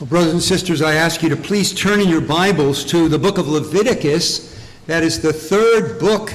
Well, 0.00 0.08
brothers 0.08 0.32
and 0.32 0.42
sisters, 0.42 0.80
I 0.80 0.94
ask 0.94 1.22
you 1.22 1.28
to 1.28 1.36
please 1.36 1.74
turn 1.74 2.00
in 2.00 2.08
your 2.08 2.22
Bibles 2.22 2.86
to 2.86 3.06
the 3.06 3.18
book 3.18 3.36
of 3.36 3.48
Leviticus. 3.48 4.58
That 4.86 5.02
is 5.02 5.20
the 5.20 5.30
third 5.30 6.00
book 6.00 6.32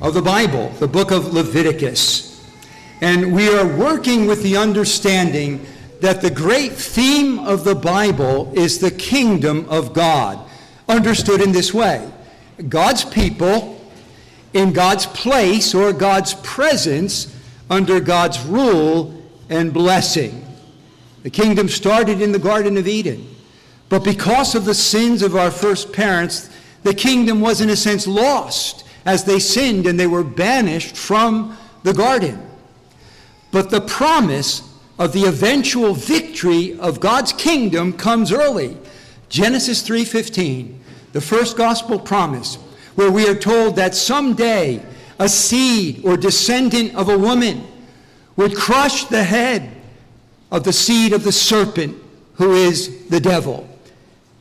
of 0.00 0.14
the 0.14 0.22
Bible, 0.22 0.68
the 0.78 0.86
book 0.86 1.10
of 1.10 1.34
Leviticus. 1.34 2.40
And 3.00 3.34
we 3.34 3.48
are 3.48 3.66
working 3.66 4.28
with 4.28 4.44
the 4.44 4.56
understanding 4.56 5.66
that 5.98 6.20
the 6.20 6.30
great 6.30 6.70
theme 6.70 7.40
of 7.40 7.64
the 7.64 7.74
Bible 7.74 8.52
is 8.54 8.78
the 8.78 8.92
kingdom 8.92 9.68
of 9.68 9.92
God, 9.92 10.38
understood 10.88 11.40
in 11.40 11.50
this 11.50 11.74
way 11.74 12.08
God's 12.68 13.04
people 13.04 13.84
in 14.52 14.72
God's 14.72 15.06
place 15.06 15.74
or 15.74 15.92
God's 15.92 16.34
presence 16.34 17.36
under 17.68 17.98
God's 17.98 18.40
rule 18.46 19.20
and 19.48 19.74
blessing. 19.74 20.46
The 21.22 21.30
kingdom 21.30 21.68
started 21.68 22.22
in 22.22 22.32
the 22.32 22.38
Garden 22.38 22.76
of 22.76 22.88
Eden. 22.88 23.26
But 23.88 24.04
because 24.04 24.54
of 24.54 24.64
the 24.64 24.74
sins 24.74 25.22
of 25.22 25.36
our 25.36 25.50
first 25.50 25.92
parents, 25.92 26.48
the 26.82 26.94
kingdom 26.94 27.40
was, 27.40 27.60
in 27.60 27.70
a 27.70 27.76
sense, 27.76 28.06
lost 28.06 28.84
as 29.04 29.24
they 29.24 29.38
sinned 29.38 29.86
and 29.86 29.98
they 29.98 30.06
were 30.06 30.24
banished 30.24 30.96
from 30.96 31.56
the 31.82 31.92
garden. 31.92 32.40
But 33.50 33.70
the 33.70 33.80
promise 33.80 34.62
of 34.98 35.12
the 35.12 35.24
eventual 35.24 35.94
victory 35.94 36.78
of 36.78 37.00
God's 37.00 37.32
kingdom 37.32 37.92
comes 37.94 38.32
early. 38.32 38.76
Genesis 39.28 39.82
3:15, 39.82 40.78
the 41.12 41.20
first 41.20 41.56
gospel 41.56 41.98
promise, 41.98 42.58
where 42.94 43.10
we 43.10 43.26
are 43.26 43.34
told 43.34 43.76
that 43.76 43.94
someday 43.94 44.82
a 45.18 45.28
seed 45.28 46.02
or 46.04 46.16
descendant 46.16 46.94
of 46.94 47.08
a 47.08 47.18
woman 47.18 47.64
would 48.36 48.54
crush 48.56 49.04
the 49.06 49.24
head 49.24 49.70
of 50.50 50.64
the 50.64 50.72
seed 50.72 51.12
of 51.12 51.24
the 51.24 51.32
serpent, 51.32 51.96
who 52.34 52.52
is 52.52 53.06
the 53.08 53.20
devil. 53.20 53.68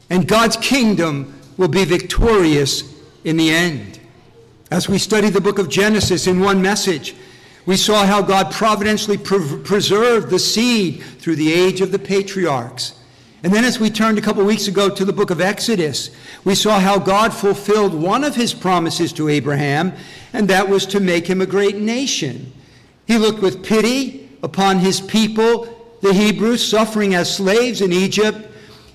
And 0.10 0.28
God's 0.28 0.58
kingdom 0.58 1.40
will 1.58 1.68
be 1.68 1.86
victorious 1.86 2.84
in 3.24 3.38
the 3.38 3.52
end. 3.52 4.00
As 4.72 4.88
we 4.88 4.98
study 4.98 5.30
the 5.30 5.42
book 5.42 5.60
of 5.60 5.70
Genesis 5.70 6.28
in 6.28 6.40
one 6.40 6.62
message, 6.62 7.16
we 7.66 7.76
saw 7.78 8.06
how 8.06 8.22
God 8.22 8.52
providentially 8.52 9.18
pre- 9.18 9.60
preserved 9.64 10.30
the 10.30 10.40
seed 10.40 11.04
through 11.20 11.36
the 11.36 11.52
age 11.54 11.82
of 11.82 11.92
the 11.92 12.00
patriarchs. 12.00 12.96
And 13.44 13.54
then, 13.54 13.64
as 13.64 13.80
we 13.80 13.90
turned 13.90 14.18
a 14.18 14.22
couple 14.22 14.44
weeks 14.44 14.68
ago 14.68 14.90
to 14.90 15.06
the 15.06 15.14
book 15.14 15.30
of 15.30 15.40
Exodus, 15.40 16.12
we 16.44 16.56
saw 16.56 16.80
how 16.80 17.00
God 17.00 17.34
fulfilled 17.34 17.94
one 17.94 18.24
of 18.24 18.36
his 18.36 18.54
promises 18.54 19.14
to 19.14 19.30
Abraham, 19.30 19.94
and 20.34 20.48
that 20.50 20.68
was 20.68 20.86
to 20.88 21.00
make 21.00 21.28
him 21.28 21.42
a 21.42 21.46
great 21.46 21.78
nation. 21.78 22.52
He 23.08 23.18
looked 23.18 23.42
with 23.42 23.64
pity 23.64 24.30
upon 24.44 24.80
his 24.80 25.00
people 25.00 25.79
the 26.02 26.14
Hebrews 26.14 26.68
suffering 26.68 27.16
as 27.16 27.34
slaves 27.34 27.82
in 27.82 27.92
Egypt, 27.92 28.48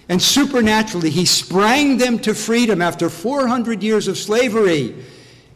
and 0.08 0.20
supernaturally 0.20 1.10
he 1.10 1.24
sprang 1.24 1.98
them 1.98 2.18
to 2.20 2.34
freedom 2.34 2.82
after 2.82 3.08
400 3.08 3.82
years 3.82 4.08
of 4.08 4.18
slavery, 4.18 4.94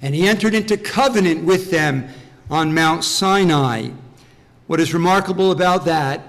and 0.03 0.15
he 0.15 0.27
entered 0.27 0.55
into 0.55 0.77
covenant 0.77 1.45
with 1.45 1.71
them 1.71 2.09
on 2.51 2.75
Mount 2.75 3.05
Sinai. 3.05 3.91
What 4.67 4.81
is 4.81 4.95
remarkable 4.95 5.51
about 5.51 5.85
that 5.87 6.23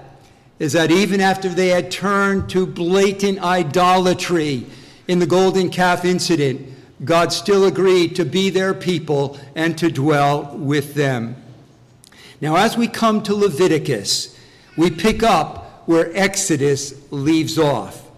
is 0.58 0.72
that 0.72 0.90
even 0.90 1.20
after 1.20 1.48
they 1.48 1.68
had 1.68 1.90
turned 1.90 2.50
to 2.50 2.66
blatant 2.66 3.38
idolatry 3.40 4.66
in 5.08 5.18
the 5.18 5.26
golden 5.26 5.70
calf 5.70 6.04
incident, 6.04 6.66
God 7.04 7.32
still 7.32 7.64
agreed 7.64 8.14
to 8.16 8.24
be 8.26 8.50
their 8.50 8.74
people 8.74 9.38
and 9.54 9.76
to 9.78 9.90
dwell 9.90 10.54
with 10.56 10.94
them. 10.94 11.36
Now, 12.42 12.56
as 12.56 12.76
we 12.76 12.88
come 12.88 13.22
to 13.22 13.34
Leviticus, 13.34 14.36
we 14.76 14.90
pick 14.90 15.22
up 15.22 15.86
where 15.86 16.14
Exodus 16.16 16.94
leaves 17.10 17.58
off. 17.58 18.10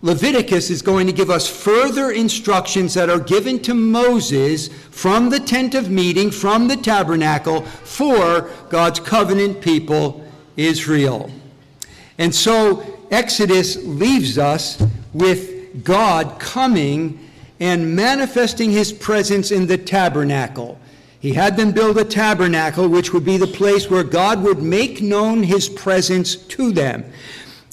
Leviticus 0.00 0.70
is 0.70 0.80
going 0.80 1.08
to 1.08 1.12
give 1.12 1.28
us 1.28 1.48
further 1.48 2.12
instructions 2.12 2.94
that 2.94 3.10
are 3.10 3.18
given 3.18 3.58
to 3.60 3.74
Moses 3.74 4.68
from 4.90 5.28
the 5.28 5.40
tent 5.40 5.74
of 5.74 5.90
meeting, 5.90 6.30
from 6.30 6.68
the 6.68 6.76
tabernacle, 6.76 7.62
for 7.62 8.50
God's 8.68 9.00
covenant 9.00 9.60
people, 9.60 10.24
Israel. 10.56 11.30
And 12.18 12.32
so 12.32 12.98
Exodus 13.10 13.76
leaves 13.84 14.38
us 14.38 14.80
with 15.12 15.84
God 15.84 16.38
coming 16.38 17.28
and 17.58 17.96
manifesting 17.96 18.70
his 18.70 18.92
presence 18.92 19.50
in 19.50 19.66
the 19.66 19.78
tabernacle. 19.78 20.78
He 21.20 21.32
had 21.32 21.56
them 21.56 21.72
build 21.72 21.98
a 21.98 22.04
tabernacle, 22.04 22.88
which 22.88 23.12
would 23.12 23.24
be 23.24 23.36
the 23.36 23.46
place 23.46 23.90
where 23.90 24.04
God 24.04 24.42
would 24.42 24.62
make 24.62 25.02
known 25.02 25.42
his 25.42 25.68
presence 25.68 26.36
to 26.36 26.70
them. 26.70 27.04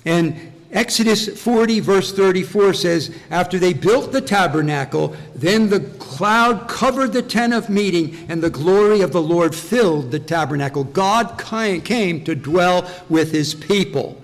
And 0.04 0.52
Exodus 0.72 1.42
40, 1.42 1.80
verse 1.80 2.12
34 2.12 2.74
says, 2.74 3.16
After 3.30 3.58
they 3.60 3.74
built 3.74 4.12
the 4.12 4.20
tabernacle, 4.20 5.16
then 5.36 5.70
the 5.70 5.80
cloud 5.80 6.68
covered 6.68 7.14
the 7.14 7.22
tent 7.22 7.54
of 7.54 7.70
meeting, 7.70 8.26
and 8.28 8.42
the 8.42 8.50
glory 8.50 9.02
of 9.02 9.14
the 9.14 9.22
Lord 9.22 9.56
filled 9.56 10.12
the 10.12 10.20
tabernacle. 10.20 10.84
God 10.84 11.40
came 11.40 12.24
to 12.26 12.36
dwell 12.36 12.90
with 13.10 13.32
his 13.32 13.54
people. 13.54 14.22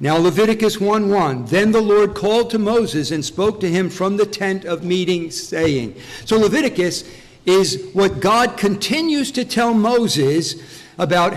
Now, 0.00 0.16
Leviticus 0.16 0.80
1 0.80 1.08
1. 1.10 1.44
Then 1.44 1.70
the 1.70 1.80
Lord 1.80 2.14
called 2.14 2.50
to 2.50 2.58
Moses 2.58 3.12
and 3.12 3.24
spoke 3.24 3.60
to 3.60 3.70
him 3.70 3.88
from 3.88 4.16
the 4.16 4.26
tent 4.26 4.64
of 4.64 4.82
meeting, 4.82 5.30
saying, 5.30 5.94
So 6.24 6.36
Leviticus 6.36 7.04
is 7.44 7.90
what 7.92 8.20
God 8.20 8.56
continues 8.56 9.32
to 9.32 9.44
tell 9.44 9.74
Moses 9.74 10.54
about 10.98 11.34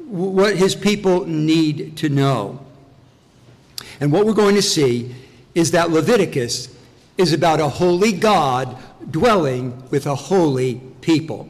what 0.00 0.56
his 0.56 0.74
people 0.74 1.26
need 1.26 1.96
to 1.98 2.08
know. 2.08 2.64
And 4.00 4.12
what 4.12 4.26
we're 4.26 4.34
going 4.34 4.54
to 4.54 4.62
see 4.62 5.14
is 5.54 5.70
that 5.72 5.90
Leviticus 5.90 6.74
is 7.16 7.32
about 7.32 7.60
a 7.60 7.68
holy 7.68 8.12
God 8.12 8.76
dwelling 9.10 9.82
with 9.90 10.06
a 10.06 10.14
holy 10.14 10.80
people. 11.00 11.48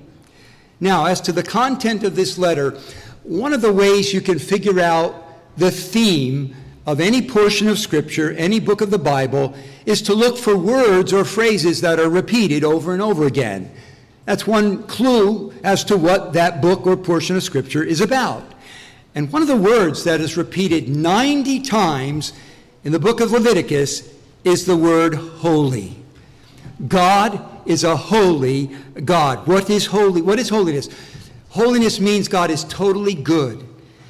Now, 0.80 1.06
as 1.06 1.20
to 1.22 1.32
the 1.32 1.42
content 1.42 2.04
of 2.04 2.16
this 2.16 2.38
letter, 2.38 2.78
one 3.22 3.52
of 3.52 3.60
the 3.60 3.72
ways 3.72 4.14
you 4.14 4.20
can 4.20 4.38
figure 4.38 4.80
out 4.80 5.14
the 5.56 5.70
theme 5.70 6.54
of 6.86 7.00
any 7.00 7.20
portion 7.20 7.68
of 7.68 7.78
Scripture, 7.78 8.32
any 8.32 8.60
book 8.60 8.80
of 8.80 8.90
the 8.90 8.98
Bible, 8.98 9.54
is 9.84 10.00
to 10.02 10.14
look 10.14 10.38
for 10.38 10.56
words 10.56 11.12
or 11.12 11.24
phrases 11.24 11.82
that 11.82 12.00
are 12.00 12.08
repeated 12.08 12.64
over 12.64 12.94
and 12.94 13.02
over 13.02 13.26
again. 13.26 13.70
That's 14.28 14.46
one 14.46 14.82
clue 14.82 15.54
as 15.64 15.84
to 15.84 15.96
what 15.96 16.34
that 16.34 16.60
book 16.60 16.86
or 16.86 16.98
portion 16.98 17.34
of 17.34 17.42
Scripture 17.42 17.82
is 17.82 18.02
about. 18.02 18.44
And 19.14 19.32
one 19.32 19.40
of 19.40 19.48
the 19.48 19.56
words 19.56 20.04
that 20.04 20.20
is 20.20 20.36
repeated 20.36 20.86
90 20.86 21.60
times 21.60 22.34
in 22.84 22.92
the 22.92 22.98
book 22.98 23.22
of 23.22 23.32
Leviticus 23.32 24.06
is 24.44 24.66
the 24.66 24.76
word 24.76 25.14
holy. 25.14 25.96
God 26.88 27.42
is 27.64 27.84
a 27.84 27.96
holy 27.96 28.66
God. 29.02 29.46
What 29.46 29.70
is 29.70 29.86
holy? 29.86 30.20
What 30.20 30.38
is 30.38 30.50
holiness? 30.50 30.90
Holiness 31.48 31.98
means 31.98 32.28
God 32.28 32.50
is 32.50 32.64
totally 32.64 33.14
good. 33.14 33.66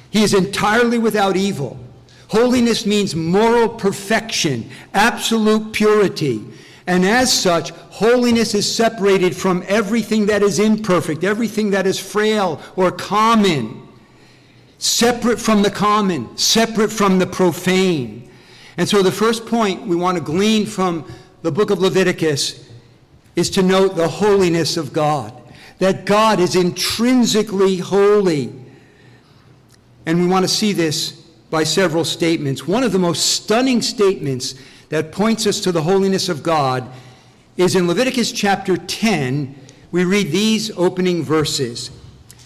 He 0.09 0.21
is 0.21 0.33
entirely 0.33 0.97
without 0.97 1.37
evil. 1.37 1.79
Holiness 2.27 2.85
means 2.85 3.15
moral 3.15 3.69
perfection, 3.69 4.69
absolute 4.93 5.71
purity. 5.71 6.43
And 6.89 7.05
as 7.05 7.31
such, 7.31 7.69
holiness 7.69 8.55
is 8.55 8.75
separated 8.75 9.35
from 9.35 9.63
everything 9.67 10.25
that 10.25 10.41
is 10.41 10.57
imperfect, 10.57 11.23
everything 11.23 11.69
that 11.69 11.85
is 11.85 11.99
frail 11.99 12.59
or 12.75 12.91
common. 12.91 13.87
Separate 14.79 15.39
from 15.39 15.61
the 15.61 15.69
common, 15.69 16.35
separate 16.35 16.91
from 16.91 17.19
the 17.19 17.27
profane. 17.27 18.31
And 18.77 18.89
so 18.89 19.03
the 19.03 19.11
first 19.11 19.45
point 19.45 19.85
we 19.85 19.95
want 19.95 20.17
to 20.17 20.23
glean 20.23 20.65
from 20.65 21.05
the 21.43 21.51
book 21.51 21.69
of 21.69 21.77
Leviticus 21.77 22.67
is 23.35 23.51
to 23.51 23.61
note 23.61 23.95
the 23.95 24.07
holiness 24.07 24.75
of 24.75 24.91
God, 24.91 25.31
that 25.77 26.07
God 26.07 26.39
is 26.39 26.55
intrinsically 26.55 27.77
holy. 27.77 28.51
And 30.07 30.19
we 30.21 30.25
want 30.25 30.43
to 30.43 30.49
see 30.49 30.73
this 30.73 31.11
by 31.51 31.65
several 31.65 32.03
statements. 32.03 32.67
One 32.67 32.83
of 32.83 32.93
the 32.93 32.99
most 32.99 33.35
stunning 33.35 33.83
statements 33.83 34.55
that 34.89 35.11
points 35.11 35.47
us 35.47 35.59
to 35.61 35.71
the 35.71 35.83
holiness 35.83 36.29
of 36.29 36.43
God 36.43 36.89
is 37.57 37.75
in 37.75 37.87
Leviticus 37.87 38.31
chapter 38.31 38.77
10. 38.77 39.55
We 39.91 40.03
read 40.03 40.31
these 40.31 40.71
opening 40.77 41.23
verses. 41.23 41.91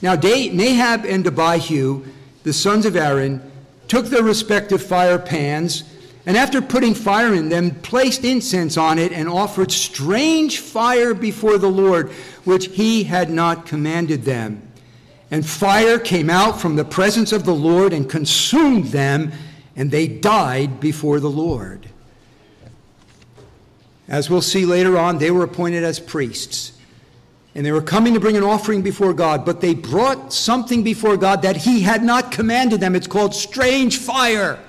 Now, 0.02 0.16
Nadab 0.16 1.06
and 1.06 1.26
Abihu, 1.26 2.06
the 2.44 2.54
sons 2.54 2.86
of 2.86 2.96
Aaron, 2.96 3.42
took 3.88 4.08
their 4.08 4.24
respective 4.24 4.84
fire 4.84 5.20
pans, 5.20 5.84
and 6.26 6.36
after 6.36 6.62
putting 6.62 6.94
fire 6.94 7.34
in 7.34 7.50
them, 7.50 7.72
placed 7.82 8.24
incense 8.24 8.78
on 8.78 8.98
it 8.98 9.12
and 9.12 9.30
offered 9.30 9.72
strange 9.72 10.60
fire 10.60 11.14
before 11.14 11.58
the 11.58 11.70
Lord, 11.70 12.12
which 12.44 12.68
he 12.68 13.04
had 13.04 13.30
not 13.30 13.66
commanded 13.66 14.24
them. 14.24 14.62
And 15.32 15.46
fire 15.46 16.00
came 16.00 16.30
out 16.30 16.60
from 16.60 16.76
the 16.76 16.86
presence 16.86 17.32
of 17.32 17.46
the 17.46 17.56
Lord 17.56 17.94
and 17.94 18.10
consumed 18.10 18.86
them, 18.88 19.32
and 19.76 19.90
they 19.90 20.08
died 20.08 20.80
before 20.80 21.20
the 21.20 21.30
Lord. 21.30 21.90
As 24.08 24.30
we'll 24.30 24.42
see 24.42 24.66
later 24.66 24.98
on, 24.98 25.18
they 25.18 25.32
were 25.32 25.44
appointed 25.44 25.84
as 25.84 26.00
priests. 26.00 26.74
And 27.56 27.66
they 27.66 27.72
were 27.72 27.82
coming 27.82 28.14
to 28.16 28.20
bring 28.20 28.36
an 28.36 28.44
offering 28.44 28.82
before 28.82 29.14
God, 29.14 29.46
but 29.46 29.62
they 29.62 29.76
brought 29.76 30.34
something 30.34 30.84
before 30.84 31.18
God 31.18 31.44
that 31.44 31.56
He 31.56 31.82
had 31.82 32.04
not 32.04 32.32
commanded 32.32 32.80
them. 32.80 32.96
It's 32.96 33.08
called 33.08 33.36
strange 33.36 33.98
fire. 33.98 34.60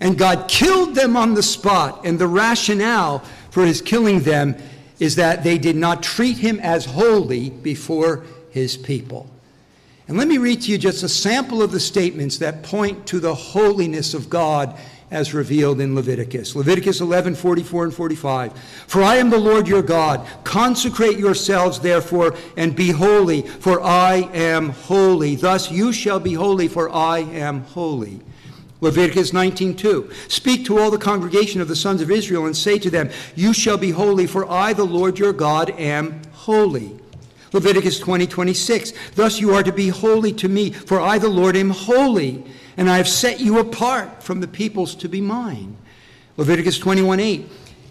And 0.00 0.18
God 0.18 0.48
killed 0.48 0.94
them 0.94 1.16
on 1.16 1.34
the 1.34 1.42
spot. 1.42 2.04
And 2.04 2.18
the 2.18 2.28
rationale 2.28 3.20
for 3.50 3.64
his 3.64 3.80
killing 3.80 4.20
them 4.20 4.54
is 4.98 5.16
that 5.16 5.42
they 5.42 5.56
did 5.56 5.76
not 5.76 6.02
treat 6.02 6.36
him 6.36 6.60
as 6.60 6.84
holy 6.84 7.48
before 7.50 8.24
his 8.50 8.76
people. 8.76 9.30
And 10.08 10.16
let 10.16 10.28
me 10.28 10.38
read 10.38 10.62
to 10.62 10.70
you 10.70 10.78
just 10.78 11.02
a 11.02 11.08
sample 11.08 11.62
of 11.62 11.72
the 11.72 11.80
statements 11.80 12.38
that 12.38 12.62
point 12.62 13.06
to 13.08 13.18
the 13.18 13.34
holiness 13.34 14.14
of 14.14 14.30
God 14.30 14.78
as 15.10 15.32
revealed 15.32 15.80
in 15.80 15.94
Leviticus. 15.94 16.56
Leviticus 16.56 17.00
11, 17.00 17.34
44 17.34 17.84
and 17.84 17.94
45. 17.94 18.52
For 18.86 19.02
I 19.02 19.16
am 19.16 19.30
the 19.30 19.38
Lord 19.38 19.68
your 19.68 19.82
God. 19.82 20.26
Consecrate 20.44 21.18
yourselves, 21.18 21.78
therefore, 21.78 22.34
and 22.56 22.74
be 22.74 22.90
holy, 22.90 23.42
for 23.42 23.80
I 23.80 24.28
am 24.34 24.70
holy. 24.70 25.36
Thus 25.36 25.70
you 25.70 25.92
shall 25.92 26.18
be 26.18 26.34
holy, 26.34 26.66
for 26.66 26.90
I 26.90 27.20
am 27.20 27.62
holy. 27.62 28.20
Leviticus 28.80 29.30
19:2 29.30 30.12
Speak 30.30 30.64
to 30.66 30.78
all 30.78 30.90
the 30.90 30.98
congregation 30.98 31.60
of 31.60 31.68
the 31.68 31.76
sons 31.76 32.02
of 32.02 32.10
Israel 32.10 32.44
and 32.44 32.54
say 32.54 32.78
to 32.78 32.90
them 32.90 33.08
you 33.34 33.54
shall 33.54 33.78
be 33.78 33.90
holy 33.90 34.26
for 34.26 34.50
I 34.50 34.74
the 34.74 34.84
Lord 34.84 35.18
your 35.18 35.32
God 35.32 35.70
am 35.78 36.20
holy. 36.32 36.94
Leviticus 37.54 37.98
20:26 37.98 38.92
Thus 39.14 39.40
you 39.40 39.54
are 39.54 39.62
to 39.62 39.72
be 39.72 39.88
holy 39.88 40.32
to 40.34 40.48
me 40.48 40.72
for 40.72 41.00
I 41.00 41.18
the 41.18 41.28
Lord 41.28 41.56
am 41.56 41.70
holy 41.70 42.44
and 42.76 42.90
I 42.90 42.96
have 42.96 43.08
set 43.08 43.40
you 43.40 43.58
apart 43.58 44.22
from 44.22 44.40
the 44.40 44.48
peoples 44.48 44.94
to 44.96 45.08
be 45.08 45.20
mine. 45.20 45.76
Leviticus 46.36 46.78
21 46.78 47.20
8. 47.20 47.46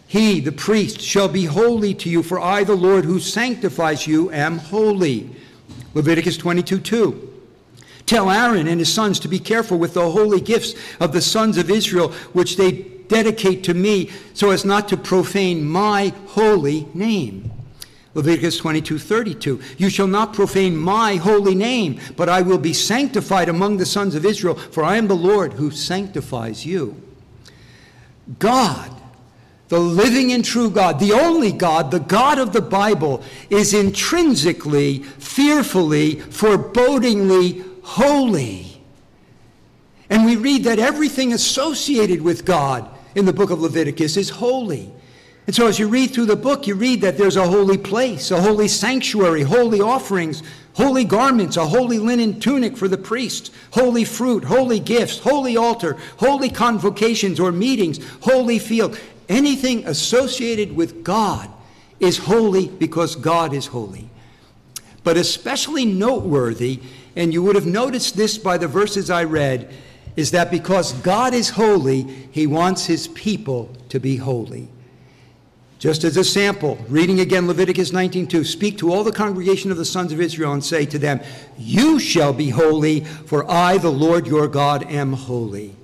He 0.07 0.39
the 0.39 0.51
priest 0.51 1.01
shall 1.01 1.27
be 1.27 1.45
holy 1.45 1.93
to 1.95 2.09
you 2.09 2.21
for 2.21 2.39
I 2.39 2.63
the 2.63 2.75
Lord 2.75 3.05
who 3.05 3.19
sanctifies 3.19 4.05
you 4.05 4.31
am 4.31 4.59
holy. 4.59 5.29
Leviticus 5.93 6.37
22 6.37 6.79
2. 6.79 7.31
Tell 8.05 8.29
Aaron 8.29 8.67
and 8.67 8.79
his 8.79 8.93
sons 8.93 9.19
to 9.21 9.27
be 9.27 9.39
careful 9.39 9.79
with 9.79 9.95
the 9.95 10.11
holy 10.11 10.39
gifts 10.39 10.75
of 10.99 11.11
the 11.11 11.21
sons 11.21 11.57
of 11.57 11.71
Israel, 11.71 12.11
which 12.33 12.55
they 12.55 12.83
dedicate 13.07 13.63
to 13.63 13.73
me, 13.73 14.11
so 14.33 14.51
as 14.51 14.63
not 14.63 14.87
to 14.89 14.97
profane 14.97 15.65
my 15.65 16.13
holy 16.27 16.87
name. 16.93 17.51
Leviticus 18.15 18.57
22 18.57 18.97
32. 18.97 19.62
You 19.77 19.89
shall 19.89 20.07
not 20.07 20.33
profane 20.33 20.75
my 20.75 21.17
holy 21.17 21.53
name, 21.53 22.00
but 22.15 22.29
I 22.29 22.41
will 22.41 22.57
be 22.57 22.73
sanctified 22.73 23.50
among 23.50 23.77
the 23.77 23.85
sons 23.85 24.15
of 24.15 24.25
Israel, 24.25 24.56
for 24.56 24.83
I 24.83 24.95
am 24.95 25.07
the 25.07 25.15
Lord 25.15 25.53
who 25.53 25.69
sanctifies 25.69 26.65
you. 26.65 27.00
God, 28.39 28.89
the 29.67 29.79
living 29.79 30.31
and 30.31 30.44
true 30.44 30.69
God, 30.69 31.00
the 31.00 31.12
only 31.12 31.51
God, 31.51 31.91
the 31.91 32.00
God 32.00 32.39
of 32.39 32.53
the 32.53 32.62
Bible, 32.62 33.21
is 33.50 33.73
intrinsically, 33.73 35.00
fearfully, 35.03 36.15
forebodingly 36.15 37.65
holy. 37.83 38.81
And 40.09 40.23
we 40.23 40.38
read 40.38 40.63
that 40.63 40.79
everything 40.79 41.33
associated 41.33 42.21
with 42.21 42.45
God 42.45 42.89
in 43.13 43.25
the 43.25 43.33
book 43.33 43.50
of 43.50 43.61
Leviticus 43.61 44.15
is 44.15 44.29
holy. 44.29 44.91
And 45.47 45.56
so 45.56 45.68
as 45.68 45.77
you 45.77 45.88
read 45.88 46.12
through 46.12 46.25
the 46.25 46.36
book, 46.36 46.65
you 46.65 46.75
read 46.75 47.01
that 47.01 47.18
there's 47.18 47.36
a 47.36 47.47
holy 47.47 47.77
place, 47.77 48.31
a 48.31 48.42
holy 48.42 48.68
sanctuary, 48.68 49.44
holy 49.44 49.80
offerings, 49.80 50.42
holy 50.74 51.06
garments, 51.06 51.56
a 51.56 51.65
holy 51.65 52.00
linen 52.00 52.39
tunic 52.39 52.75
for 52.75 52.88
the 52.88 52.97
priest, 52.97 53.53
holy 53.71 54.06
fruit, 54.06 54.44
holy 54.44 54.80
gifts, 54.80 55.19
holy 55.19 55.56
altar, 55.56 55.97
holy 56.18 56.50
convocations 56.50 57.39
or 57.39 57.51
meetings, 57.51 58.00
holy 58.21 58.57
field. 58.57 59.00
Anything 59.30 59.86
associated 59.88 60.75
with 60.75 61.03
God 61.03 61.50
is 62.00 62.18
holy 62.18 62.68
because 62.68 63.15
God 63.15 63.53
is 63.53 63.68
holy. 63.68 64.09
But 65.03 65.18
especially 65.18 65.86
noteworthy 65.86 66.81
and 67.15 67.33
you 67.33 67.42
would 67.44 67.56
have 67.56 67.65
noticed 67.65 68.18
this 68.18 68.38
by 68.38 68.57
the 68.57 68.68
verses 68.68 69.09
I 69.09 69.24
read, 69.24 69.74
is 70.15 70.31
that 70.31 70.51
because 70.51 70.94
God 70.94 71.33
is 71.33 71.51
holy, 71.51 72.01
he 72.31 72.47
wants 72.47 72.86
his 72.86 73.07
people 73.09 73.74
to 73.89 74.00
be 74.00 74.18
holy. 74.18 74.68
Just 75.85 76.03
as 76.03 76.17
a 76.17 76.23
sample, 76.23 76.83
reading 76.89 77.19
again 77.19 77.45
Leviticus 77.45 77.91
19:2, 77.91 78.43
speak 78.43 78.75
to 78.79 78.91
all 78.91 79.03
the 79.03 79.11
congregation 79.11 79.69
of 79.69 79.77
the 79.77 79.85
sons 79.85 80.11
of 80.11 80.19
Israel 80.19 80.51
and 80.51 80.63
say 80.63 80.83
to 80.83 80.97
them, 80.97 81.19
"You 81.59 81.99
shall 81.99 82.33
be 82.33 82.49
holy, 82.49 83.05
for 83.27 83.47
I, 83.47 83.77
the 83.77 83.91
Lord 83.91 84.25
your 84.25 84.47
God, 84.47 84.83
am 84.89 85.13
holy." 85.13 85.75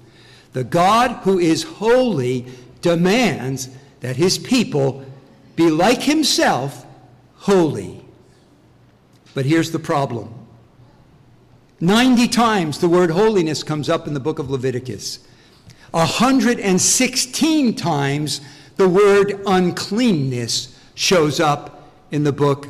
The 0.53 0.63
God 0.63 1.19
who 1.21 1.37
is 1.37 1.61
holy 1.61 2.47
demands 2.81 3.69
that 3.99 4.15
his 4.15 4.39
people 4.39 5.03
be 5.55 5.69
like 5.69 6.01
himself, 6.01 6.83
holy. 7.35 8.03
But 9.35 9.45
here's 9.45 9.69
the 9.69 9.77
problem. 9.77 10.29
90 11.79 12.27
times 12.27 12.79
the 12.79 12.89
word 12.89 13.11
holiness 13.11 13.61
comes 13.61 13.87
up 13.87 14.07
in 14.07 14.15
the 14.15 14.19
book 14.19 14.39
of 14.39 14.49
Leviticus. 14.49 15.19
116 15.91 17.75
times 17.75 18.41
the 18.81 18.89
word 18.89 19.39
uncleanness 19.45 20.75
shows 20.95 21.39
up 21.39 21.87
in 22.09 22.23
the 22.23 22.31
book 22.31 22.67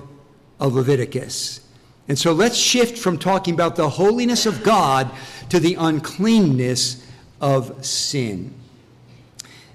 of 0.59 0.73
Leviticus. 0.73 1.61
And 2.09 2.19
so 2.19 2.33
let's 2.33 2.57
shift 2.57 2.97
from 2.97 3.17
talking 3.17 3.53
about 3.53 3.77
the 3.77 3.87
holiness 3.87 4.45
of 4.45 4.61
God 4.61 5.09
to 5.47 5.57
the 5.57 5.75
uncleanness 5.75 7.07
of 7.39 7.85
sin. 7.85 8.53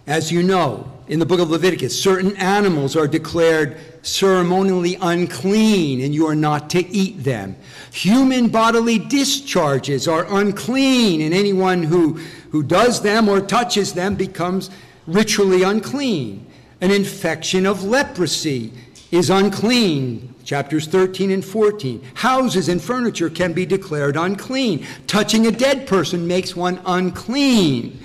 As 0.06 0.30
you 0.30 0.42
know, 0.42 0.92
in 1.08 1.20
the 1.20 1.24
book 1.24 1.40
of 1.40 1.48
Leviticus, 1.48 1.98
certain 1.98 2.36
animals 2.36 2.96
are 2.96 3.08
declared 3.08 3.78
ceremonially 4.02 4.98
unclean 5.00 6.02
and 6.02 6.14
you 6.14 6.26
are 6.26 6.34
not 6.34 6.68
to 6.70 6.86
eat 6.88 7.24
them. 7.24 7.56
Human 7.92 8.48
bodily 8.48 8.98
discharges 8.98 10.06
are 10.06 10.26
unclean, 10.28 11.22
and 11.22 11.32
anyone 11.32 11.82
who, 11.82 12.12
who 12.50 12.62
does 12.62 13.00
them 13.00 13.26
or 13.26 13.40
touches 13.40 13.94
them 13.94 14.16
becomes 14.16 14.68
ritually 15.06 15.62
unclean. 15.62 16.46
An 16.80 16.90
infection 16.90 17.66
of 17.66 17.84
leprosy 17.84 18.72
is 19.10 19.30
unclean. 19.30 20.34
Chapters 20.44 20.86
13 20.86 21.30
and 21.30 21.44
14. 21.44 22.02
Houses 22.14 22.68
and 22.68 22.80
furniture 22.80 23.30
can 23.30 23.52
be 23.52 23.66
declared 23.66 24.16
unclean. 24.16 24.86
Touching 25.06 25.46
a 25.46 25.50
dead 25.50 25.86
person 25.86 26.26
makes 26.26 26.54
one 26.54 26.80
unclean. 26.86 27.98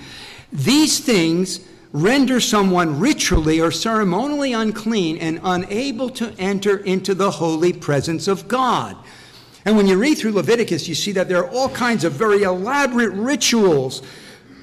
These 0.52 1.00
things 1.00 1.60
render 1.92 2.40
someone 2.40 2.98
ritually 2.98 3.60
or 3.60 3.70
ceremonially 3.70 4.54
unclean 4.54 5.18
and 5.18 5.40
unable 5.44 6.08
to 6.08 6.32
enter 6.38 6.78
into 6.78 7.14
the 7.14 7.30
holy 7.30 7.72
presence 7.72 8.26
of 8.28 8.48
God. 8.48 8.96
And 9.64 9.76
when 9.76 9.86
you 9.86 9.98
read 9.98 10.16
through 10.18 10.32
Leviticus, 10.32 10.88
you 10.88 10.94
see 10.94 11.12
that 11.12 11.28
there 11.28 11.44
are 11.44 11.50
all 11.50 11.68
kinds 11.68 12.04
of 12.04 12.12
very 12.14 12.42
elaborate 12.42 13.12
rituals 13.12 14.02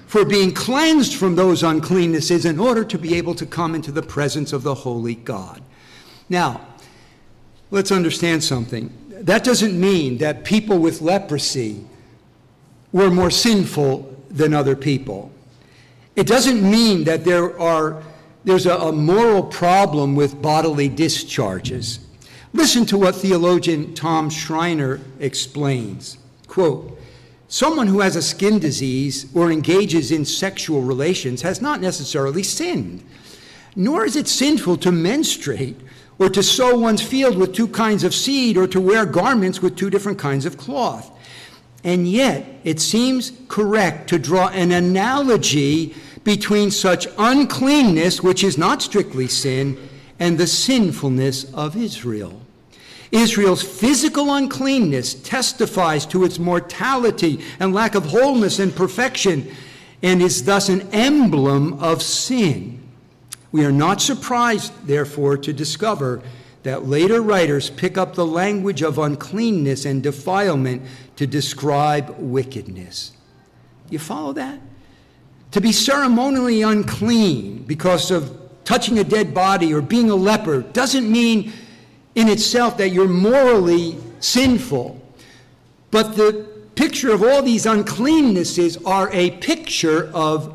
for 0.09 0.25
being 0.25 0.51
cleansed 0.51 1.13
from 1.13 1.35
those 1.35 1.61
uncleannesses 1.61 2.43
in 2.43 2.57
order 2.57 2.83
to 2.83 2.97
be 2.97 3.13
able 3.13 3.35
to 3.35 3.45
come 3.45 3.75
into 3.75 3.91
the 3.91 4.01
presence 4.01 4.51
of 4.51 4.63
the 4.63 4.73
holy 4.73 5.13
God. 5.13 5.61
Now, 6.29 6.61
let's 7.69 7.91
understand 7.91 8.43
something. 8.43 8.91
That 9.11 9.43
doesn't 9.43 9.79
mean 9.79 10.17
that 10.17 10.43
people 10.43 10.79
with 10.79 11.01
leprosy 11.01 11.85
were 12.91 13.11
more 13.11 13.29
sinful 13.29 14.17
than 14.31 14.55
other 14.55 14.75
people. 14.75 15.31
It 16.15 16.25
doesn't 16.25 16.63
mean 16.63 17.03
that 17.03 17.23
there 17.23 17.59
are, 17.59 18.01
there's 18.45 18.65
a, 18.65 18.77
a 18.77 18.91
moral 18.91 19.43
problem 19.43 20.15
with 20.15 20.41
bodily 20.41 20.89
discharges. 20.89 21.99
Listen 22.51 22.83
to 22.87 22.97
what 22.97 23.13
theologian 23.13 23.93
Tom 23.93 24.31
Schreiner 24.31 25.01
explains. 25.19 26.17
Quote, 26.47 26.98
Someone 27.51 27.87
who 27.87 28.01
has 28.01 28.15
a 28.15 28.21
skin 28.21 28.59
disease 28.59 29.25
or 29.33 29.51
engages 29.51 30.11
in 30.11 30.23
sexual 30.23 30.83
relations 30.83 31.41
has 31.41 31.63
not 31.63 31.81
necessarily 31.81 32.43
sinned, 32.43 33.03
nor 33.75 34.05
is 34.05 34.15
it 34.15 34.27
sinful 34.27 34.77
to 34.77 34.91
menstruate 34.91 35.75
or 36.19 36.29
to 36.29 36.43
sow 36.43 36.77
one's 36.77 37.01
field 37.01 37.37
with 37.37 37.53
two 37.53 37.67
kinds 37.67 38.03
of 38.03 38.13
seed 38.13 38.55
or 38.55 38.67
to 38.67 38.79
wear 38.79 39.03
garments 39.03 39.63
with 39.63 39.75
two 39.75 39.89
different 39.89 40.19
kinds 40.19 40.45
of 40.45 40.57
cloth. 40.57 41.09
And 41.83 42.07
yet, 42.07 42.45
it 42.63 42.79
seems 42.79 43.31
correct 43.47 44.09
to 44.09 44.19
draw 44.19 44.49
an 44.49 44.71
analogy 44.71 45.95
between 46.23 46.69
such 46.69 47.07
uncleanness, 47.17 48.21
which 48.21 48.43
is 48.43 48.59
not 48.59 48.83
strictly 48.83 49.27
sin, 49.27 49.89
and 50.19 50.37
the 50.37 50.45
sinfulness 50.45 51.51
of 51.55 51.75
Israel. 51.75 52.41
Israel's 53.11 53.63
physical 53.63 54.33
uncleanness 54.33 55.15
testifies 55.15 56.05
to 56.07 56.23
its 56.23 56.37
mortality 56.37 57.39
and 57.59 57.73
lack 57.73 57.95
of 57.95 58.05
wholeness 58.05 58.59
and 58.59 58.75
perfection, 58.75 59.51
and 60.03 60.21
is 60.21 60.43
thus 60.43 60.69
an 60.69 60.87
emblem 60.91 61.73
of 61.81 62.01
sin. 62.01 62.81
We 63.51 63.65
are 63.65 63.71
not 63.71 64.01
surprised, 64.01 64.73
therefore, 64.85 65.37
to 65.37 65.51
discover 65.51 66.21
that 66.63 66.85
later 66.85 67.21
writers 67.21 67.69
pick 67.69 67.97
up 67.97 68.13
the 68.13 68.25
language 68.25 68.83
of 68.83 68.99
uncleanness 68.99 69.85
and 69.85 70.03
defilement 70.03 70.83
to 71.15 71.25
describe 71.25 72.15
wickedness. 72.19 73.13
You 73.89 73.97
follow 73.97 74.33
that? 74.33 74.59
To 75.51 75.61
be 75.61 75.71
ceremonially 75.71 76.61
unclean 76.61 77.63
because 77.63 78.11
of 78.11 78.37
touching 78.65 78.99
a 78.99 79.03
dead 79.03 79.33
body 79.33 79.73
or 79.73 79.81
being 79.81 80.11
a 80.11 80.15
leper 80.15 80.61
doesn't 80.61 81.11
mean 81.11 81.51
in 82.19 82.27
itself 82.27 82.75
that 82.77 82.89
you're 82.89 83.07
morally 83.07 83.97
sinful. 84.19 85.01
But 85.89 86.17
the 86.17 86.49
picture 86.75 87.13
of 87.13 87.23
all 87.23 87.41
these 87.41 87.65
uncleannesses 87.65 88.85
are 88.85 89.09
a 89.13 89.31
picture 89.37 90.11
of 90.13 90.53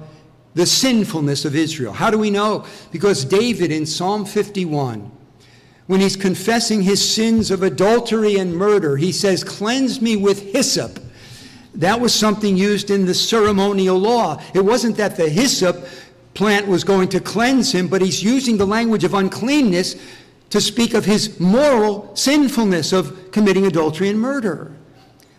the 0.53 0.67
sinfulness 0.67 1.47
of 1.47 1.57
Israel. 1.57 1.95
How 1.95 2.11
do 2.11 2.19
we 2.19 2.31
know? 2.31 2.67
Because 2.93 3.25
David 3.25 3.73
in 3.73 3.87
Psalm 3.87 4.27
51, 4.27 5.11
when 5.87 6.01
he's 6.01 6.17
confessing 6.17 6.83
his 6.83 7.03
sins 7.03 7.51
of 7.51 7.63
adultery 7.63 8.37
and 8.37 8.55
murder, 8.55 8.99
he 8.99 9.11
says, 9.11 9.43
Cleanse 9.43 10.03
me 10.03 10.17
with 10.17 10.53
hyssop. 10.53 11.01
That 11.77 11.99
was 11.99 12.15
something 12.15 12.59
used 12.59 12.91
in 12.91 13.07
the 13.07 13.15
ceremonial 13.15 13.99
law. 13.99 14.39
It 14.55 14.65
wasn't 14.65 14.99
that 14.99 15.17
the 15.17 15.31
hyssop 15.31 15.87
plant 16.35 16.69
was 16.69 16.85
going 16.85 17.09
to 17.09 17.21
cleanse 17.21 17.75
him, 17.75 17.89
but 17.89 18.03
he's 18.03 18.23
using 18.23 18.59
the 18.59 18.67
language 18.67 19.03
of 19.03 19.15
uncleanness 19.15 19.97
to 20.55 20.61
speak 20.61 20.95
of 20.95 21.05
his 21.05 21.41
moral 21.41 22.15
sinfulness 22.15 22.93
of 22.93 23.33
committing 23.33 23.67
adultery 23.67 24.09
and 24.09 24.21
murder. 24.21 24.71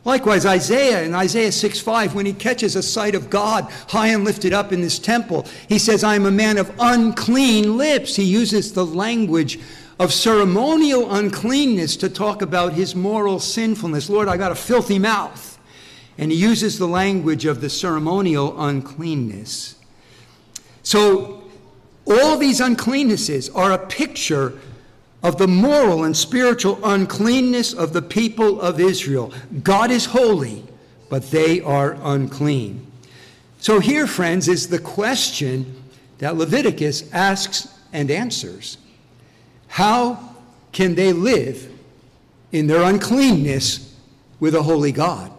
Likewise, 0.03 0.45
Isaiah 0.45 1.03
in 1.03 1.15
Isaiah 1.15 1.53
6 1.53 1.79
5, 1.79 2.13
when 2.13 2.25
he 2.25 2.34
catches 2.34 2.75
a 2.75 2.84
sight 2.84 3.15
of 3.15 3.29
God 3.29 3.63
high 3.88 4.07
and 4.07 4.25
lifted 4.25 4.51
up 4.51 4.74
in 4.74 4.81
this 4.81 5.00
temple, 5.00 5.45
he 5.69 5.79
says, 5.79 6.03
I 6.03 6.15
am 6.15 6.25
a 6.25 6.31
man 6.31 6.57
of 6.57 6.69
unclean 6.79 7.77
lips. 7.77 8.17
He 8.17 8.25
uses 8.25 8.74
the 8.74 8.86
language 8.86 9.57
of 10.00 10.12
ceremonial 10.12 11.10
uncleanness 11.15 11.95
to 11.95 12.10
talk 12.10 12.41
about 12.41 12.74
his 12.74 12.93
moral 12.93 13.39
sinfulness. 13.39 14.10
Lord, 14.10 14.27
I 14.27 14.36
got 14.36 14.51
a 14.51 14.55
filthy 14.55 15.00
mouth. 15.00 15.57
And 16.17 16.29
he 16.29 16.38
uses 16.38 16.77
the 16.77 16.89
language 16.89 17.45
of 17.45 17.62
the 17.62 17.69
ceremonial 17.69 18.62
uncleanness. 18.62 19.75
So, 20.84 21.41
all 22.05 22.38
these 22.38 22.60
uncleannesses 22.60 23.50
are 23.55 23.72
a 23.72 23.77
picture 23.77 24.60
of 25.25 25.39
the 25.39 25.48
moral 25.48 26.03
and 26.03 26.15
spiritual 26.15 26.79
uncleanness 26.84 27.74
of 27.74 27.94
the 27.94 28.01
people 28.01 28.62
of 28.62 28.79
Israel. 28.79 29.34
God 29.63 29.89
is 29.89 30.05
holy, 30.05 30.63
but 31.10 31.32
they 31.32 31.62
are 31.62 31.98
unclean. 32.03 32.86
So, 33.58 33.79
here, 33.79 34.05
friends, 34.05 34.48
is 34.48 34.70
the 34.70 34.77
question 34.77 35.82
that 36.20 36.36
Leviticus 36.36 37.12
asks 37.12 37.75
and 37.91 38.12
answers 38.12 38.77
How 39.67 40.36
can 40.72 40.94
they 40.94 41.12
live 41.12 41.72
in 42.51 42.67
their 42.67 42.84
uncleanness 42.84 43.98
with 44.39 44.53
a 44.53 44.62
holy 44.62 44.91
God? 44.91 45.32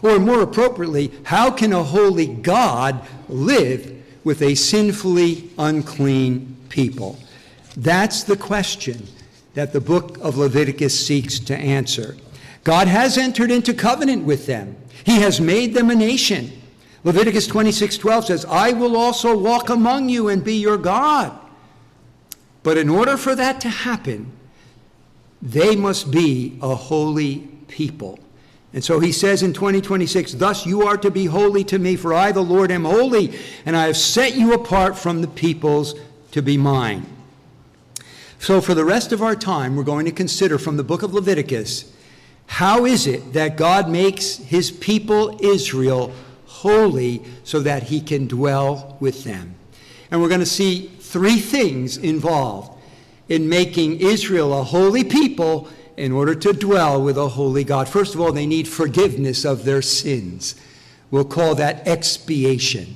Or, 0.00 0.20
more 0.20 0.42
appropriately, 0.42 1.10
how 1.24 1.50
can 1.50 1.72
a 1.72 1.82
holy 1.82 2.28
God 2.28 3.04
live 3.28 4.00
with 4.22 4.42
a 4.42 4.54
sinfully 4.54 5.50
unclean 5.58 6.56
people? 6.68 7.18
That's 7.76 8.22
the 8.22 8.36
question 8.36 9.08
that 9.54 9.72
the 9.72 9.80
book 9.80 10.18
of 10.20 10.36
Leviticus 10.36 11.06
seeks 11.06 11.38
to 11.40 11.56
answer. 11.56 12.16
God 12.64 12.88
has 12.88 13.16
entered 13.16 13.50
into 13.50 13.72
covenant 13.72 14.24
with 14.24 14.46
them. 14.46 14.76
He 15.04 15.20
has 15.20 15.40
made 15.40 15.74
them 15.74 15.90
a 15.90 15.94
nation. 15.94 16.50
Leviticus 17.04 17.46
26:12 17.46 18.26
says, 18.26 18.44
"I 18.46 18.72
will 18.72 18.96
also 18.96 19.36
walk 19.36 19.68
among 19.68 20.08
you 20.08 20.28
and 20.28 20.42
be 20.42 20.56
your 20.56 20.78
God." 20.78 21.32
But 22.62 22.78
in 22.78 22.88
order 22.88 23.16
for 23.16 23.34
that 23.34 23.60
to 23.60 23.68
happen, 23.68 24.32
they 25.42 25.76
must 25.76 26.10
be 26.10 26.56
a 26.62 26.74
holy 26.74 27.48
people. 27.68 28.18
And 28.72 28.82
so 28.82 28.98
he 28.98 29.12
says 29.12 29.42
in 29.42 29.52
2026, 29.52 30.32
Thus 30.32 30.66
you 30.66 30.82
are 30.82 30.96
to 30.96 31.10
be 31.10 31.26
holy 31.26 31.62
to 31.64 31.78
me, 31.78 31.94
for 31.94 32.12
I, 32.12 32.32
the 32.32 32.42
Lord, 32.42 32.72
am 32.72 32.84
holy, 32.84 33.32
and 33.64 33.76
I 33.76 33.86
have 33.86 33.96
set 33.96 34.34
you 34.34 34.52
apart 34.52 34.98
from 34.98 35.20
the 35.20 35.28
peoples 35.28 35.94
to 36.32 36.42
be 36.42 36.56
mine. 36.56 37.06
So, 38.44 38.60
for 38.60 38.74
the 38.74 38.84
rest 38.84 39.12
of 39.12 39.22
our 39.22 39.34
time, 39.34 39.74
we're 39.74 39.84
going 39.84 40.04
to 40.04 40.12
consider 40.12 40.58
from 40.58 40.76
the 40.76 40.84
book 40.84 41.02
of 41.02 41.14
Leviticus 41.14 41.90
how 42.44 42.84
is 42.84 43.06
it 43.06 43.32
that 43.32 43.56
God 43.56 43.88
makes 43.88 44.36
his 44.36 44.70
people 44.70 45.38
Israel 45.42 46.12
holy 46.44 47.22
so 47.44 47.60
that 47.60 47.84
he 47.84 48.02
can 48.02 48.26
dwell 48.26 48.98
with 49.00 49.24
them? 49.24 49.54
And 50.10 50.20
we're 50.20 50.28
going 50.28 50.40
to 50.40 50.46
see 50.46 50.88
three 51.00 51.38
things 51.38 51.96
involved 51.96 52.78
in 53.30 53.48
making 53.48 54.00
Israel 54.00 54.60
a 54.60 54.62
holy 54.62 55.04
people 55.04 55.70
in 55.96 56.12
order 56.12 56.34
to 56.34 56.52
dwell 56.52 57.02
with 57.02 57.16
a 57.16 57.28
holy 57.28 57.64
God. 57.64 57.88
First 57.88 58.14
of 58.14 58.20
all, 58.20 58.30
they 58.30 58.44
need 58.44 58.68
forgiveness 58.68 59.46
of 59.46 59.64
their 59.64 59.80
sins. 59.80 60.54
We'll 61.10 61.24
call 61.24 61.54
that 61.54 61.88
expiation. 61.88 62.94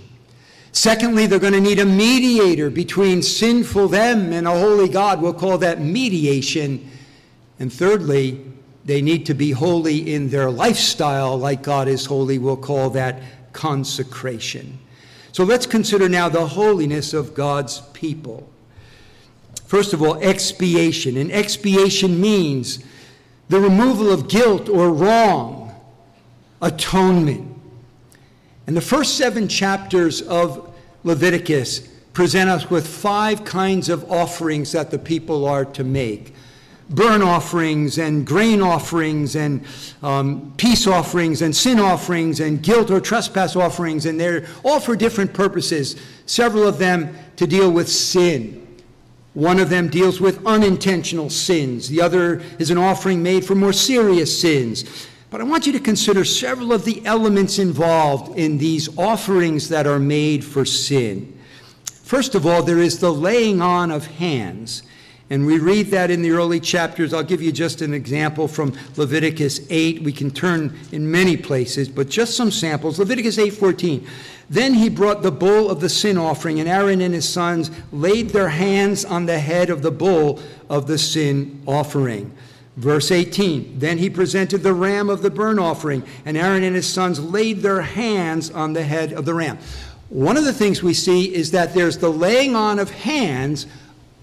Secondly, 0.73 1.27
they're 1.27 1.39
going 1.39 1.53
to 1.55 1.61
need 1.61 1.79
a 1.79 1.85
mediator 1.85 2.71
between 2.71 3.23
sinful 3.23 3.89
them 3.89 4.33
and 4.33 4.47
a 4.47 4.51
holy 4.51 4.89
God. 4.89 5.21
We'll 5.21 5.33
call 5.33 5.59
that 5.59 5.81
mediation. 5.81 6.91
And 7.59 7.73
thirdly, 7.73 8.45
they 8.85 9.03
need 9.03 9.27
to 9.27 9.35
be 9.35 9.51
holy 9.51 10.15
in 10.15 10.31
their 10.31 10.51
lifestyle 10.51 11.37
like 11.37 11.63
God 11.63 11.89
is 11.89 12.07
holy. 12.07 12.39
We'll 12.39 12.57
call 12.57 12.91
that 12.91 13.23
consecration. 13.53 14.79
So 15.33 15.45
let's 15.45 15.67
consider 15.67 16.09
now 16.09 16.29
the 16.29 16.47
holiness 16.47 17.13
of 17.13 17.35
God's 17.35 17.81
people. 17.93 18.49
First 19.67 19.93
of 19.93 20.03
all, 20.03 20.15
expiation. 20.23 21.17
And 21.17 21.31
expiation 21.31 22.21
means 22.21 22.83
the 23.49 23.61
removal 23.61 24.11
of 24.11 24.29
guilt 24.29 24.69
or 24.69 24.91
wrong, 24.91 25.75
atonement. 26.63 27.58
And 28.69 28.77
the 28.77 28.83
first 28.83 29.17
seven 29.17 29.49
chapters 29.49 30.21
of 30.21 30.77
Leviticus 31.03 31.89
present 32.13 32.51
us 32.51 32.69
with 32.69 32.87
five 32.87 33.43
kinds 33.43 33.89
of 33.89 34.13
offerings 34.13 34.73
that 34.73 34.91
the 34.91 34.99
people 34.99 35.47
are 35.47 35.65
to 35.65 35.83
make 35.83 36.35
burn 36.91 37.23
offerings 37.23 37.99
and 37.99 38.27
grain 38.27 38.61
offerings 38.61 39.37
and 39.37 39.65
um, 40.03 40.53
peace 40.59 40.87
offerings 40.87 41.41
and 41.41 41.57
sin 41.57 41.81
offerings 41.81 42.41
and 42.41 42.63
guilt 42.63 42.91
or 42.91 43.01
trespass 43.01 43.57
offerings, 43.57 44.05
and 44.05 44.21
they're 44.21 44.47
all 44.65 44.81
for 44.81 44.95
different 44.97 45.33
purposes. 45.33 45.97
Several 46.27 46.67
of 46.67 46.79
them 46.79 47.17
to 47.37 47.47
deal 47.47 47.71
with 47.71 47.89
sin. 47.89 48.67
One 49.33 49.61
of 49.61 49.71
them 49.71 49.89
deals 49.89 50.21
with 50.21 50.45
unintentional 50.47 51.31
sins. 51.31 51.89
The 51.89 52.03
other 52.03 52.43
is 52.59 52.71
an 52.71 52.77
offering 52.79 53.23
made 53.23 53.47
for 53.47 53.55
more 53.55 53.73
serious 53.73 54.39
sins. 54.39 55.08
But 55.31 55.41
I 55.43 55.45
want 55.45 55.67
you 55.67 55.73
to 55.73 55.81
consider 55.81 56.25
several 56.25 56.73
of 56.73 56.85
the 56.85 57.05
elements 57.05 57.59
involved 57.59 58.39
in 58.39 58.59
these 58.59 58.97
offerings 58.97 59.69
that 59.69 59.87
are 59.87 59.99
made 59.99 60.45
for 60.45 60.65
sin. 60.65 61.39
First 61.85 62.35
of 62.35 62.47
all, 62.47 62.63
there 62.63 62.79
is 62.79 63.01
the 63.01 63.13
laying 63.13 63.61
on 63.61 63.91
of 63.91 64.07
hands. 64.07 64.83
And 65.31 65.45
we 65.45 65.59
read 65.59 65.89
that 65.89 66.11
in 66.11 66.23
the 66.23 66.31
early 66.31 66.59
chapters. 66.59 67.13
I'll 67.13 67.23
give 67.23 67.43
you 67.43 67.53
just 67.53 67.83
an 67.83 67.93
example 67.93 68.49
from 68.49 68.73
Leviticus 68.97 69.61
8. 69.69 70.03
We 70.03 70.13
can 70.13 70.31
turn 70.31 70.75
in 70.91 71.11
many 71.11 71.37
places, 71.37 71.91
but 71.91 72.09
just 72.09 72.35
some 72.35 72.51
samples. 72.51 72.99
Leviticus 72.99 73.37
8:14. 73.37 74.07
Then 74.49 74.73
he 74.73 74.89
brought 74.89 75.23
the 75.23 75.31
bull 75.31 75.69
of 75.69 75.81
the 75.81 75.91
sin 75.91 76.17
offering, 76.17 76.59
and 76.61 76.69
Aaron 76.69 77.03
and 77.03 77.13
his 77.13 77.29
sons 77.29 77.71
laid 77.93 78.31
their 78.31 78.49
hands 78.49 79.05
on 79.05 79.27
the 79.27 79.39
head 79.39 79.69
of 79.69 79.83
the 79.83 79.91
bull 79.91 80.41
of 80.71 80.87
the 80.87 80.97
sin 80.97 81.61
offering. 81.67 82.33
Verse 82.79 83.11
18 83.11 83.81
Then 83.81 83.99
he 83.99 84.09
presented 84.09 84.63
the 84.63 84.73
ram 84.73 85.11
of 85.11 85.21
the 85.21 85.31
burnt 85.31 85.59
offering, 85.59 86.05
and 86.25 86.37
Aaron 86.37 86.63
and 86.63 86.77
his 86.77 86.87
sons 86.87 87.19
laid 87.19 87.59
their 87.59 87.83
hands 87.83 88.51
on 88.51 88.73
the 88.73 88.85
head 88.85 89.13
of 89.13 89.25
the 89.25 89.35
ram. 89.35 89.59
One 90.11 90.37
of 90.37 90.45
the 90.45 90.53
things 90.53 90.81
we 90.83 90.95
see 90.95 91.35
is 91.35 91.51
that 91.51 91.75
there's 91.75 91.99
the 91.99 92.09
laying 92.09 92.55
on 92.55 92.79
of 92.79 92.91
hands 92.91 93.67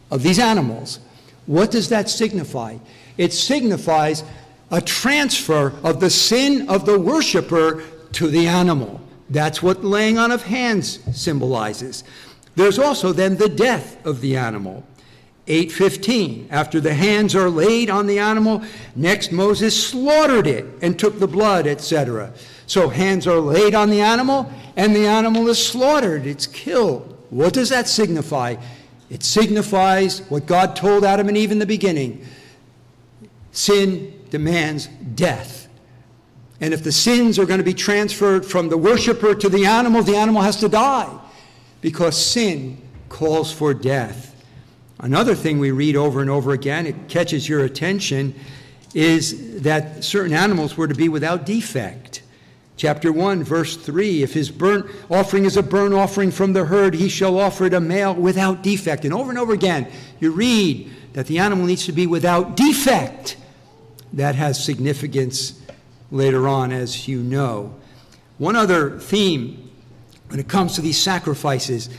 of 0.10 0.24
these 0.24 0.40
animals. 0.40 1.00
What 1.48 1.70
does 1.70 1.90
that 1.90 2.10
signify? 2.10 2.78
It 3.18 3.34
signifies 3.34 4.24
a 4.72 4.80
transfer 4.82 5.74
of 5.84 6.00
the 6.00 6.10
sin 6.10 6.70
of 6.70 6.86
the 6.86 6.98
worshiper 6.98 7.84
to 8.14 8.28
the 8.30 8.48
animal. 8.48 9.02
That's 9.30 9.62
what 9.62 9.84
laying 9.84 10.18
on 10.18 10.32
of 10.32 10.44
hands 10.44 11.00
symbolizes. 11.14 12.06
There's 12.56 12.80
also 12.80 13.12
then 13.12 13.36
the 13.36 13.50
death 13.50 14.04
of 14.06 14.22
the 14.22 14.38
animal. 14.38 14.86
8:15 15.48 16.48
After 16.50 16.80
the 16.80 16.94
hands 16.94 17.36
are 17.36 17.50
laid 17.50 17.90
on 17.90 18.08
the 18.08 18.20
animal, 18.20 18.64
next 18.96 19.32
Moses 19.32 19.82
slaughtered 19.82 20.48
it 20.48 20.66
and 20.82 20.98
took 20.98 21.20
the 21.20 21.28
blood, 21.28 21.68
etc. 21.68 22.34
So 22.68 22.90
hands 22.90 23.28
are 23.28 23.40
laid 23.40 23.76
on 23.76 23.90
the 23.90 24.02
animal 24.02 24.52
and 24.76 24.96
the 24.96 25.08
animal 25.08 25.48
is 25.48 25.64
slaughtered, 25.64 26.26
it's 26.26 26.48
killed. 26.48 27.18
What 27.30 27.54
does 27.54 27.70
that 27.70 27.88
signify? 27.88 28.56
It 29.10 29.24
signifies 29.24 30.20
what 30.30 30.46
God 30.46 30.76
told 30.76 31.06
Adam 31.06 31.28
and 31.28 31.38
Eve 31.38 31.52
in 31.52 31.60
the 31.60 31.66
beginning. 31.66 32.26
Sin 33.52 34.20
demands 34.30 34.88
death. 35.14 35.68
And 36.60 36.74
if 36.74 36.84
the 36.84 36.92
sins 36.92 37.38
are 37.38 37.46
going 37.46 37.60
to 37.60 37.66
be 37.66 37.74
transferred 37.74 38.46
from 38.46 38.70
the 38.70 38.78
worshiper 38.78 39.36
to 39.36 39.50
the 39.50 39.66
animal, 39.66 40.02
the 40.02 40.16
animal 40.16 40.42
has 40.42 40.58
to 40.58 40.70
die 40.70 41.20
because 41.82 42.18
sin 42.18 42.82
calls 43.10 43.52
for 43.52 43.74
death. 43.74 44.35
Another 45.00 45.36
thing 45.36 45.60
we 45.60 45.72
read 45.72 45.96
over 45.96 46.22
and 46.22 46.30
over 46.30 46.52
again, 46.52 46.88
it 46.88 47.08
catches 47.08 47.48
your 47.50 47.64
attention, 47.66 48.34
is 48.94 49.62
that 49.62 50.04
certain 50.04 50.34
animals 50.34 50.78
were 50.78 50.88
to 50.88 50.96
be 50.96 51.10
without 51.10 51.46
defect. 51.46 52.22
Chapter 52.78 53.12
1, 53.12 53.44
verse 53.44 53.78
3 53.78 54.24
If 54.24 54.34
his 54.34 54.50
burnt 54.52 54.86
offering 55.10 55.46
is 55.46 55.58
a 55.58 55.64
burnt 55.64 55.94
offering 55.94 56.32
from 56.32 56.54
the 56.54 56.66
herd, 56.66 56.94
he 56.94 57.10
shall 57.10 57.40
offer 57.40 57.66
it 57.66 57.74
a 57.74 57.80
male 57.80 58.14
without 58.14 58.64
defect. 58.64 59.06
And 59.06 59.14
over 59.14 59.30
and 59.30 59.40
over 59.40 59.54
again, 59.54 59.92
you 60.20 60.32
read 60.32 60.92
that 61.14 61.28
the 61.28 61.40
animal 61.40 61.66
needs 61.66 61.86
to 61.86 61.92
be 61.92 62.08
without 62.08 62.58
defect. 62.58 63.38
That 64.14 64.36
has 64.36 64.64
significance 64.64 65.62
later 66.12 66.48
on, 66.48 66.72
as 66.72 67.08
you 67.08 67.22
know. 67.22 67.76
One 68.38 68.56
other 68.56 69.00
theme 69.00 69.72
when 70.30 70.40
it 70.40 70.48
comes 70.48 70.76
to 70.76 70.82
these 70.82 71.02
sacrifices, 71.02 71.90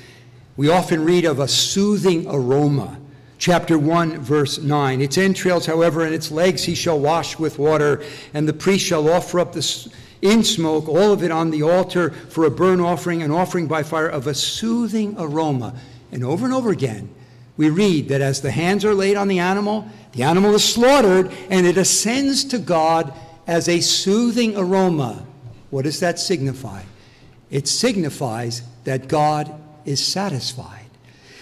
we 0.56 0.68
often 0.68 1.04
read 1.04 1.24
of 1.24 1.38
a 1.38 1.48
soothing 1.48 2.26
aroma. 2.28 2.98
Chapter 3.38 3.78
1, 3.78 4.20
verse 4.20 4.58
9. 4.58 5.02
Its 5.02 5.18
entrails, 5.18 5.66
however, 5.66 6.04
and 6.04 6.14
its 6.14 6.30
legs 6.30 6.64
he 6.64 6.74
shall 6.74 6.98
wash 6.98 7.38
with 7.38 7.58
water, 7.58 8.02
and 8.32 8.48
the 8.48 8.54
priest 8.54 8.86
shall 8.86 9.10
offer 9.10 9.38
up 9.38 9.52
the 9.52 9.92
in 10.22 10.42
smoke, 10.42 10.88
all 10.88 11.12
of 11.12 11.22
it 11.22 11.30
on 11.30 11.50
the 11.50 11.62
altar 11.62 12.10
for 12.10 12.46
a 12.46 12.50
burnt 12.50 12.80
offering, 12.80 13.22
an 13.22 13.30
offering 13.30 13.66
by 13.66 13.82
fire 13.82 14.08
of 14.08 14.26
a 14.26 14.34
soothing 14.34 15.14
aroma. 15.18 15.74
And 16.10 16.24
over 16.24 16.44
and 16.44 16.54
over 16.54 16.70
again, 16.70 17.10
we 17.56 17.70
read 17.70 18.08
that 18.08 18.20
as 18.20 18.40
the 18.40 18.50
hands 18.50 18.84
are 18.84 18.94
laid 18.94 19.16
on 19.16 19.28
the 19.28 19.38
animal, 19.38 19.86
the 20.12 20.22
animal 20.22 20.54
is 20.54 20.64
slaughtered, 20.64 21.30
and 21.50 21.66
it 21.66 21.76
ascends 21.76 22.44
to 22.44 22.58
God 22.58 23.12
as 23.46 23.68
a 23.68 23.80
soothing 23.80 24.56
aroma. 24.56 25.24
What 25.70 25.84
does 25.84 26.00
that 26.00 26.18
signify? 26.18 26.82
It 27.50 27.68
signifies 27.68 28.62
that 28.84 29.08
God 29.08 29.52
is 29.86 30.04
satisfied. 30.04 30.86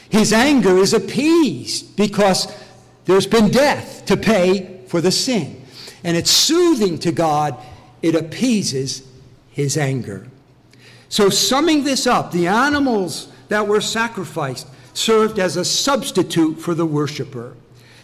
His 0.08 0.32
anger 0.32 0.78
is 0.78 0.94
appeased 0.94 1.96
because 1.96 2.54
there's 3.04 3.26
been 3.26 3.50
death 3.50 4.06
to 4.06 4.16
pay 4.16 4.80
for 4.86 5.00
the 5.00 5.10
sin. 5.10 5.62
And 6.04 6.16
it's 6.16 6.30
soothing 6.30 6.98
to 7.00 7.12
God, 7.12 7.56
it 8.02 8.14
appeases 8.14 9.02
his 9.50 9.76
anger. 9.76 10.28
So, 11.08 11.30
summing 11.30 11.84
this 11.84 12.06
up, 12.06 12.32
the 12.32 12.46
animals 12.46 13.32
that 13.48 13.66
were 13.66 13.80
sacrificed 13.80 14.66
served 14.94 15.38
as 15.38 15.56
a 15.56 15.64
substitute 15.64 16.60
for 16.60 16.74
the 16.74 16.86
worshiper. 16.86 17.54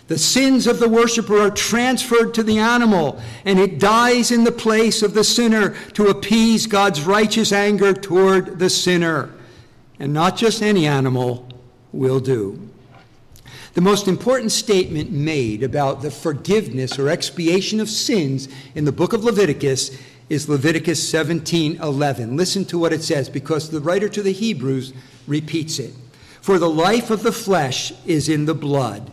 The 0.08 0.18
sins 0.18 0.66
of 0.66 0.80
the 0.80 0.88
worshiper 0.88 1.40
are 1.40 1.50
transferred 1.50 2.34
to 2.34 2.42
the 2.42 2.58
animal, 2.58 3.20
and 3.44 3.60
it 3.60 3.78
dies 3.78 4.32
in 4.32 4.42
the 4.42 4.52
place 4.52 5.02
of 5.02 5.14
the 5.14 5.22
sinner 5.22 5.76
to 5.92 6.08
appease 6.08 6.66
God's 6.66 7.04
righteous 7.04 7.52
anger 7.52 7.92
toward 7.92 8.58
the 8.58 8.70
sinner. 8.70 9.30
And 10.00 10.12
not 10.12 10.36
just 10.36 10.62
any 10.62 10.86
animal 10.86 11.46
will 11.92 12.18
do. 12.18 12.68
The 13.74 13.80
most 13.80 14.08
important 14.08 14.50
statement 14.50 15.12
made 15.12 15.62
about 15.62 16.02
the 16.02 16.10
forgiveness 16.10 16.98
or 16.98 17.08
expiation 17.08 17.78
of 17.78 17.88
sins 17.88 18.48
in 18.74 18.84
the 18.84 18.90
book 18.90 19.12
of 19.12 19.22
Leviticus 19.22 19.96
is 20.28 20.48
Leviticus 20.48 21.08
17:11. 21.08 22.36
Listen 22.36 22.64
to 22.64 22.78
what 22.78 22.92
it 22.92 23.04
says 23.04 23.28
because 23.28 23.70
the 23.70 23.80
writer 23.80 24.08
to 24.08 24.22
the 24.22 24.32
Hebrews 24.32 24.92
repeats 25.28 25.78
it. 25.78 25.94
For 26.40 26.58
the 26.58 26.68
life 26.68 27.10
of 27.10 27.22
the 27.22 27.30
flesh 27.30 27.92
is 28.04 28.28
in 28.28 28.46
the 28.46 28.54
blood 28.54 29.12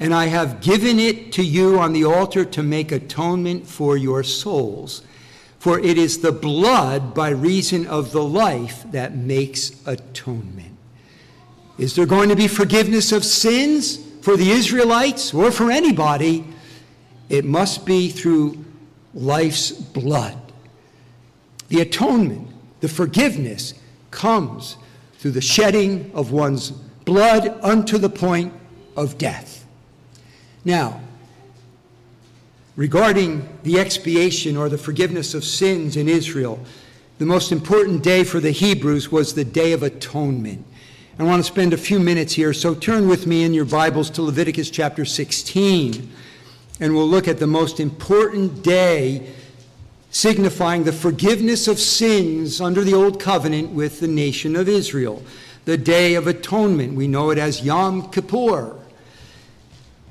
and 0.00 0.14
I 0.14 0.26
have 0.26 0.62
given 0.62 0.98
it 0.98 1.30
to 1.32 1.44
you 1.44 1.78
on 1.78 1.92
the 1.92 2.06
altar 2.06 2.46
to 2.46 2.62
make 2.62 2.90
atonement 2.90 3.66
for 3.66 3.98
your 3.98 4.22
souls. 4.22 5.02
For 5.60 5.78
it 5.78 5.98
is 5.98 6.20
the 6.20 6.32
blood 6.32 7.14
by 7.14 7.28
reason 7.28 7.86
of 7.86 8.12
the 8.12 8.24
life 8.24 8.82
that 8.92 9.14
makes 9.14 9.86
atonement. 9.86 10.74
Is 11.76 11.94
there 11.94 12.06
going 12.06 12.30
to 12.30 12.36
be 12.36 12.48
forgiveness 12.48 13.12
of 13.12 13.26
sins 13.26 13.98
for 14.22 14.38
the 14.38 14.50
Israelites 14.50 15.34
or 15.34 15.50
for 15.50 15.70
anybody? 15.70 16.46
It 17.28 17.44
must 17.44 17.84
be 17.84 18.08
through 18.08 18.64
life's 19.12 19.70
blood. 19.70 20.38
The 21.68 21.82
atonement, 21.82 22.48
the 22.80 22.88
forgiveness, 22.88 23.74
comes 24.10 24.78
through 25.18 25.32
the 25.32 25.42
shedding 25.42 26.10
of 26.14 26.32
one's 26.32 26.70
blood 27.04 27.58
unto 27.62 27.98
the 27.98 28.08
point 28.08 28.54
of 28.96 29.18
death. 29.18 29.66
Now, 30.64 31.02
regarding 32.80 33.46
the 33.62 33.78
expiation 33.78 34.56
or 34.56 34.70
the 34.70 34.78
forgiveness 34.78 35.34
of 35.34 35.44
sins 35.44 35.98
in 35.98 36.08
Israel, 36.08 36.58
the 37.18 37.26
most 37.26 37.52
important 37.52 38.02
day 38.02 38.24
for 38.24 38.40
the 38.40 38.52
Hebrews 38.52 39.12
was 39.12 39.34
the 39.34 39.44
Day 39.44 39.72
of 39.72 39.82
Atonement. 39.82 40.64
I 41.18 41.24
want 41.24 41.44
to 41.44 41.52
spend 41.52 41.74
a 41.74 41.76
few 41.76 42.00
minutes 42.00 42.32
here, 42.32 42.54
so 42.54 42.74
turn 42.74 43.06
with 43.06 43.26
me 43.26 43.44
in 43.44 43.52
your 43.52 43.66
Bibles 43.66 44.08
to 44.12 44.22
Leviticus 44.22 44.70
chapter 44.70 45.04
16, 45.04 46.10
and 46.80 46.94
we'll 46.94 47.06
look 47.06 47.28
at 47.28 47.38
the 47.38 47.46
most 47.46 47.80
important 47.80 48.62
day 48.62 49.30
signifying 50.10 50.84
the 50.84 50.92
forgiveness 50.94 51.68
of 51.68 51.78
sins 51.78 52.62
under 52.62 52.82
the 52.82 52.94
Old 52.94 53.20
Covenant 53.20 53.72
with 53.72 54.00
the 54.00 54.08
nation 54.08 54.56
of 54.56 54.70
Israel. 54.70 55.22
The 55.66 55.76
Day 55.76 56.14
of 56.14 56.26
Atonement. 56.26 56.94
We 56.94 57.08
know 57.08 57.28
it 57.28 57.36
as 57.36 57.62
Yom 57.62 58.10
Kippur. 58.10 58.79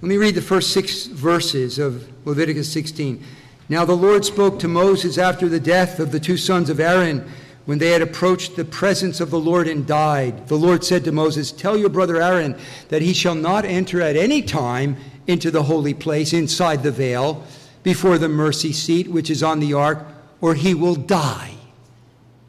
Let 0.01 0.07
me 0.07 0.15
read 0.15 0.35
the 0.35 0.41
first 0.41 0.71
six 0.71 1.07
verses 1.07 1.77
of 1.77 2.07
Leviticus 2.25 2.71
16. 2.71 3.21
Now 3.67 3.83
the 3.83 3.97
Lord 3.97 4.23
spoke 4.23 4.57
to 4.59 4.67
Moses 4.69 5.17
after 5.17 5.49
the 5.49 5.59
death 5.59 5.99
of 5.99 6.13
the 6.13 6.21
two 6.21 6.37
sons 6.37 6.69
of 6.69 6.79
Aaron 6.79 7.29
when 7.65 7.79
they 7.79 7.89
had 7.89 8.01
approached 8.01 8.55
the 8.55 8.63
presence 8.63 9.19
of 9.19 9.29
the 9.29 9.39
Lord 9.39 9.67
and 9.67 9.85
died. 9.85 10.47
The 10.47 10.55
Lord 10.55 10.85
said 10.85 11.03
to 11.03 11.11
Moses, 11.11 11.51
Tell 11.51 11.77
your 11.77 11.89
brother 11.89 12.21
Aaron 12.21 12.57
that 12.87 13.01
he 13.01 13.11
shall 13.11 13.35
not 13.35 13.65
enter 13.65 14.01
at 14.01 14.15
any 14.15 14.41
time 14.41 14.95
into 15.27 15.51
the 15.51 15.63
holy 15.63 15.93
place 15.93 16.31
inside 16.31 16.81
the 16.81 16.91
veil 16.91 17.43
before 17.83 18.17
the 18.17 18.29
mercy 18.29 18.71
seat 18.71 19.09
which 19.09 19.29
is 19.29 19.43
on 19.43 19.59
the 19.59 19.73
ark, 19.73 20.07
or 20.39 20.55
he 20.55 20.73
will 20.73 20.95
die. 20.95 21.55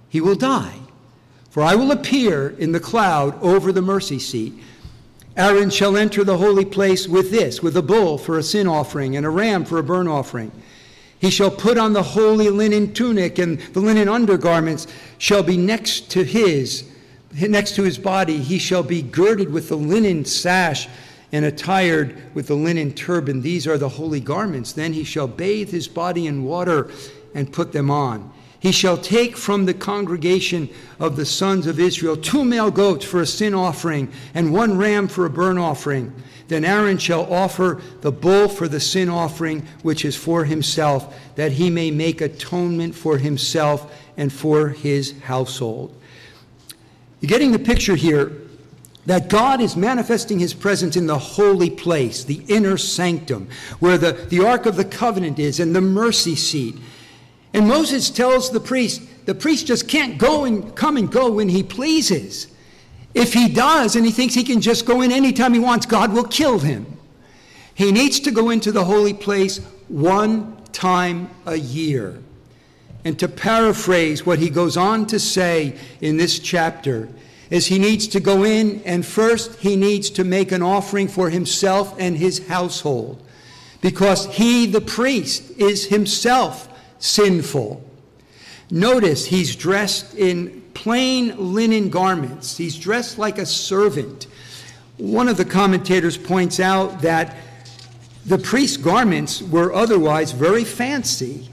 He 0.08 0.20
will 0.20 0.36
die. 0.36 0.78
For 1.50 1.64
I 1.64 1.74
will 1.74 1.90
appear 1.90 2.50
in 2.50 2.70
the 2.70 2.78
cloud 2.78 3.36
over 3.42 3.72
the 3.72 3.82
mercy 3.82 4.20
seat. 4.20 4.54
Aaron 5.40 5.70
shall 5.70 5.96
enter 5.96 6.22
the 6.22 6.36
holy 6.36 6.66
place 6.66 7.08
with 7.08 7.30
this, 7.30 7.62
with 7.62 7.74
a 7.78 7.82
bull 7.82 8.18
for 8.18 8.36
a 8.36 8.42
sin 8.42 8.66
offering 8.66 9.16
and 9.16 9.24
a 9.24 9.30
ram 9.30 9.64
for 9.64 9.78
a 9.78 9.82
burnt 9.82 10.06
offering. 10.06 10.52
He 11.18 11.30
shall 11.30 11.50
put 11.50 11.78
on 11.78 11.94
the 11.94 12.02
holy 12.02 12.50
linen 12.50 12.92
tunic, 12.92 13.38
and 13.38 13.58
the 13.58 13.80
linen 13.80 14.06
undergarments 14.06 14.86
shall 15.16 15.42
be 15.42 15.56
next 15.56 16.10
to 16.10 16.24
his, 16.24 16.90
next 17.32 17.74
to 17.76 17.82
his 17.84 17.96
body. 17.96 18.36
He 18.36 18.58
shall 18.58 18.82
be 18.82 19.00
girded 19.00 19.50
with 19.50 19.70
the 19.70 19.78
linen 19.78 20.26
sash 20.26 20.88
and 21.32 21.46
attired 21.46 22.34
with 22.34 22.46
the 22.48 22.54
linen 22.54 22.92
turban. 22.92 23.40
These 23.40 23.66
are 23.66 23.78
the 23.78 23.88
holy 23.88 24.20
garments. 24.20 24.74
Then 24.74 24.92
he 24.92 25.04
shall 25.04 25.26
bathe 25.26 25.70
his 25.70 25.88
body 25.88 26.26
in 26.26 26.44
water 26.44 26.90
and 27.34 27.50
put 27.50 27.72
them 27.72 27.90
on. 27.90 28.30
He 28.60 28.72
shall 28.72 28.98
take 28.98 29.38
from 29.38 29.64
the 29.64 29.74
congregation 29.74 30.68
of 30.98 31.16
the 31.16 31.24
sons 31.24 31.66
of 31.66 31.80
Israel 31.80 32.16
two 32.16 32.44
male 32.44 32.70
goats 32.70 33.06
for 33.06 33.22
a 33.22 33.26
sin 33.26 33.54
offering 33.54 34.12
and 34.34 34.52
one 34.52 34.76
ram 34.76 35.08
for 35.08 35.24
a 35.24 35.30
burnt 35.30 35.58
offering. 35.58 36.12
Then 36.48 36.64
Aaron 36.64 36.98
shall 36.98 37.32
offer 37.32 37.80
the 38.02 38.12
bull 38.12 38.48
for 38.48 38.68
the 38.68 38.80
sin 38.80 39.08
offering, 39.08 39.66
which 39.82 40.04
is 40.04 40.16
for 40.16 40.44
himself, 40.44 41.16
that 41.36 41.52
he 41.52 41.70
may 41.70 41.90
make 41.90 42.20
atonement 42.20 42.94
for 42.94 43.18
himself 43.18 43.94
and 44.16 44.32
for 44.32 44.68
his 44.68 45.18
household. 45.20 45.96
You're 47.20 47.28
getting 47.28 47.52
the 47.52 47.58
picture 47.58 47.96
here 47.96 48.32
that 49.06 49.28
God 49.28 49.60
is 49.60 49.76
manifesting 49.76 50.38
his 50.38 50.52
presence 50.52 50.96
in 50.96 51.06
the 51.06 51.18
holy 51.18 51.70
place, 51.70 52.24
the 52.24 52.42
inner 52.48 52.76
sanctum, 52.76 53.48
where 53.78 53.96
the, 53.96 54.12
the 54.12 54.44
Ark 54.44 54.66
of 54.66 54.76
the 54.76 54.84
Covenant 54.84 55.38
is 55.38 55.60
and 55.60 55.74
the 55.74 55.80
mercy 55.80 56.36
seat. 56.36 56.76
And 57.52 57.66
Moses 57.66 58.10
tells 58.10 58.50
the 58.50 58.60
priest, 58.60 59.02
the 59.26 59.34
priest 59.34 59.66
just 59.66 59.88
can't 59.88 60.18
go 60.18 60.44
and 60.44 60.74
come 60.76 60.96
and 60.96 61.10
go 61.10 61.30
when 61.32 61.48
he 61.48 61.62
pleases. 61.62 62.46
If 63.12 63.32
he 63.32 63.48
does 63.48 63.96
and 63.96 64.06
he 64.06 64.12
thinks 64.12 64.34
he 64.34 64.44
can 64.44 64.60
just 64.60 64.86
go 64.86 65.00
in 65.00 65.10
anytime 65.10 65.52
he 65.52 65.60
wants, 65.60 65.86
God 65.86 66.12
will 66.12 66.24
kill 66.24 66.60
him. 66.60 66.86
He 67.74 67.90
needs 67.92 68.20
to 68.20 68.30
go 68.30 68.50
into 68.50 68.70
the 68.70 68.84
holy 68.84 69.14
place 69.14 69.58
one 69.88 70.56
time 70.72 71.30
a 71.46 71.56
year. 71.56 72.22
And 73.04 73.18
to 73.18 73.28
paraphrase 73.28 74.26
what 74.26 74.38
he 74.38 74.50
goes 74.50 74.76
on 74.76 75.06
to 75.06 75.18
say 75.18 75.76
in 76.00 76.18
this 76.18 76.38
chapter, 76.38 77.08
is 77.48 77.66
he 77.66 77.78
needs 77.78 78.06
to 78.08 78.20
go 78.20 78.44
in 78.44 78.80
and 78.84 79.04
first 79.04 79.58
he 79.58 79.74
needs 79.74 80.08
to 80.10 80.22
make 80.22 80.52
an 80.52 80.62
offering 80.62 81.08
for 81.08 81.30
himself 81.30 81.96
and 81.98 82.16
his 82.16 82.46
household. 82.46 83.20
Because 83.80 84.26
he, 84.26 84.66
the 84.66 84.80
priest, 84.80 85.50
is 85.58 85.86
himself 85.86 86.68
sinful. 87.00 87.84
Notice 88.70 89.26
he's 89.26 89.56
dressed 89.56 90.14
in 90.14 90.62
plain 90.74 91.54
linen 91.54 91.90
garments, 91.90 92.56
he's 92.56 92.78
dressed 92.78 93.18
like 93.18 93.38
a 93.38 93.46
servant. 93.46 94.28
One 94.96 95.28
of 95.28 95.36
the 95.36 95.44
commentators 95.44 96.16
points 96.16 96.60
out 96.60 97.02
that 97.02 97.36
the 98.24 98.38
priest's 98.38 98.76
garments 98.76 99.42
were 99.42 99.72
otherwise 99.72 100.32
very 100.32 100.64
fancy. 100.64 101.48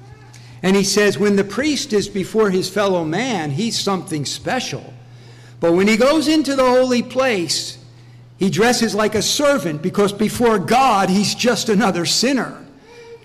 And 0.62 0.76
he 0.76 0.84
says, 0.84 1.18
when 1.18 1.36
the 1.36 1.44
priest 1.44 1.94
is 1.94 2.10
before 2.10 2.50
his 2.50 2.70
fellow 2.70 3.06
man, 3.06 3.52
he's 3.52 3.80
something 3.80 4.26
special. 4.26 4.94
But 5.60 5.74
when 5.74 5.88
he 5.88 5.98
goes 5.98 6.28
into 6.28 6.56
the 6.56 6.66
holy 6.66 7.02
place, 7.02 7.78
he 8.38 8.50
dresses 8.50 8.94
like 8.94 9.16
a 9.16 9.22
servant 9.22 9.82
because 9.82 10.14
before 10.14 10.60
God, 10.60 11.10
he's 11.10 11.34
just 11.34 11.70
another 11.70 12.06
sinner. 12.06 12.64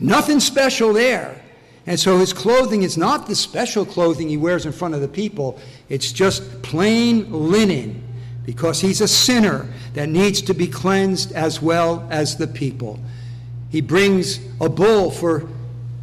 Nothing 0.00 0.40
special 0.40 0.92
there. 0.92 1.41
And 1.86 1.98
so 1.98 2.18
his 2.18 2.32
clothing 2.32 2.82
is 2.82 2.96
not 2.96 3.26
the 3.26 3.34
special 3.34 3.84
clothing 3.84 4.28
he 4.28 4.36
wears 4.36 4.66
in 4.66 4.72
front 4.72 4.94
of 4.94 5.00
the 5.00 5.08
people, 5.08 5.58
it's 5.88 6.12
just 6.12 6.62
plain 6.62 7.30
linen 7.32 8.02
because 8.44 8.80
he's 8.80 9.00
a 9.00 9.08
sinner 9.08 9.68
that 9.94 10.08
needs 10.08 10.42
to 10.42 10.54
be 10.54 10.66
cleansed 10.66 11.32
as 11.32 11.60
well 11.60 12.06
as 12.10 12.36
the 12.36 12.46
people. 12.46 12.98
He 13.70 13.80
brings 13.80 14.40
a 14.60 14.68
bull 14.68 15.10
for 15.10 15.48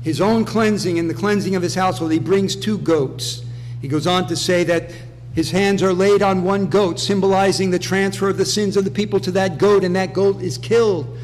his 0.03 0.21
own 0.21 0.45
cleansing 0.45 0.99
and 0.99 1.09
the 1.09 1.13
cleansing 1.13 1.55
of 1.55 1.61
his 1.61 1.75
household. 1.75 2.11
He 2.11 2.19
brings 2.19 2.55
two 2.55 2.77
goats. 2.77 3.43
He 3.81 3.87
goes 3.87 4.07
on 4.07 4.27
to 4.27 4.35
say 4.35 4.63
that 4.65 4.91
His 5.35 5.51
hands 5.51 5.83
are 5.83 5.93
laid 5.93 6.21
on 6.21 6.43
one 6.43 6.67
goat, 6.67 6.99
symbolizing 6.99 7.71
the 7.71 7.79
transfer 7.79 8.29
of 8.29 8.37
the 8.37 8.45
sins 8.45 8.75
of 8.75 8.83
the 8.83 8.91
people 8.91 9.19
to 9.21 9.31
that 9.31 9.57
goat, 9.57 9.83
and 9.83 9.95
that 9.95 10.13
goat 10.13 10.41
is 10.41 10.57
killed. 10.57 11.17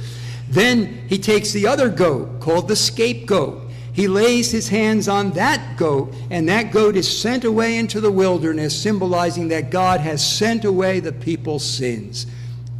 Then 0.48 1.06
he 1.08 1.18
takes 1.18 1.52
the 1.52 1.68
other 1.68 1.90
goat, 1.90 2.40
called 2.40 2.68
the 2.68 2.76
scapegoat. 2.76 3.65
He 3.96 4.10
lays 4.10 4.52
his 4.52 4.68
hands 4.68 5.08
on 5.08 5.32
that 5.32 5.78
goat, 5.78 6.14
and 6.30 6.50
that 6.50 6.74
goat 6.74 6.98
is 6.98 7.08
sent 7.08 7.46
away 7.46 7.78
into 7.78 8.02
the 8.02 8.12
wilderness, 8.12 8.78
symbolizing 8.78 9.48
that 9.48 9.70
God 9.70 10.02
has 10.02 10.26
sent 10.38 10.66
away 10.66 11.00
the 11.00 11.14
people's 11.14 11.64
sins. 11.64 12.28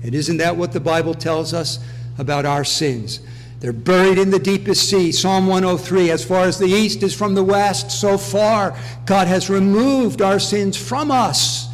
And 0.04 0.14
isn't 0.14 0.36
that 0.38 0.58
what 0.58 0.74
the 0.74 0.82
Bible 0.82 1.14
tells 1.14 1.54
us 1.54 1.80
about 2.18 2.46
our 2.46 2.66
sins? 2.66 3.22
They're 3.62 3.72
buried 3.72 4.18
in 4.18 4.30
the 4.30 4.40
deepest 4.40 4.90
sea. 4.90 5.14
Psalm 5.14 5.48
103 5.48 6.12
As 6.12 6.26
far 6.26 6.44
as 6.44 6.60
the 6.60 6.68
east 6.68 7.02
is 7.02 7.16
from 7.16 7.34
the 7.34 7.46
west, 7.46 7.92
so 7.92 8.18
far 8.18 8.78
God 9.06 9.28
has 9.28 9.50
removed 9.50 10.22
our 10.22 10.38
sins 10.38 10.76
from 10.76 11.12
us. 11.12 11.70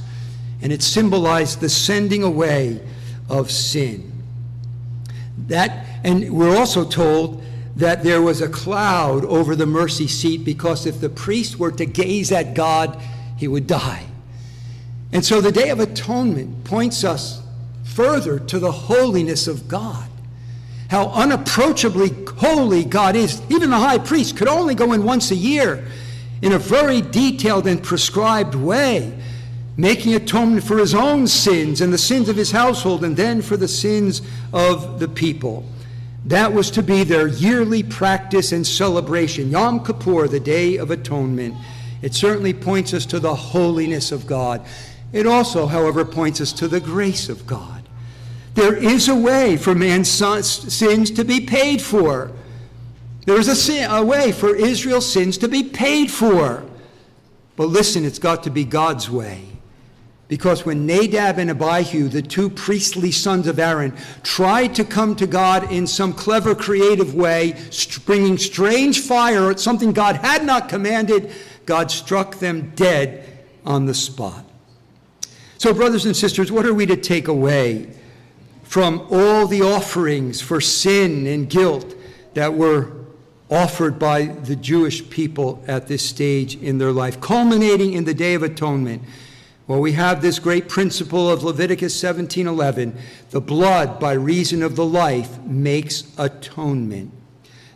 And 0.62 0.72
it 0.72 0.84
symbolized 0.84 1.62
the 1.62 1.70
sending 1.70 2.22
away 2.22 2.80
of 3.28 3.50
sin. 3.50 4.12
That, 5.48 5.88
and 6.04 6.32
we're 6.32 6.56
also 6.56 6.86
told 6.88 7.44
that 7.82 8.04
there 8.04 8.22
was 8.22 8.42
a 8.42 8.48
cloud 8.48 9.26
over 9.26 9.56
the 9.56 9.66
mercy 9.66 10.08
seat 10.08 10.46
because 10.46 10.86
if 10.86 11.02
the 11.02 11.10
priest 11.10 11.58
were 11.58 11.72
to 11.72 11.86
gaze 11.86 12.32
at 12.32 12.54
God, 12.54 13.00
he 13.38 13.48
would 13.48 13.68
die. 13.68 14.06
And 15.12 15.26
so 15.26 15.42
the 15.42 15.52
Day 15.52 15.70
of 15.70 15.80
Atonement 15.80 16.64
points 16.64 17.04
us 17.04 17.42
further 17.84 18.40
to 18.40 18.60
the 18.60 18.72
holiness 18.72 19.48
of 19.48 19.68
God. 19.68 20.08
How 20.90 21.08
unapproachably 21.08 22.12
holy 22.38 22.84
God 22.84 23.16
is. 23.16 23.42
Even 23.50 23.72
the 23.72 23.80
high 23.80 23.98
priest 23.98 24.38
could 24.38 24.48
only 24.48 24.76
go 24.76 24.94
in 24.94 25.04
once 25.04 25.32
a 25.32 25.36
year 25.36 25.86
in 26.42 26.54
a 26.54 26.60
very 26.60 27.02
detailed 27.02 27.66
and 27.66 27.82
prescribed 27.82 28.56
way, 28.56 29.18
making 29.76 30.14
atonement 30.14 30.64
for 30.64 30.78
his 30.78 30.94
own 30.94 31.28
sins 31.28 31.82
and 31.82 31.92
the 31.92 31.98
sins 31.98 32.30
of 32.30 32.36
his 32.36 32.52
household, 32.52 33.04
and 33.04 33.18
then 33.18 33.42
for 33.42 33.58
the 33.58 33.68
sins 33.68 34.22
of 34.54 35.00
the 35.00 35.08
people. 35.08 35.66
That 36.26 36.54
was 36.54 36.70
to 36.72 36.84
be 36.84 37.04
their 37.04 37.28
yearly 37.28 37.82
practice 37.82 38.52
and 38.52 38.66
celebration. 38.66 39.50
Yom 39.50 39.84
Kippur, 39.84 40.28
the 40.28 40.40
Day 40.40 40.78
of 40.78 40.92
Atonement. 40.92 41.56
It 42.02 42.14
certainly 42.14 42.54
points 42.54 42.94
us 42.94 43.06
to 43.08 43.20
the 43.20 43.34
holiness 43.34 44.12
of 44.12 44.28
God. 44.28 44.66
It 45.14 45.26
also, 45.26 45.66
however, 45.66 46.06
points 46.06 46.40
us 46.40 46.54
to 46.54 46.68
the 46.68 46.80
grace 46.80 47.28
of 47.28 47.46
God. 47.48 47.84
There 48.54 48.76
is 48.76 49.08
a 49.08 49.16
way 49.16 49.58
for 49.58 49.74
man's 49.74 50.10
sins 50.10 51.12
to 51.12 51.24
be 51.24 51.42
paid 51.42 51.82
for. 51.82 52.32
There 53.26 53.40
is 53.40 53.48
a, 53.48 53.56
sin, 53.56 53.90
a 53.90 54.04
way 54.04 54.32
for 54.32 54.56
Israel's 54.56 55.12
sins 55.12 55.38
to 55.40 55.48
be 55.48 55.64
paid 55.64 56.12
for. 56.12 56.64
But 57.56 57.68
listen, 57.68 58.06
it's 58.06 58.20
got 58.20 58.44
to 58.44 58.50
be 58.50 58.64
God's 58.64 59.10
way. 59.10 59.48
Because 60.32 60.66
when 60.66 60.86
Nadab 60.86 61.40
and 61.40 61.52
Abihu, 61.52 62.08
the 62.08 62.22
two 62.22 62.50
priestly 62.50 63.12
sons 63.12 63.48
of 63.48 63.60
Aaron, 63.60 63.94
tried 64.24 64.74
to 64.76 64.86
come 64.86 65.14
to 65.18 65.28
God 65.28 65.70
in 65.70 65.86
some 65.86 66.14
clever, 66.14 66.56
creative 66.56 67.14
way, 67.14 67.54
bringing 68.06 68.38
strange 68.38 69.02
fire 69.02 69.58
something 69.58 69.92
God 69.92 70.16
had 70.16 70.46
not 70.46 70.70
commanded, 70.70 71.34
God 71.66 71.92
struck 71.92 72.36
them 72.36 72.72
dead 72.76 73.28
on 73.66 73.88
the 73.88 73.94
spot. 73.94 74.46
So, 75.58 75.74
brothers 75.74 76.06
and 76.06 76.16
sisters, 76.16 76.50
what 76.50 76.66
are 76.66 76.74
we 76.74 76.86
to 76.86 76.96
take 76.96 77.28
away 77.28 77.90
from 78.64 79.06
all 79.12 79.48
the 79.48 79.64
offerings 79.64 80.40
for 80.40 80.62
sin 80.62 81.28
and 81.28 81.50
guilt 81.50 81.94
that 82.36 82.54
were 82.54 82.94
offered 83.50 84.00
by 84.00 84.28
the 84.28 84.56
Jewish 84.56 85.10
people 85.10 85.62
at 85.68 85.90
this 85.90 86.08
stage 86.08 86.56
in 86.56 86.78
their 86.78 86.94
life, 86.94 87.20
culminating 87.20 87.92
in 87.92 88.06
the 88.06 88.14
Day 88.14 88.34
of 88.34 88.44
Atonement? 88.44 89.02
Well, 89.72 89.80
we 89.80 89.94
have 89.94 90.22
this 90.22 90.38
great 90.38 90.68
principle 90.68 91.30
of 91.30 91.46
Leviticus 91.46 91.96
17:11, 91.96 92.94
the 93.30 93.40
blood 93.40 94.02
by 94.02 94.12
reason 94.12 94.64
of 94.64 94.76
the 94.76 94.86
life 94.86 95.40
makes 95.46 96.04
atonement. 96.18 97.14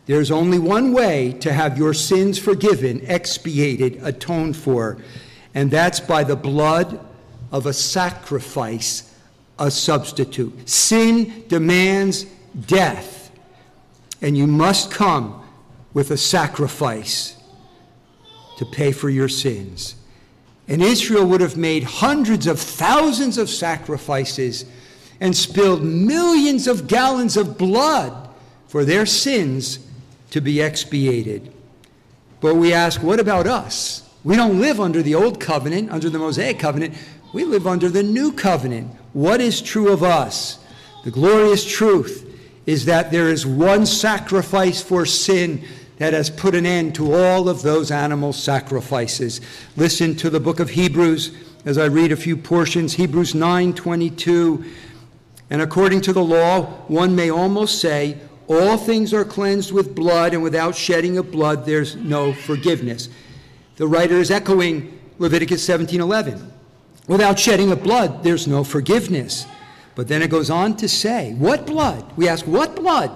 There's 0.06 0.30
only 0.30 0.60
one 0.60 0.92
way 0.92 1.38
to 1.40 1.54
have 1.54 1.78
your 1.78 1.94
sins 1.94 2.38
forgiven, 2.38 3.00
expiated, 3.06 4.02
atoned 4.04 4.58
for, 4.58 4.98
and 5.54 5.72
that's 5.72 6.02
by 6.02 6.26
the 6.26 6.36
blood 6.36 7.00
of 7.50 7.66
a 7.66 7.72
sacrifice, 7.72 9.04
a 9.58 9.72
substitute. 9.72 10.68
Sin 10.68 11.46
demands 11.48 12.26
death, 12.68 13.32
and 14.22 14.38
you 14.38 14.48
must 14.48 14.92
come 14.92 15.42
with 15.94 16.12
a 16.12 16.18
sacrifice 16.18 17.36
to 18.58 18.66
pay 18.66 18.92
for 18.92 19.10
your 19.10 19.30
sins. 19.30 19.96
And 20.68 20.82
Israel 20.82 21.26
would 21.28 21.42
have 21.42 21.58
made 21.58 21.84
hundreds 21.84 22.48
of 22.48 22.60
thousands 22.60 23.38
of 23.38 23.50
sacrifices 23.50 24.66
and 25.20 25.36
spilled 25.36 25.84
millions 25.84 26.68
of 26.68 26.88
gallons 26.88 27.38
of 27.38 27.58
blood 27.58 28.30
for 28.68 28.84
their 28.84 29.06
sins 29.06 29.80
to 30.32 30.42
be 30.42 30.62
expiated. 30.62 31.54
But 32.42 32.56
we 32.56 32.74
ask, 32.74 33.02
what 33.02 33.20
about 33.20 33.48
us? 33.48 34.10
We 34.24 34.36
don't 34.36 34.60
live 34.60 34.80
under 34.80 35.02
the 35.02 35.16
old 35.16 35.40
covenant, 35.40 35.92
under 35.92 36.10
the 36.10 36.20
Mosaic 36.20 36.60
covenant. 36.60 36.96
We 37.34 37.46
live 37.46 37.68
under 37.68 37.90
the 37.90 38.04
new 38.04 38.32
covenant. 38.34 38.92
What 39.14 39.40
is 39.40 39.62
true 39.62 39.90
of 39.90 40.04
us? 40.04 40.60
The 41.04 41.12
glorious 41.12 41.64
truth 41.64 42.24
is 42.66 42.86
that 42.86 43.12
there 43.12 43.30
is 43.30 43.46
one 43.46 43.86
sacrifice 43.86 44.82
for 44.82 45.06
sin 45.06 45.64
that 45.98 46.14
has 46.14 46.30
put 46.30 46.56
an 46.56 46.66
end 46.66 46.96
to 46.96 47.14
all 47.14 47.48
of 47.48 47.62
those 47.62 47.92
animal 47.92 48.34
sacrifices. 48.34 49.42
Listen 49.78 50.16
to 50.16 50.30
the 50.30 50.40
book 50.40 50.60
of 50.60 50.72
Hebrews 50.72 51.32
as 51.66 51.78
I 51.78 51.86
read 51.86 52.12
a 52.12 52.18
few 52.18 52.36
portions. 52.38 52.94
Hebrews 52.94 53.34
9:22. 53.34 54.66
And 55.50 55.62
according 55.62 56.02
to 56.02 56.14
the 56.14 56.24
law, 56.24 56.66
one 56.88 57.16
may 57.16 57.30
almost 57.30 57.80
say, 57.80 58.18
all 58.48 58.78
things 58.78 59.14
are 59.14 59.26
cleansed 59.26 59.72
with 59.72 59.96
blood, 59.96 60.34
and 60.34 60.44
without 60.44 60.76
shedding 60.76 61.18
of 61.18 61.32
blood, 61.32 61.66
there's 61.66 61.96
no 61.96 62.32
forgiveness. 62.34 63.10
The 63.78 63.88
writer 63.88 64.20
is 64.20 64.30
echoing 64.30 65.00
Leviticus 65.18 65.68
17:11. 65.68 66.52
Without 67.08 67.40
shedding 67.40 67.72
of 67.72 67.84
blood, 67.84 68.24
there's 68.24 68.48
no 68.48 68.64
forgiveness. 68.64 69.46
But 69.96 70.08
then 70.08 70.22
it 70.22 70.30
goes 70.30 70.50
on 70.50 70.76
to 70.78 70.90
say, 70.90 71.34
what 71.38 71.66
blood? 71.66 72.04
We 72.18 72.28
ask, 72.28 72.46
what 72.46 72.76
blood? 72.76 73.12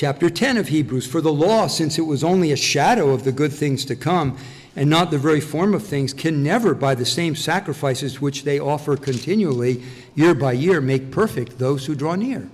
Chapter 0.00 0.30
10 0.30 0.56
of 0.56 0.68
Hebrews. 0.68 1.06
For 1.06 1.20
the 1.20 1.30
law, 1.30 1.66
since 1.66 1.98
it 1.98 2.06
was 2.06 2.24
only 2.24 2.52
a 2.52 2.56
shadow 2.56 3.10
of 3.10 3.24
the 3.24 3.32
good 3.32 3.52
things 3.52 3.84
to 3.84 3.94
come, 3.94 4.38
and 4.74 4.88
not 4.88 5.10
the 5.10 5.18
very 5.18 5.42
form 5.42 5.74
of 5.74 5.84
things, 5.84 6.14
can 6.14 6.42
never, 6.42 6.74
by 6.74 6.94
the 6.94 7.04
same 7.04 7.36
sacrifices 7.36 8.18
which 8.18 8.44
they 8.44 8.58
offer 8.58 8.96
continually, 8.96 9.82
year 10.14 10.34
by 10.34 10.52
year, 10.52 10.80
make 10.80 11.10
perfect 11.10 11.58
those 11.58 11.84
who 11.84 11.94
draw 11.94 12.14
near. 12.14 12.48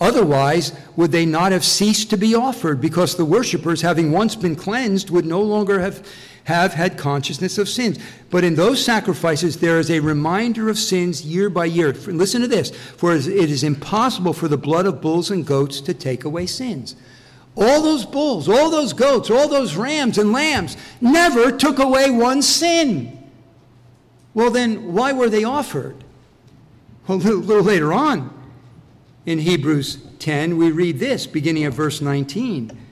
Otherwise, 0.00 0.72
would 0.94 1.10
they 1.10 1.26
not 1.26 1.50
have 1.50 1.64
ceased 1.64 2.10
to 2.10 2.16
be 2.16 2.32
offered, 2.32 2.80
because 2.80 3.16
the 3.16 3.24
worshippers, 3.24 3.82
having 3.82 4.12
once 4.12 4.36
been 4.36 4.54
cleansed, 4.54 5.10
would 5.10 5.26
no 5.26 5.42
longer 5.42 5.80
have 5.80 6.06
have 6.44 6.74
had 6.74 6.98
consciousness 6.98 7.58
of 7.58 7.68
sins. 7.68 7.98
But 8.30 8.44
in 8.44 8.54
those 8.54 8.84
sacrifices, 8.84 9.58
there 9.58 9.78
is 9.78 9.90
a 9.90 10.00
reminder 10.00 10.68
of 10.68 10.78
sins 10.78 11.24
year 11.24 11.50
by 11.50 11.64
year. 11.64 11.92
Listen 11.92 12.42
to 12.42 12.48
this 12.48 12.70
for 12.70 13.14
it 13.14 13.26
is 13.26 13.64
impossible 13.64 14.32
for 14.32 14.48
the 14.48 14.58
blood 14.58 14.86
of 14.86 15.00
bulls 15.00 15.30
and 15.30 15.46
goats 15.46 15.80
to 15.82 15.94
take 15.94 16.24
away 16.24 16.46
sins. 16.46 16.96
All 17.56 17.82
those 17.82 18.04
bulls, 18.04 18.48
all 18.48 18.70
those 18.70 18.92
goats, 18.92 19.30
all 19.30 19.48
those 19.48 19.76
rams 19.76 20.18
and 20.18 20.32
lambs 20.32 20.76
never 21.00 21.52
took 21.52 21.78
away 21.78 22.10
one 22.10 22.42
sin. 22.42 23.18
Well, 24.34 24.50
then, 24.50 24.92
why 24.92 25.12
were 25.12 25.30
they 25.30 25.44
offered? 25.44 26.02
Well, 27.06 27.18
a 27.18 27.20
little, 27.20 27.40
little 27.40 27.62
later 27.62 27.92
on 27.92 28.30
in 29.24 29.38
Hebrews 29.38 29.98
10, 30.18 30.56
we 30.56 30.72
read 30.72 30.98
this, 30.98 31.26
beginning 31.26 31.64
at 31.64 31.72
verse 31.72 32.00
19. 32.00 32.83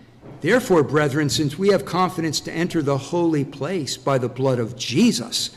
Therefore, 0.42 0.82
brethren, 0.82 1.30
since 1.30 1.56
we 1.56 1.68
have 1.68 1.84
confidence 1.84 2.40
to 2.40 2.52
enter 2.52 2.82
the 2.82 2.98
holy 2.98 3.44
place 3.44 3.96
by 3.96 4.18
the 4.18 4.28
blood 4.28 4.58
of 4.58 4.76
Jesus, 4.76 5.50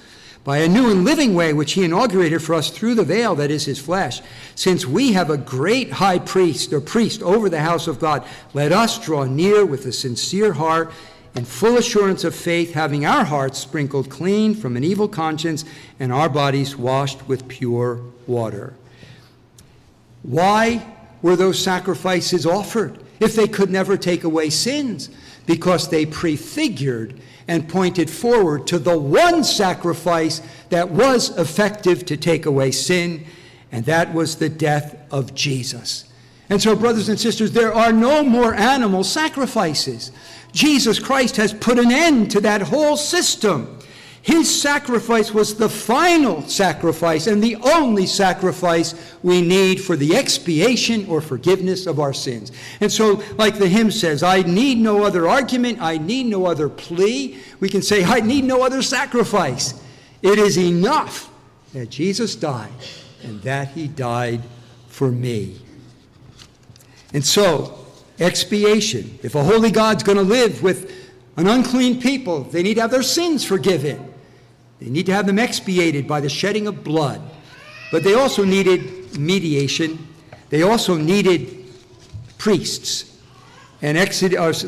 by 0.44 0.60
a 0.60 0.70
new 0.70 0.92
and 0.92 1.04
living 1.04 1.34
way 1.34 1.54
which 1.54 1.74
he 1.74 1.84
inaugurated 1.84 2.44
for 2.44 2.54
us 2.54 2.70
through 2.70 2.94
the 2.94 3.04
veil 3.04 3.34
that 3.34 3.50
is 3.50 3.66
his 3.66 3.80
flesh, 3.80 4.22
since 4.54 4.86
we 4.86 5.14
have 5.14 5.32
a 5.32 5.38
great 5.38 5.94
high 5.94 6.20
priest 6.20 6.72
or 6.72 6.80
priest 6.80 7.24
over 7.24 7.50
the 7.50 7.62
house 7.62 7.88
of 7.88 8.00
God, 8.00 8.24
let 8.54 8.72
us 8.72 9.04
draw 9.04 9.24
near 9.24 9.66
with 9.66 9.88
a 9.88 9.92
sincere 9.92 10.54
heart 10.54 10.94
and 11.34 11.48
full 11.48 11.78
assurance 11.78 12.24
of 12.24 12.36
faith, 12.36 12.74
having 12.74 13.08
our 13.08 13.26
hearts 13.26 13.58
sprinkled 13.58 14.12
clean 14.12 14.54
from 14.54 14.78
an 14.78 14.84
evil 14.84 15.08
conscience 15.08 15.66
and 16.00 16.14
our 16.14 16.30
bodies 16.30 16.78
washed 16.78 17.28
with 17.28 17.48
pure 17.48 18.02
water. 18.28 18.76
Why 20.22 20.86
were 21.24 21.36
those 21.36 21.58
sacrifices 21.58 22.46
offered? 22.46 23.00
If 23.20 23.36
they 23.36 23.48
could 23.48 23.70
never 23.70 23.98
take 23.98 24.24
away 24.24 24.50
sins, 24.50 25.10
because 25.46 25.90
they 25.90 26.06
prefigured 26.06 27.20
and 27.48 27.70
pointed 27.70 28.10
forward 28.10 28.66
to 28.68 28.80
the 28.80 28.98
one 28.98 29.44
sacrifice 29.44 30.42
that 30.70 30.90
was 30.90 31.38
effective 31.38 32.06
to 32.06 32.18
take 32.18 32.46
away 32.46 32.72
sin, 32.72 33.24
and 33.72 33.86
that 33.86 34.14
was 34.14 34.38
the 34.38 34.50
death 34.50 34.98
of 35.12 35.36
Jesus. 35.36 36.06
And 36.50 36.62
so, 36.62 36.76
brothers 36.76 37.10
and 37.10 37.20
sisters, 37.20 37.52
there 37.52 37.74
are 37.74 37.92
no 37.92 38.24
more 38.24 38.54
animal 38.54 39.04
sacrifices. 39.04 40.12
Jesus 40.52 41.00
Christ 41.00 41.38
has 41.38 41.54
put 41.54 41.80
an 41.80 41.92
end 41.92 42.32
to 42.32 42.42
that 42.42 42.62
whole 42.62 42.98
system. 42.98 43.80
His 44.26 44.60
sacrifice 44.60 45.32
was 45.32 45.54
the 45.54 45.70
final 45.70 46.42
sacrifice 46.48 47.28
and 47.28 47.44
the 47.44 47.58
only 47.58 48.08
sacrifice 48.08 49.16
we 49.22 49.40
need 49.40 49.80
for 49.80 49.96
the 49.96 50.16
expiation 50.16 51.06
or 51.06 51.22
forgiveness 51.22 51.86
of 51.86 52.00
our 52.00 52.12
sins. 52.12 52.52
And 52.82 52.92
so, 52.92 53.22
like 53.38 53.60
the 53.60 53.68
hymn 53.68 53.92
says, 53.92 54.24
I 54.24 54.42
need 54.42 54.80
no 54.80 55.04
other 55.04 55.28
argument, 55.30 55.78
I 55.80 56.00
need 56.00 56.26
no 56.26 56.48
other 56.48 56.70
plea. 56.70 57.38
We 57.60 57.70
can 57.70 57.84
say, 57.84 58.04
I 58.04 58.20
need 58.20 58.46
no 58.46 58.66
other 58.66 58.82
sacrifice. 58.82 59.80
It 60.24 60.40
is 60.40 60.58
enough 60.58 61.32
that 61.74 61.92
Jesus 61.92 62.36
died 62.36 62.72
and 63.22 63.40
that 63.44 63.68
he 63.68 63.88
died 63.88 64.42
for 64.88 65.12
me. 65.12 65.62
And 67.14 67.24
so, 67.24 67.78
expiation. 68.18 69.20
If 69.22 69.36
a 69.36 69.44
holy 69.44 69.70
God's 69.70 70.02
going 70.02 70.18
to 70.18 70.24
live 70.24 70.64
with 70.64 70.92
an 71.38 71.46
unclean 71.46 72.02
people, 72.02 72.42
they 72.46 72.64
need 72.64 72.74
to 72.74 72.82
have 72.82 72.90
their 72.90 73.04
sins 73.04 73.46
forgiven. 73.46 74.14
They 74.80 74.90
need 74.90 75.06
to 75.06 75.14
have 75.14 75.26
them 75.26 75.40
expiated 75.40 76.08
by 76.08 76.20
the 76.20 76.30
shedding 76.30 76.68
of 76.68 76.84
blood. 76.84 77.22
But 77.92 78.04
they 78.04 78.14
also 78.14 78.44
needed 78.44 79.18
mediation. 79.18 80.08
They 80.50 80.64
also 80.64 80.98
needed 80.98 81.66
priests. 82.38 83.18
And 83.82 83.98
Exodus, 83.98 84.66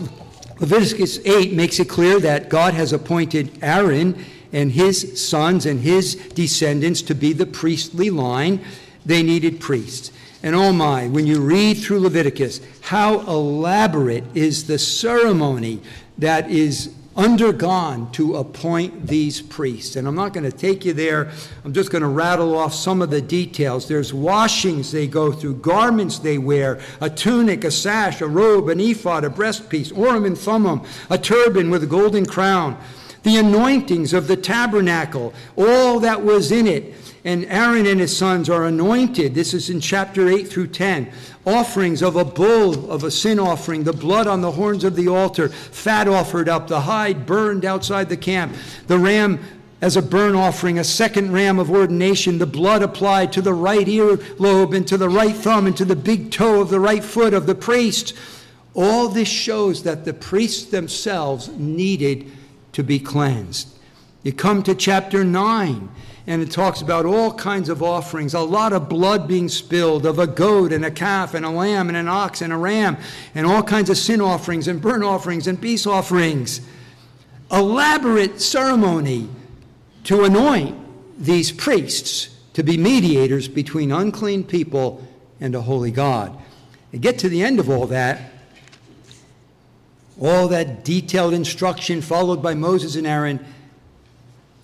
Leviticus 0.59 1.19
8 1.25 1.53
makes 1.53 1.79
it 1.79 1.89
clear 1.89 2.19
that 2.19 2.49
God 2.49 2.73
has 2.73 2.93
appointed 2.93 3.59
Aaron 3.61 4.23
and 4.53 4.71
his 4.71 5.21
sons 5.21 5.65
and 5.65 5.81
his 5.81 6.15
descendants 6.15 7.01
to 7.03 7.15
be 7.15 7.33
the 7.33 7.45
priestly 7.45 8.09
line. 8.09 8.63
They 9.05 9.23
needed 9.23 9.59
priests. 9.59 10.11
And 10.43 10.55
oh 10.55 10.71
my, 10.71 11.07
when 11.07 11.25
you 11.25 11.41
read 11.41 11.75
through 11.75 11.99
Leviticus, 11.99 12.61
how 12.81 13.21
elaborate 13.21 14.23
is 14.35 14.67
the 14.67 14.79
ceremony 14.79 15.81
that 16.17 16.49
is 16.49 16.93
undergone 17.17 18.11
to 18.11 18.35
appoint 18.35 19.07
these 19.07 19.41
priests. 19.41 19.95
And 19.95 20.07
I'm 20.07 20.15
not 20.15 20.33
going 20.33 20.49
to 20.49 20.55
take 20.55 20.85
you 20.85 20.93
there. 20.93 21.31
I'm 21.65 21.73
just 21.73 21.91
going 21.91 22.03
to 22.03 22.07
rattle 22.07 22.55
off 22.55 22.73
some 22.73 23.01
of 23.01 23.09
the 23.09 23.21
details. 23.21 23.87
There's 23.87 24.13
washings 24.13 24.91
they 24.91 25.07
go 25.07 25.31
through, 25.31 25.55
garments 25.55 26.19
they 26.19 26.37
wear, 26.37 26.79
a 27.01 27.09
tunic, 27.09 27.63
a 27.63 27.71
sash, 27.71 28.21
a 28.21 28.27
robe, 28.27 28.69
an 28.69 28.79
ephod, 28.79 29.25
a 29.25 29.29
breastpiece, 29.29 29.95
Urim 29.97 30.25
and 30.25 30.37
Thummim, 30.37 30.81
a 31.09 31.17
turban 31.17 31.71
with 31.71 31.83
a 31.83 31.87
golden 31.87 32.25
crown, 32.25 32.79
the 33.23 33.37
anointings 33.37 34.13
of 34.13 34.27
the 34.27 34.37
tabernacle, 34.37 35.33
all 35.57 35.99
that 35.99 36.23
was 36.23 36.51
in 36.51 36.67
it 36.67 36.93
and 37.27 37.43
Aaron 37.49 37.85
and 37.85 37.99
his 37.99 38.15
sons 38.15 38.49
are 38.49 38.67
anointed. 38.67 39.35
This 39.35 39.53
is 39.53 39.69
in 39.69 39.81
chapter 39.81 40.29
8 40.29 40.47
through 40.47 40.67
10. 40.67 41.11
Offerings 41.45 42.01
of 42.01 42.15
a 42.15 42.23
bull, 42.23 42.89
of 42.89 43.03
a 43.03 43.11
sin 43.11 43.37
offering, 43.37 43.83
the 43.83 43.91
blood 43.91 44.27
on 44.27 44.39
the 44.39 44.53
horns 44.53 44.85
of 44.85 44.95
the 44.95 45.09
altar, 45.09 45.49
fat 45.49 46.07
offered 46.07 46.47
up, 46.47 46.69
the 46.69 46.79
hide 46.79 47.25
burned 47.25 47.65
outside 47.65 48.07
the 48.07 48.15
camp, 48.15 48.55
the 48.87 48.97
ram 48.97 49.41
as 49.81 49.97
a 49.97 50.01
burnt 50.01 50.37
offering, 50.37 50.79
a 50.79 50.85
second 50.85 51.33
ram 51.33 51.59
of 51.59 51.69
ordination, 51.69 52.37
the 52.37 52.45
blood 52.45 52.81
applied 52.81 53.33
to 53.33 53.41
the 53.41 53.53
right 53.53 53.89
ear 53.89 54.17
lobe 54.39 54.73
and 54.73 54.87
to 54.87 54.97
the 54.97 55.09
right 55.09 55.35
thumb 55.35 55.67
and 55.67 55.75
to 55.75 55.85
the 55.85 55.97
big 55.97 56.31
toe 56.31 56.61
of 56.61 56.69
the 56.69 56.79
right 56.79 57.03
foot 57.03 57.33
of 57.33 57.45
the 57.45 57.55
priest. 57.55 58.13
All 58.73 59.09
this 59.09 59.27
shows 59.27 59.83
that 59.83 60.05
the 60.05 60.13
priests 60.13 60.67
themselves 60.67 61.49
needed 61.49 62.31
to 62.71 62.83
be 62.83 62.99
cleansed. 62.99 63.67
You 64.23 64.31
come 64.31 64.63
to 64.63 64.73
chapter 64.73 65.25
9 65.25 65.89
and 66.27 66.41
it 66.41 66.51
talks 66.51 66.81
about 66.81 67.05
all 67.05 67.33
kinds 67.33 67.69
of 67.69 67.81
offerings, 67.81 68.33
a 68.33 68.41
lot 68.41 68.73
of 68.73 68.89
blood 68.89 69.29
being 69.29 69.47
spilled 69.47 70.05
of 70.05 70.19
a 70.19 70.27
goat 70.27 70.73
and 70.73 70.83
a 70.83 70.91
calf 70.91 71.33
and 71.33 71.45
a 71.45 71.49
lamb 71.49 71.87
and 71.87 71.97
an 71.97 72.09
ox 72.09 72.41
and 72.41 72.51
a 72.51 72.57
ram, 72.57 72.97
and 73.33 73.47
all 73.47 73.63
kinds 73.63 73.89
of 73.89 73.97
sin 73.97 74.19
offerings 74.19 74.67
and 74.67 74.81
burnt 74.81 75.05
offerings 75.05 75.47
and 75.47 75.61
peace 75.61 75.87
offerings. 75.87 76.59
Elaborate 77.49 78.41
ceremony 78.41 79.29
to 80.03 80.25
anoint 80.25 80.77
these 81.17 81.49
priests 81.49 82.35
to 82.53 82.61
be 82.61 82.77
mediators 82.77 83.47
between 83.47 83.91
unclean 83.93 84.43
people 84.43 85.07
and 85.39 85.55
a 85.55 85.61
holy 85.61 85.91
God. 85.91 86.37
And 86.91 87.01
get 87.01 87.19
to 87.19 87.29
the 87.29 87.41
end 87.41 87.59
of 87.59 87.69
all 87.69 87.87
that, 87.87 88.33
all 90.19 90.49
that 90.49 90.83
detailed 90.83 91.33
instruction 91.33 92.01
followed 92.01 92.41
by 92.41 92.53
Moses 92.53 92.95
and 92.97 93.07
Aaron, 93.07 93.45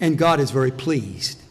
and 0.01 0.17
God 0.17 0.41
is 0.41 0.51
very 0.51 0.71
pleased. 0.71 1.42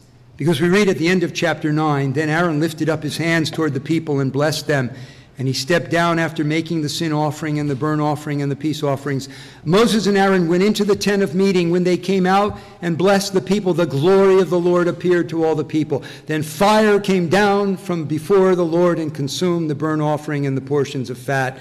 Because 0.43 0.59
we 0.59 0.67
read 0.67 0.89
at 0.89 0.97
the 0.97 1.07
end 1.07 1.23
of 1.23 1.33
chapter 1.33 1.71
9 1.71 2.11
Then 2.11 2.27
Aaron 2.27 2.59
lifted 2.59 2.89
up 2.89 3.01
his 3.01 3.15
hands 3.15 3.49
toward 3.49 3.73
the 3.73 3.79
people 3.79 4.19
and 4.19 4.29
blessed 4.29 4.67
them. 4.67 4.91
And 5.37 5.47
he 5.47 5.53
stepped 5.53 5.89
down 5.89 6.19
after 6.19 6.43
making 6.43 6.81
the 6.81 6.89
sin 6.89 7.13
offering 7.13 7.59
and 7.59 7.69
the 7.69 7.75
burnt 7.75 8.01
offering 8.01 8.41
and 8.41 8.51
the 8.51 8.55
peace 8.57 8.83
offerings. 8.83 9.29
Moses 9.63 10.05
and 10.05 10.17
Aaron 10.17 10.49
went 10.49 10.61
into 10.61 10.83
the 10.83 10.97
tent 10.97 11.23
of 11.23 11.33
meeting. 11.33 11.71
When 11.71 11.85
they 11.85 11.95
came 11.95 12.25
out 12.25 12.59
and 12.81 12.97
blessed 12.97 13.31
the 13.31 13.39
people, 13.39 13.73
the 13.73 13.85
glory 13.85 14.41
of 14.41 14.49
the 14.49 14.59
Lord 14.59 14.89
appeared 14.89 15.29
to 15.29 15.45
all 15.45 15.55
the 15.55 15.63
people. 15.63 16.03
Then 16.25 16.43
fire 16.43 16.99
came 16.99 17.29
down 17.29 17.77
from 17.77 18.03
before 18.03 18.53
the 18.53 18.65
Lord 18.65 18.99
and 18.99 19.15
consumed 19.15 19.69
the 19.69 19.75
burnt 19.75 20.01
offering 20.01 20.45
and 20.45 20.57
the 20.57 20.61
portions 20.61 21.09
of 21.09 21.17
fat. 21.17 21.57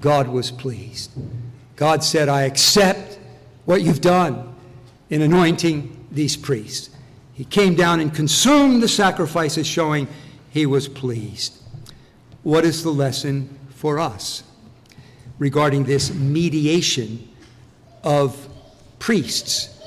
God 0.00 0.28
was 0.28 0.50
pleased. 0.50 1.10
God 1.76 2.02
said, 2.02 2.30
I 2.30 2.44
accept 2.44 3.18
what 3.66 3.82
you've 3.82 4.00
done 4.00 4.54
in 5.10 5.20
anointing 5.20 6.06
these 6.10 6.38
priests. 6.38 6.88
He 7.38 7.44
came 7.44 7.76
down 7.76 8.00
and 8.00 8.12
consumed 8.12 8.82
the 8.82 8.88
sacrifices, 8.88 9.64
showing 9.64 10.08
he 10.50 10.66
was 10.66 10.88
pleased. 10.88 11.56
What 12.42 12.64
is 12.64 12.82
the 12.82 12.90
lesson 12.90 13.56
for 13.70 14.00
us 14.00 14.42
regarding 15.38 15.84
this 15.84 16.12
mediation 16.12 17.28
of 18.02 18.48
priests? 18.98 19.80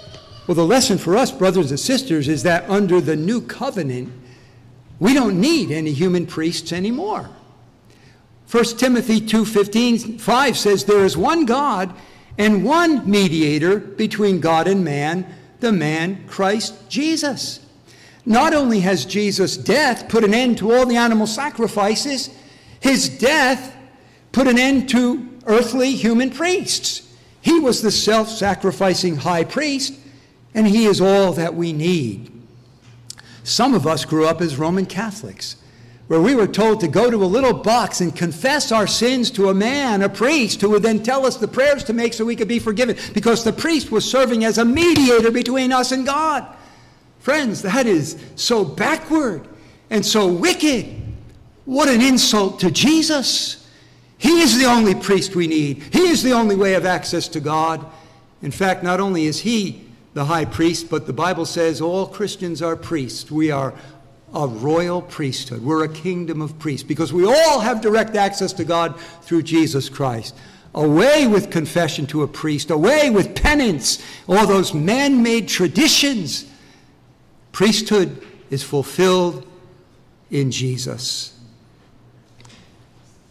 Well, 0.47 0.55
the 0.55 0.65
lesson 0.65 0.97
for 0.97 1.17
us, 1.17 1.29
brothers 1.29 1.71
and 1.71 1.79
sisters, 1.79 2.29
is 2.29 2.43
that 2.43 2.69
under 2.69 3.01
the 3.01 3.17
new 3.17 3.41
covenant, 3.41 4.13
we 5.01 5.13
don't 5.13 5.41
need 5.41 5.71
any 5.71 5.91
human 5.91 6.27
priests 6.27 6.71
anymore. 6.71 7.29
1 8.49 8.63
Timothy 8.77 9.19
2:15 9.19 10.21
5 10.21 10.57
says 10.57 10.85
there 10.85 11.03
is 11.03 11.17
one 11.17 11.43
God 11.43 11.93
and 12.37 12.63
one 12.63 13.11
mediator 13.11 13.77
between 13.77 14.39
God 14.39 14.69
and 14.69 14.85
man, 14.85 15.25
the 15.61 15.71
man 15.71 16.27
Christ 16.27 16.89
Jesus. 16.89 17.65
Not 18.25 18.53
only 18.53 18.81
has 18.81 19.05
Jesus' 19.05 19.57
death 19.57 20.09
put 20.09 20.23
an 20.23 20.33
end 20.33 20.57
to 20.59 20.71
all 20.71 20.85
the 20.85 20.97
animal 20.97 21.27
sacrifices, 21.27 22.29
his 22.79 23.09
death 23.09 23.75
put 24.31 24.47
an 24.47 24.59
end 24.59 24.89
to 24.89 25.27
earthly 25.45 25.91
human 25.95 26.29
priests. 26.29 27.07
He 27.41 27.59
was 27.59 27.81
the 27.81 27.91
self 27.91 28.29
sacrificing 28.29 29.17
high 29.17 29.43
priest, 29.43 29.93
and 30.53 30.67
he 30.67 30.85
is 30.85 31.01
all 31.01 31.33
that 31.33 31.55
we 31.55 31.73
need. 31.73 32.31
Some 33.43 33.73
of 33.73 33.87
us 33.87 34.05
grew 34.05 34.27
up 34.27 34.41
as 34.41 34.57
Roman 34.57 34.85
Catholics 34.85 35.55
where 36.11 36.19
we 36.19 36.35
were 36.35 36.45
told 36.45 36.81
to 36.81 36.89
go 36.89 37.09
to 37.09 37.23
a 37.23 37.25
little 37.25 37.53
box 37.53 38.01
and 38.01 38.13
confess 38.13 38.69
our 38.73 38.85
sins 38.85 39.31
to 39.31 39.47
a 39.47 39.53
man, 39.53 40.01
a 40.01 40.09
priest, 40.09 40.59
who 40.59 40.69
would 40.69 40.83
then 40.83 41.01
tell 41.01 41.25
us 41.25 41.37
the 41.37 41.47
prayers 41.47 41.85
to 41.85 41.93
make 41.93 42.13
so 42.13 42.25
we 42.25 42.35
could 42.35 42.49
be 42.49 42.59
forgiven, 42.59 42.97
because 43.13 43.45
the 43.45 43.53
priest 43.53 43.93
was 43.93 44.03
serving 44.03 44.43
as 44.43 44.57
a 44.57 44.65
mediator 44.65 45.31
between 45.31 45.71
us 45.71 45.93
and 45.93 46.05
God. 46.05 46.45
Friends, 47.19 47.61
that 47.61 47.87
is 47.87 48.21
so 48.35 48.65
backward 48.65 49.47
and 49.89 50.05
so 50.05 50.27
wicked. 50.27 51.01
What 51.63 51.87
an 51.87 52.01
insult 52.01 52.59
to 52.59 52.71
Jesus. 52.71 53.65
He 54.17 54.41
is 54.41 54.59
the 54.59 54.65
only 54.65 54.95
priest 54.95 55.33
we 55.33 55.47
need, 55.47 55.81
He 55.93 56.09
is 56.09 56.23
the 56.23 56.33
only 56.33 56.57
way 56.57 56.73
of 56.73 56.85
access 56.85 57.29
to 57.29 57.39
God. 57.39 57.85
In 58.41 58.51
fact, 58.51 58.83
not 58.83 58.99
only 58.99 59.27
is 59.27 59.39
He 59.39 59.85
the 60.13 60.25
high 60.25 60.43
priest, 60.43 60.89
but 60.89 61.07
the 61.07 61.13
Bible 61.13 61.45
says 61.45 61.79
all 61.79 62.05
Christians 62.05 62.61
are 62.61 62.75
priests. 62.75 63.31
We 63.31 63.49
are 63.49 63.73
a 64.33 64.47
royal 64.47 65.01
priesthood. 65.01 65.61
We're 65.63 65.83
a 65.83 65.89
kingdom 65.89 66.41
of 66.41 66.57
priests 66.59 66.87
because 66.87 67.11
we 67.11 67.25
all 67.25 67.59
have 67.59 67.81
direct 67.81 68.15
access 68.15 68.53
to 68.53 68.63
God 68.63 68.99
through 69.21 69.43
Jesus 69.43 69.89
Christ. 69.89 70.35
Away 70.73 71.27
with 71.27 71.51
confession 71.51 72.07
to 72.07 72.23
a 72.23 72.27
priest, 72.27 72.71
away 72.71 73.09
with 73.09 73.35
penance, 73.35 74.01
all 74.27 74.47
those 74.47 74.73
man 74.73 75.21
made 75.21 75.49
traditions. 75.49 76.49
Priesthood 77.51 78.25
is 78.49 78.63
fulfilled 78.63 79.45
in 80.29 80.49
Jesus. 80.49 81.37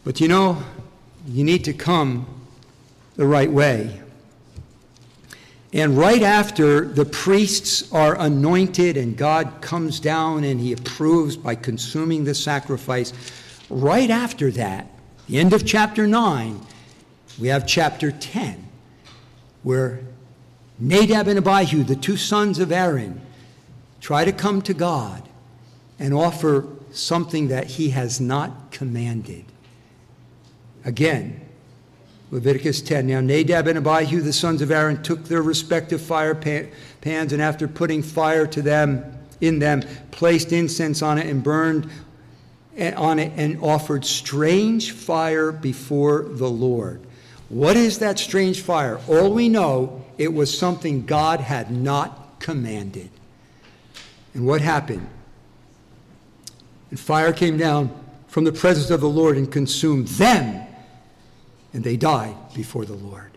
But 0.05 0.21
you 0.21 0.29
know, 0.29 0.63
you 1.27 1.45
need 1.45 1.65
to 1.65 1.73
come 1.73 2.27
the 3.17 3.27
right 3.27 3.51
way. 3.51 4.01
And 5.73 5.97
right 5.97 6.23
after 6.23 6.85
the 6.85 7.05
priests 7.05 7.93
are 7.93 8.19
anointed 8.19 8.97
and 8.97 9.17
God 9.17 9.61
comes 9.61 10.01
down 10.01 10.43
and 10.43 10.61
he 10.61 10.73
approves 10.73 11.37
by 11.37 11.55
consuming 11.55 12.25
the 12.25 12.35
sacrifice, 12.35 13.13
right 13.69 14.11
after 14.11 14.51
that, 14.53 14.89
the 15.29 15.39
end 15.39 15.53
of 15.53 15.65
chapter 15.65 16.09
9, 16.09 16.61
we 17.39 17.49
have 17.49 17.67
chapter 17.67 18.11
10, 18.11 18.67
where 19.63 20.01
Nadab 20.81 21.29
and 21.29 21.39
Abihu, 21.39 21.85
the 21.85 21.95
two 21.95 22.17
sons 22.17 22.59
of 22.59 22.73
Aaron, 22.73 23.21
try 24.01 24.25
to 24.25 24.33
come 24.33 24.63
to 24.63 24.75
God 24.75 25.29
and 26.01 26.13
offer 26.13 26.67
something 26.91 27.49
that 27.49 27.67
he 27.67 27.91
has 27.91 28.21
not 28.21 28.73
commanded. 28.73 29.45
Again, 30.85 31.41
Leviticus 32.31 32.81
10. 32.83 33.09
Now 33.09 33.21
Nadab 33.21 33.67
and 33.67 33.79
Abihu, 33.79 34.21
the 34.21 34.33
sons 34.33 34.63
of 34.63 34.71
Aaron, 34.71 35.03
took 35.03 35.25
their 35.25 35.43
respective 35.43 36.01
fire 36.01 36.35
pans, 36.35 37.33
and 37.33 37.43
after 37.43 37.67
putting 37.67 38.03
fire 38.03 38.47
to 38.47 38.63
them 38.63 39.05
in 39.41 39.59
them, 39.59 39.83
placed 40.11 40.53
incense 40.53 41.03
on 41.03 41.19
it 41.19 41.27
and 41.27 41.43
burned 41.43 41.91
eh, 42.77 42.93
on 42.95 43.19
it 43.19 43.33
and 43.37 43.61
offered 43.63 44.05
strange 44.05 44.93
fire 44.93 45.51
before 45.51 46.23
the 46.23 46.49
Lord. 46.49 47.01
What 47.49 47.77
is 47.77 47.99
that 47.99 48.19
strange 48.19 48.61
fire? 48.61 49.01
All 49.09 49.33
we 49.33 49.49
know, 49.49 50.05
it 50.19 50.33
was 50.33 50.57
something 50.57 51.05
God 51.05 51.41
had 51.41 51.73
not 51.73 52.39
commanded. 52.39 53.11
And 54.35 54.47
what 54.47 54.61
happened? 54.61 55.09
And 56.91 57.01
fire 57.01 57.33
came 57.33 57.57
down 57.57 57.93
from 58.29 58.45
the 58.45 58.53
presence 58.53 58.91
of 58.91 59.01
the 59.01 59.09
Lord 59.09 59.37
and 59.37 59.51
consumed 59.51 60.07
them, 60.09 60.65
and 61.73 61.85
they 61.85 61.97
died 61.97 62.37
before 62.55 62.85
the 62.85 62.95
Lord. 62.95 63.31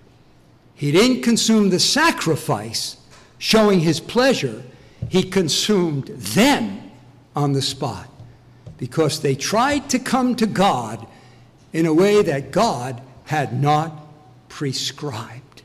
He 0.76 0.91
didn't 0.91 1.22
consume 1.22 1.69
the 1.69 1.80
sacrifice, 1.80 2.98
showing 3.38 3.80
his 3.80 4.00
pleasure, 4.00 4.63
he 5.10 5.24
consumed 5.24 6.08
them 6.08 6.91
on 7.36 7.54
the 7.54 7.62
spot 7.62 8.10
because 8.78 9.22
they 9.22 9.36
tried 9.36 9.89
to 9.89 10.00
come 10.00 10.36
to 10.36 10.46
God 10.46 11.06
in 11.72 11.86
a 11.86 11.93
way 11.93 12.22
that 12.22 12.52
God 12.52 13.02
had 13.26 13.62
not 13.62 14.06
prescribed. 14.50 15.62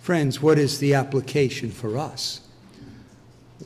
Friends, 0.00 0.40
what 0.40 0.58
is 0.58 0.78
the 0.78 0.94
application 0.94 1.70
for 1.70 1.98
us? 1.98 2.40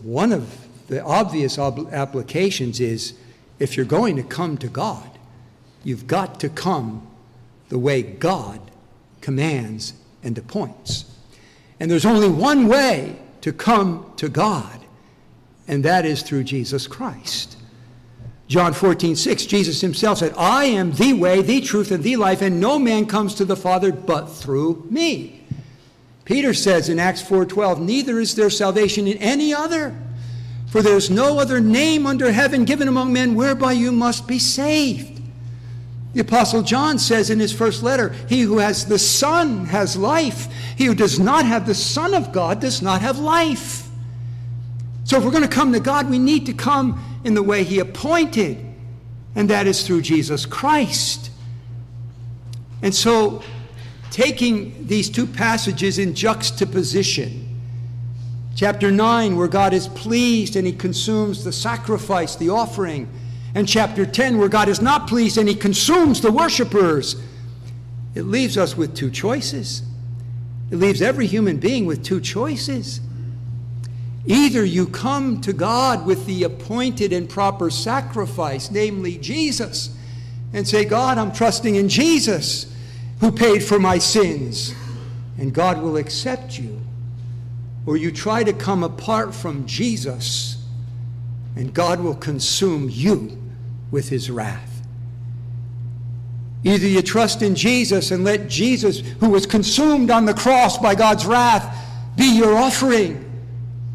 One 0.02 0.32
of 0.32 0.66
the 0.88 1.02
obvious 1.02 1.58
ob- 1.58 1.92
applications 1.92 2.80
is 2.80 3.14
if 3.58 3.76
you're 3.76 3.86
going 3.86 4.16
to 4.16 4.22
come 4.22 4.58
to 4.58 4.68
God, 4.68 5.10
you've 5.82 6.06
got 6.06 6.40
to 6.40 6.48
come 6.48 7.06
the 7.68 7.78
way 7.78 8.02
God 8.02 8.60
commands 9.20 9.94
and 10.22 10.36
appoints. 10.38 11.04
And 11.80 11.90
there's 11.90 12.06
only 12.06 12.28
one 12.28 12.68
way 12.68 13.18
to 13.42 13.52
come 13.52 14.12
to 14.16 14.28
God, 14.28 14.80
and 15.68 15.84
that 15.84 16.04
is 16.04 16.22
through 16.22 16.44
Jesus 16.44 16.86
Christ. 16.86 17.56
John 18.48 18.72
14, 18.72 19.16
6, 19.16 19.46
Jesus 19.46 19.80
himself 19.80 20.18
said, 20.18 20.32
I 20.36 20.66
am 20.66 20.92
the 20.92 21.12
way, 21.12 21.42
the 21.42 21.60
truth, 21.60 21.90
and 21.90 22.02
the 22.02 22.16
life, 22.16 22.42
and 22.42 22.60
no 22.60 22.78
man 22.78 23.06
comes 23.06 23.34
to 23.36 23.44
the 23.44 23.56
Father 23.56 23.90
but 23.90 24.26
through 24.26 24.86
me. 24.88 25.44
Peter 26.24 26.52
says 26.52 26.88
in 26.88 26.98
Acts 26.98 27.22
4:12, 27.22 27.80
neither 27.80 28.18
is 28.18 28.34
there 28.34 28.50
salvation 28.50 29.06
in 29.06 29.16
any 29.18 29.54
other, 29.54 29.96
for 30.66 30.82
there 30.82 30.96
is 30.96 31.08
no 31.08 31.38
other 31.38 31.60
name 31.60 32.04
under 32.04 32.32
heaven 32.32 32.64
given 32.64 32.88
among 32.88 33.12
men 33.12 33.36
whereby 33.36 33.72
you 33.72 33.92
must 33.92 34.26
be 34.26 34.38
saved. 34.38 35.15
The 36.16 36.22
Apostle 36.22 36.62
John 36.62 36.98
says 36.98 37.28
in 37.28 37.38
his 37.38 37.52
first 37.52 37.82
letter, 37.82 38.08
He 38.26 38.40
who 38.40 38.56
has 38.56 38.86
the 38.86 38.98
Son 38.98 39.66
has 39.66 39.98
life. 39.98 40.48
He 40.74 40.86
who 40.86 40.94
does 40.94 41.20
not 41.20 41.44
have 41.44 41.66
the 41.66 41.74
Son 41.74 42.14
of 42.14 42.32
God 42.32 42.58
does 42.58 42.80
not 42.80 43.02
have 43.02 43.18
life. 43.18 43.86
So 45.04 45.18
if 45.18 45.24
we're 45.24 45.30
going 45.30 45.42
to 45.42 45.48
come 45.48 45.74
to 45.74 45.78
God, 45.78 46.08
we 46.08 46.18
need 46.18 46.46
to 46.46 46.54
come 46.54 47.20
in 47.24 47.34
the 47.34 47.42
way 47.42 47.64
He 47.64 47.80
appointed, 47.80 48.64
and 49.34 49.50
that 49.50 49.66
is 49.66 49.86
through 49.86 50.00
Jesus 50.00 50.46
Christ. 50.46 51.30
And 52.80 52.94
so, 52.94 53.42
taking 54.10 54.86
these 54.86 55.10
two 55.10 55.26
passages 55.26 55.98
in 55.98 56.14
juxtaposition, 56.14 57.60
chapter 58.54 58.90
9, 58.90 59.36
where 59.36 59.48
God 59.48 59.74
is 59.74 59.86
pleased 59.88 60.56
and 60.56 60.66
He 60.66 60.72
consumes 60.72 61.44
the 61.44 61.52
sacrifice, 61.52 62.36
the 62.36 62.48
offering 62.48 63.06
and 63.56 63.66
chapter 63.66 64.04
10, 64.04 64.36
where 64.36 64.50
God 64.50 64.68
is 64.68 64.82
not 64.82 65.08
pleased 65.08 65.38
and 65.38 65.48
he 65.48 65.54
consumes 65.54 66.20
the 66.20 66.30
worshipers, 66.30 67.16
it 68.14 68.24
leaves 68.24 68.58
us 68.58 68.76
with 68.76 68.94
two 68.94 69.10
choices. 69.10 69.80
It 70.70 70.76
leaves 70.76 71.00
every 71.00 71.26
human 71.26 71.56
being 71.56 71.86
with 71.86 72.04
two 72.04 72.20
choices. 72.20 73.00
Either 74.26 74.62
you 74.62 74.86
come 74.86 75.40
to 75.40 75.54
God 75.54 76.04
with 76.04 76.26
the 76.26 76.42
appointed 76.42 77.14
and 77.14 77.30
proper 77.30 77.70
sacrifice, 77.70 78.70
namely 78.70 79.16
Jesus, 79.16 79.96
and 80.52 80.68
say, 80.68 80.84
God, 80.84 81.16
I'm 81.16 81.32
trusting 81.32 81.76
in 81.76 81.88
Jesus 81.88 82.70
who 83.20 83.32
paid 83.32 83.64
for 83.64 83.78
my 83.78 83.96
sins, 83.96 84.74
and 85.38 85.54
God 85.54 85.80
will 85.80 85.96
accept 85.96 86.58
you. 86.58 86.78
Or 87.86 87.96
you 87.96 88.12
try 88.12 88.44
to 88.44 88.52
come 88.52 88.82
apart 88.82 89.34
from 89.34 89.64
Jesus, 89.64 90.62
and 91.56 91.72
God 91.72 92.00
will 92.00 92.16
consume 92.16 92.90
you 92.90 93.44
with 93.90 94.08
his 94.08 94.30
wrath. 94.30 94.82
Either 96.64 96.86
you 96.86 97.02
trust 97.02 97.42
in 97.42 97.54
Jesus 97.54 98.10
and 98.10 98.24
let 98.24 98.48
Jesus, 98.48 98.98
who 98.98 99.30
was 99.30 99.46
consumed 99.46 100.10
on 100.10 100.24
the 100.24 100.34
cross 100.34 100.78
by 100.78 100.94
God's 100.94 101.24
wrath, 101.24 101.76
be 102.16 102.36
your 102.36 102.56
offering, 102.56 103.22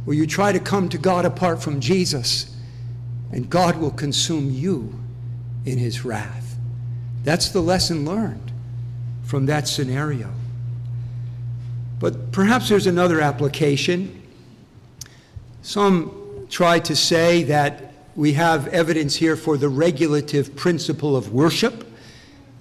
or 0.05 0.13
you 0.13 0.25
try 0.25 0.51
to 0.51 0.59
come 0.59 0.87
to 0.89 0.97
God 0.97 1.25
apart 1.25 1.61
from 1.61 1.81
Jesus, 1.81 2.55
and 3.31 3.49
God 3.49 3.77
will 3.77 3.91
consume 3.91 4.49
you 4.51 4.97
in 5.65 5.77
his 5.77 6.05
wrath. 6.05 6.55
That's 7.23 7.49
the 7.49 7.61
lesson 7.61 8.05
learned 8.05 8.51
from 9.23 9.45
that 9.47 9.67
scenario. 9.67 10.31
But 11.99 12.31
perhaps 12.31 12.69
there's 12.69 12.87
another 12.87 13.21
application. 13.21 14.21
Some 15.61 16.47
try 16.49 16.79
to 16.79 16.95
say 16.95 17.43
that 17.43 17.90
we 18.15 18.33
have 18.33 18.67
evidence 18.69 19.15
here 19.15 19.35
for 19.35 19.57
the 19.57 19.69
regulative 19.69 20.55
principle 20.55 21.15
of 21.15 21.33
worship, 21.33 21.87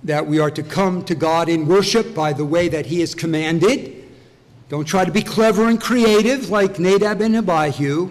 that 0.04 0.26
we 0.26 0.38
are 0.38 0.50
to 0.50 0.62
come 0.62 1.04
to 1.04 1.14
God 1.14 1.48
in 1.48 1.66
worship 1.66 2.14
by 2.14 2.32
the 2.32 2.44
way 2.44 2.68
that 2.68 2.86
He 2.86 3.00
has 3.00 3.14
commanded. 3.14 4.08
Don't 4.68 4.84
try 4.84 5.04
to 5.04 5.10
be 5.10 5.22
clever 5.22 5.68
and 5.68 5.80
creative 5.80 6.48
like 6.48 6.78
Nadab 6.78 7.20
and 7.20 7.36
Abihu. 7.36 8.10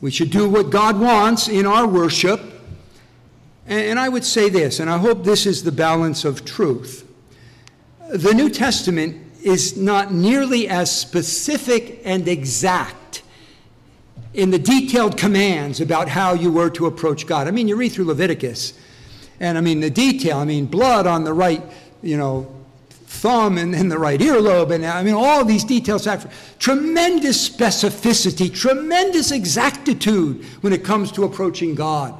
We 0.00 0.10
should 0.10 0.30
do 0.30 0.48
what 0.48 0.70
God 0.70 1.00
wants 1.00 1.48
in 1.48 1.66
our 1.66 1.86
worship. 1.86 2.40
And 3.66 3.98
I 3.98 4.08
would 4.08 4.24
say 4.24 4.48
this, 4.48 4.80
and 4.80 4.88
I 4.88 4.96
hope 4.96 5.24
this 5.24 5.44
is 5.44 5.62
the 5.62 5.72
balance 5.72 6.24
of 6.24 6.44
truth. 6.44 7.04
The 8.08 8.32
New 8.32 8.48
Testament 8.48 9.16
is 9.42 9.76
not 9.76 10.12
nearly 10.12 10.68
as 10.68 10.90
specific 10.90 12.00
and 12.04 12.26
exact 12.26 12.94
in 14.38 14.52
the 14.52 14.58
detailed 14.58 15.18
commands 15.18 15.80
about 15.80 16.08
how 16.08 16.32
you 16.32 16.52
were 16.52 16.70
to 16.70 16.86
approach 16.86 17.26
God. 17.26 17.48
I 17.48 17.50
mean, 17.50 17.66
you 17.66 17.74
read 17.74 17.90
through 17.90 18.04
Leviticus, 18.04 18.72
and 19.40 19.58
I 19.58 19.60
mean, 19.60 19.80
the 19.80 19.90
detail, 19.90 20.38
I 20.38 20.44
mean, 20.44 20.66
blood 20.66 21.08
on 21.08 21.24
the 21.24 21.32
right, 21.32 21.60
you 22.02 22.16
know, 22.16 22.54
thumb 22.88 23.58
and 23.58 23.74
then 23.74 23.88
the 23.88 23.98
right 23.98 24.20
earlobe, 24.20 24.70
and 24.72 24.86
I 24.86 25.02
mean, 25.02 25.14
all 25.14 25.44
these 25.44 25.64
details. 25.64 26.06
Tremendous 26.60 27.48
specificity, 27.48 28.54
tremendous 28.54 29.32
exactitude 29.32 30.44
when 30.60 30.72
it 30.72 30.84
comes 30.84 31.10
to 31.12 31.24
approaching 31.24 31.74
God. 31.74 32.14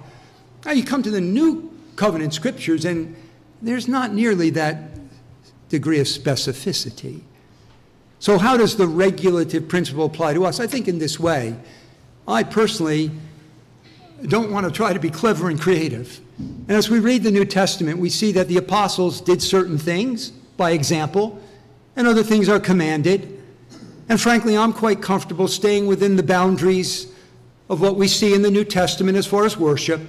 Now, 0.64 0.72
you 0.72 0.83
come 0.83 1.04
to 1.04 1.12
the 1.12 1.20
New 1.20 1.70
Covenant 1.94 2.35
scriptures, 2.35 2.85
and 2.85 3.14
there's 3.62 3.87
not 3.87 4.12
nearly 4.12 4.50
that 4.50 4.90
degree 5.68 6.00
of 6.00 6.09
specificity. 6.09 7.20
So, 8.18 8.38
how 8.38 8.57
does 8.57 8.76
the 8.76 8.88
regulative 8.88 9.68
principle 9.68 10.07
apply 10.07 10.35
to 10.35 10.44
us? 10.46 10.59
I 10.59 10.66
think 10.66 10.88
in 10.88 10.98
this 10.98 11.20
way. 11.20 11.57
I 12.28 12.42
personally 12.42 13.10
don't 14.26 14.52
want 14.52 14.66
to 14.66 14.70
try 14.70 14.92
to 14.92 15.00
be 15.00 15.08
clever 15.08 15.48
and 15.48 15.58
creative. 15.58 16.20
And 16.38 16.72
as 16.72 16.90
we 16.90 17.00
read 17.00 17.22
the 17.22 17.30
New 17.30 17.46
Testament, 17.46 17.98
we 17.98 18.10
see 18.10 18.32
that 18.32 18.48
the 18.48 18.58
apostles 18.58 19.22
did 19.22 19.40
certain 19.40 19.78
things 19.78 20.30
by 20.58 20.72
example, 20.72 21.40
and 21.96 22.06
other 22.06 22.22
things 22.22 22.50
are 22.50 22.60
commanded. 22.60 23.42
And 24.10 24.20
frankly, 24.20 24.58
I'm 24.58 24.74
quite 24.74 25.00
comfortable 25.00 25.48
staying 25.48 25.86
within 25.86 26.16
the 26.16 26.22
boundaries 26.22 27.10
of 27.70 27.80
what 27.80 27.96
we 27.96 28.06
see 28.06 28.34
in 28.34 28.42
the 28.42 28.50
New 28.50 28.64
Testament 28.64 29.16
as 29.16 29.26
far 29.26 29.46
as 29.46 29.56
worship. 29.56 30.00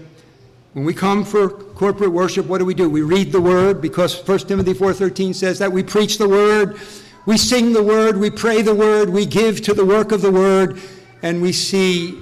When 0.74 0.84
we 0.84 0.94
come 0.94 1.24
for 1.24 1.50
corporate 1.50 2.12
worship, 2.12 2.48
what 2.48 2.58
do 2.58 2.66
we 2.66 2.74
do? 2.74 2.90
We 2.90 3.02
read 3.02 3.32
the 3.32 3.42
word 3.42 3.82
because 3.82 4.14
1 4.28 4.40
Timothy 4.40 4.74
4:13 4.74 5.34
says 5.34 5.58
that 5.60 5.72
we 5.72 5.84
preach 5.84 6.18
the 6.18 6.28
word, 6.28 6.78
we 7.26 7.38
sing 7.38 7.72
the 7.72 7.84
word, 7.84 8.18
we 8.18 8.30
pray 8.30 8.62
the 8.62 8.76
word, 8.76 9.10
we 9.10 9.26
give 9.26 9.62
to 9.62 9.74
the 9.74 9.86
work 9.86 10.12
of 10.12 10.22
the 10.22 10.32
word 10.32 10.80
and 11.22 11.42
we 11.42 11.52
see 11.52 12.22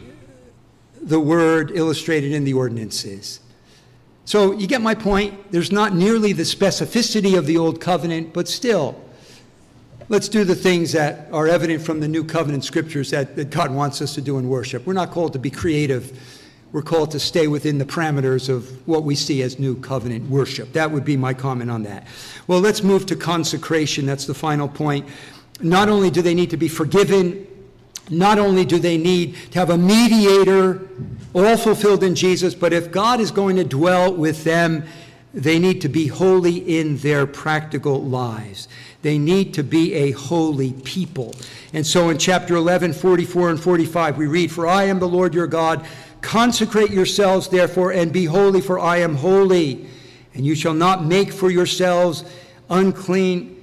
the 1.01 1.19
word 1.19 1.71
illustrated 1.71 2.31
in 2.31 2.43
the 2.43 2.53
ordinances. 2.53 3.39
So 4.25 4.51
you 4.51 4.67
get 4.67 4.81
my 4.81 4.93
point. 4.93 5.51
There's 5.51 5.71
not 5.71 5.95
nearly 5.95 6.33
the 6.33 6.43
specificity 6.43 7.37
of 7.37 7.45
the 7.45 7.57
Old 7.57 7.79
Covenant, 7.79 8.33
but 8.33 8.47
still, 8.47 9.01
let's 10.09 10.27
do 10.27 10.43
the 10.43 10.55
things 10.55 10.91
that 10.91 11.29
are 11.31 11.47
evident 11.47 11.81
from 11.81 12.01
the 12.01 12.07
New 12.09 12.25
Covenant 12.25 12.65
scriptures 12.65 13.09
that, 13.11 13.37
that 13.37 13.51
God 13.51 13.71
wants 13.71 14.01
us 14.01 14.13
to 14.15 14.21
do 14.21 14.37
in 14.37 14.49
worship. 14.49 14.85
We're 14.85 14.93
not 14.93 15.11
called 15.11 15.31
to 15.33 15.39
be 15.39 15.49
creative. 15.49 16.19
We're 16.73 16.81
called 16.81 17.11
to 17.11 17.19
stay 17.21 17.47
within 17.47 17.77
the 17.77 17.85
parameters 17.85 18.49
of 18.49 18.85
what 18.85 19.03
we 19.03 19.15
see 19.15 19.41
as 19.43 19.59
New 19.59 19.77
Covenant 19.77 20.29
worship. 20.29 20.73
That 20.73 20.91
would 20.91 21.05
be 21.05 21.15
my 21.15 21.33
comment 21.33 21.71
on 21.71 21.83
that. 21.83 22.05
Well, 22.47 22.59
let's 22.59 22.83
move 22.83 23.05
to 23.05 23.15
consecration. 23.15 24.05
That's 24.05 24.25
the 24.25 24.33
final 24.33 24.67
point. 24.67 25.07
Not 25.61 25.87
only 25.87 26.11
do 26.11 26.21
they 26.21 26.33
need 26.33 26.49
to 26.49 26.57
be 26.57 26.67
forgiven 26.67 27.47
not 28.09 28.39
only 28.39 28.65
do 28.65 28.79
they 28.79 28.97
need 28.97 29.35
to 29.51 29.59
have 29.59 29.69
a 29.69 29.77
mediator, 29.77 30.87
all 31.33 31.57
fulfilled 31.57 32.03
in 32.03 32.15
Jesus, 32.15 32.55
but 32.55 32.73
if 32.73 32.91
God 32.91 33.19
is 33.19 33.31
going 33.31 33.57
to 33.57 33.63
dwell 33.63 34.13
with 34.13 34.43
them, 34.43 34.83
they 35.33 35.59
need 35.59 35.81
to 35.81 35.89
be 35.89 36.07
holy 36.07 36.79
in 36.79 36.97
their 36.97 37.27
practical 37.27 38.01
lives. 38.01 38.67
They 39.01 39.17
need 39.17 39.53
to 39.55 39.63
be 39.63 39.93
a 39.93 40.11
holy 40.11 40.73
people. 40.73 41.35
And 41.73 41.85
so 41.85 42.09
in 42.09 42.17
chapter 42.17 42.55
11, 42.55 42.93
44 42.93 43.51
and 43.51 43.61
45, 43.61 44.17
we 44.17 44.25
read, 44.25 44.51
For 44.51 44.67
I 44.67 44.85
am 44.85 44.99
the 44.99 45.07
Lord 45.07 45.33
your 45.33 45.47
God. 45.47 45.85
Consecrate 46.21 46.89
yourselves, 46.89 47.49
therefore, 47.49 47.91
and 47.91 48.11
be 48.11 48.25
holy, 48.25 48.61
for 48.61 48.79
I 48.79 48.97
am 48.97 49.15
holy. 49.15 49.85
And 50.33 50.45
you 50.45 50.55
shall 50.55 50.73
not 50.73 51.03
make 51.05 51.31
for 51.31 51.49
yourselves 51.49 52.23
unclean 52.69 53.56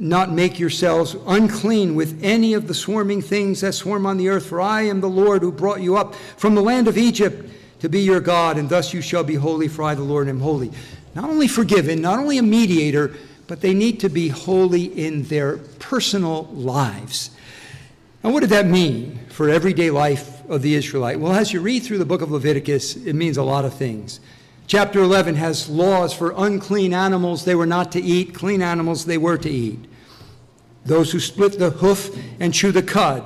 not 0.00 0.30
make 0.30 0.58
yourselves 0.58 1.16
unclean 1.26 1.94
with 1.94 2.22
any 2.22 2.54
of 2.54 2.68
the 2.68 2.74
swarming 2.74 3.22
things 3.22 3.60
that 3.60 3.72
swarm 3.72 4.06
on 4.06 4.16
the 4.16 4.28
earth, 4.28 4.46
for 4.46 4.60
I 4.60 4.82
am 4.82 5.00
the 5.00 5.08
Lord 5.08 5.42
who 5.42 5.52
brought 5.52 5.80
you 5.80 5.96
up 5.96 6.14
from 6.14 6.54
the 6.54 6.62
land 6.62 6.88
of 6.88 6.98
Egypt 6.98 7.50
to 7.80 7.88
be 7.88 8.00
your 8.00 8.20
God, 8.20 8.58
and 8.58 8.68
thus 8.68 8.94
you 8.94 9.00
shall 9.00 9.24
be 9.24 9.34
holy, 9.34 9.68
for 9.68 9.82
I, 9.82 9.94
the 9.94 10.02
Lord, 10.02 10.28
am 10.28 10.40
holy. 10.40 10.70
Not 11.14 11.30
only 11.30 11.48
forgiven, 11.48 12.00
not 12.00 12.18
only 12.18 12.38
a 12.38 12.42
mediator, 12.42 13.14
but 13.46 13.60
they 13.60 13.74
need 13.74 14.00
to 14.00 14.08
be 14.08 14.28
holy 14.28 14.84
in 14.84 15.22
their 15.24 15.58
personal 15.78 16.44
lives. 16.52 17.30
And 18.22 18.32
what 18.32 18.40
did 18.40 18.50
that 18.50 18.66
mean 18.66 19.20
for 19.28 19.48
everyday 19.48 19.90
life 19.90 20.48
of 20.50 20.62
the 20.62 20.74
Israelite? 20.74 21.20
Well, 21.20 21.32
as 21.32 21.52
you 21.52 21.60
read 21.60 21.84
through 21.84 21.98
the 21.98 22.04
book 22.04 22.22
of 22.22 22.30
Leviticus, 22.30 22.96
it 22.96 23.12
means 23.12 23.36
a 23.36 23.42
lot 23.42 23.64
of 23.64 23.74
things. 23.74 24.20
Chapter 24.68 25.00
11 25.00 25.36
has 25.36 25.68
laws 25.68 26.12
for 26.12 26.34
unclean 26.36 26.92
animals 26.92 27.44
they 27.44 27.54
were 27.54 27.66
not 27.66 27.92
to 27.92 28.00
eat, 28.00 28.34
clean 28.34 28.60
animals 28.60 29.04
they 29.04 29.18
were 29.18 29.38
to 29.38 29.48
eat. 29.48 29.78
Those 30.84 31.12
who 31.12 31.20
split 31.20 31.58
the 31.58 31.70
hoof 31.70 32.10
and 32.40 32.52
chew 32.52 32.72
the 32.72 32.82
cud. 32.82 33.24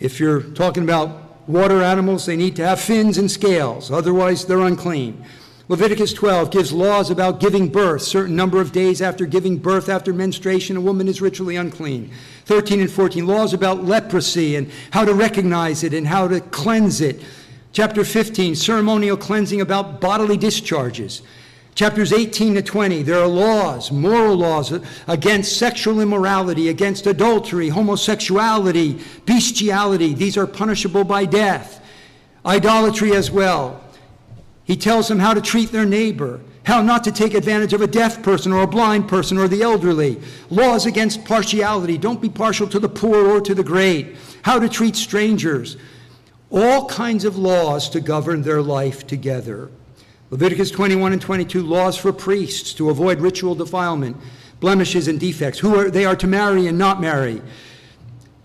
If 0.00 0.18
you're 0.18 0.42
talking 0.42 0.82
about 0.82 1.48
water 1.48 1.80
animals, 1.80 2.26
they 2.26 2.36
need 2.36 2.56
to 2.56 2.66
have 2.66 2.80
fins 2.80 3.18
and 3.18 3.30
scales, 3.30 3.92
otherwise, 3.92 4.46
they're 4.46 4.60
unclean. 4.60 5.24
Leviticus 5.68 6.12
12 6.14 6.50
gives 6.50 6.72
laws 6.72 7.10
about 7.10 7.40
giving 7.40 7.68
birth. 7.68 8.02
Certain 8.02 8.34
number 8.34 8.60
of 8.60 8.72
days 8.72 9.00
after 9.00 9.26
giving 9.26 9.58
birth, 9.58 9.88
after 9.88 10.12
menstruation, 10.12 10.76
a 10.76 10.80
woman 10.80 11.06
is 11.06 11.20
ritually 11.20 11.56
unclean. 11.56 12.10
13 12.46 12.80
and 12.80 12.90
14, 12.90 13.26
laws 13.26 13.52
about 13.52 13.84
leprosy 13.84 14.56
and 14.56 14.70
how 14.90 15.04
to 15.04 15.14
recognize 15.14 15.84
it 15.84 15.92
and 15.94 16.06
how 16.06 16.26
to 16.26 16.40
cleanse 16.40 17.00
it. 17.00 17.22
Chapter 17.78 18.04
15, 18.04 18.56
ceremonial 18.56 19.16
cleansing 19.16 19.60
about 19.60 20.00
bodily 20.00 20.36
discharges. 20.36 21.22
Chapters 21.76 22.12
18 22.12 22.54
to 22.54 22.62
20, 22.62 23.04
there 23.04 23.20
are 23.20 23.28
laws, 23.28 23.92
moral 23.92 24.34
laws 24.34 24.72
uh, 24.72 24.84
against 25.06 25.58
sexual 25.58 26.00
immorality, 26.00 26.70
against 26.70 27.06
adultery, 27.06 27.68
homosexuality, 27.68 29.00
bestiality. 29.26 30.12
These 30.12 30.36
are 30.36 30.44
punishable 30.44 31.04
by 31.04 31.24
death. 31.24 31.80
Idolatry 32.44 33.14
as 33.14 33.30
well. 33.30 33.80
He 34.64 34.76
tells 34.76 35.06
them 35.06 35.20
how 35.20 35.32
to 35.32 35.40
treat 35.40 35.70
their 35.70 35.86
neighbor, 35.86 36.40
how 36.64 36.82
not 36.82 37.04
to 37.04 37.12
take 37.12 37.34
advantage 37.34 37.74
of 37.74 37.80
a 37.80 37.86
deaf 37.86 38.24
person 38.24 38.50
or 38.50 38.64
a 38.64 38.66
blind 38.66 39.06
person 39.06 39.38
or 39.38 39.46
the 39.46 39.62
elderly. 39.62 40.20
Laws 40.50 40.84
against 40.84 41.24
partiality. 41.24 41.96
Don't 41.96 42.20
be 42.20 42.28
partial 42.28 42.66
to 42.70 42.80
the 42.80 42.88
poor 42.88 43.24
or 43.24 43.40
to 43.40 43.54
the 43.54 43.62
great. 43.62 44.16
How 44.42 44.58
to 44.58 44.68
treat 44.68 44.96
strangers 44.96 45.76
all 46.50 46.86
kinds 46.86 47.24
of 47.24 47.36
laws 47.36 47.90
to 47.90 48.00
govern 48.00 48.42
their 48.42 48.62
life 48.62 49.06
together. 49.06 49.70
Leviticus 50.30 50.70
21 50.70 51.12
and 51.12 51.22
22 51.22 51.62
laws 51.62 51.96
for 51.96 52.12
priests 52.12 52.74
to 52.74 52.90
avoid 52.90 53.20
ritual 53.20 53.54
defilement, 53.54 54.16
blemishes 54.60 55.08
and 55.08 55.18
defects, 55.18 55.58
who 55.58 55.78
are, 55.78 55.90
they 55.90 56.04
are 56.04 56.16
to 56.16 56.26
marry 56.26 56.66
and 56.66 56.78
not 56.78 57.00
marry. 57.00 57.40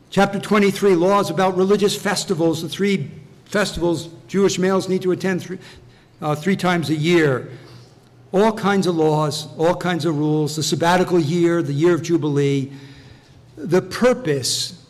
Chapter 0.09 0.39
23 0.39 0.95
laws 0.95 1.29
about 1.29 1.57
religious 1.57 1.99
festivals, 1.99 2.61
the 2.61 2.69
three 2.69 3.09
festivals 3.45 4.09
Jewish 4.27 4.59
males 4.59 4.87
need 4.87 5.01
to 5.01 5.11
attend 5.11 5.41
three, 5.41 5.59
uh, 6.21 6.35
three 6.35 6.55
times 6.55 6.89
a 6.89 6.95
year. 6.95 7.51
All 8.31 8.51
kinds 8.51 8.87
of 8.87 8.95
laws, 8.95 9.47
all 9.57 9.75
kinds 9.75 10.05
of 10.05 10.17
rules, 10.17 10.55
the 10.55 10.63
sabbatical 10.63 11.19
year, 11.19 11.61
the 11.61 11.73
year 11.73 11.93
of 11.93 12.01
Jubilee. 12.01 12.71
The 13.55 13.81
purpose 13.81 14.82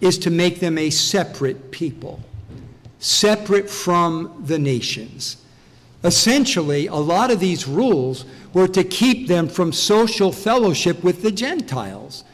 is 0.00 0.18
to 0.18 0.30
make 0.30 0.60
them 0.60 0.78
a 0.78 0.90
separate 0.90 1.70
people, 1.70 2.20
separate 2.98 3.70
from 3.70 4.42
the 4.46 4.58
nations. 4.58 5.38
Essentially, 6.04 6.86
a 6.86 6.94
lot 6.94 7.30
of 7.30 7.40
these 7.40 7.66
rules 7.66 8.26
were 8.52 8.68
to 8.68 8.84
keep 8.84 9.26
them 9.26 9.48
from 9.48 9.72
social 9.72 10.30
fellowship 10.30 11.02
with 11.02 11.22
the 11.22 11.32
Gentiles. 11.32 12.24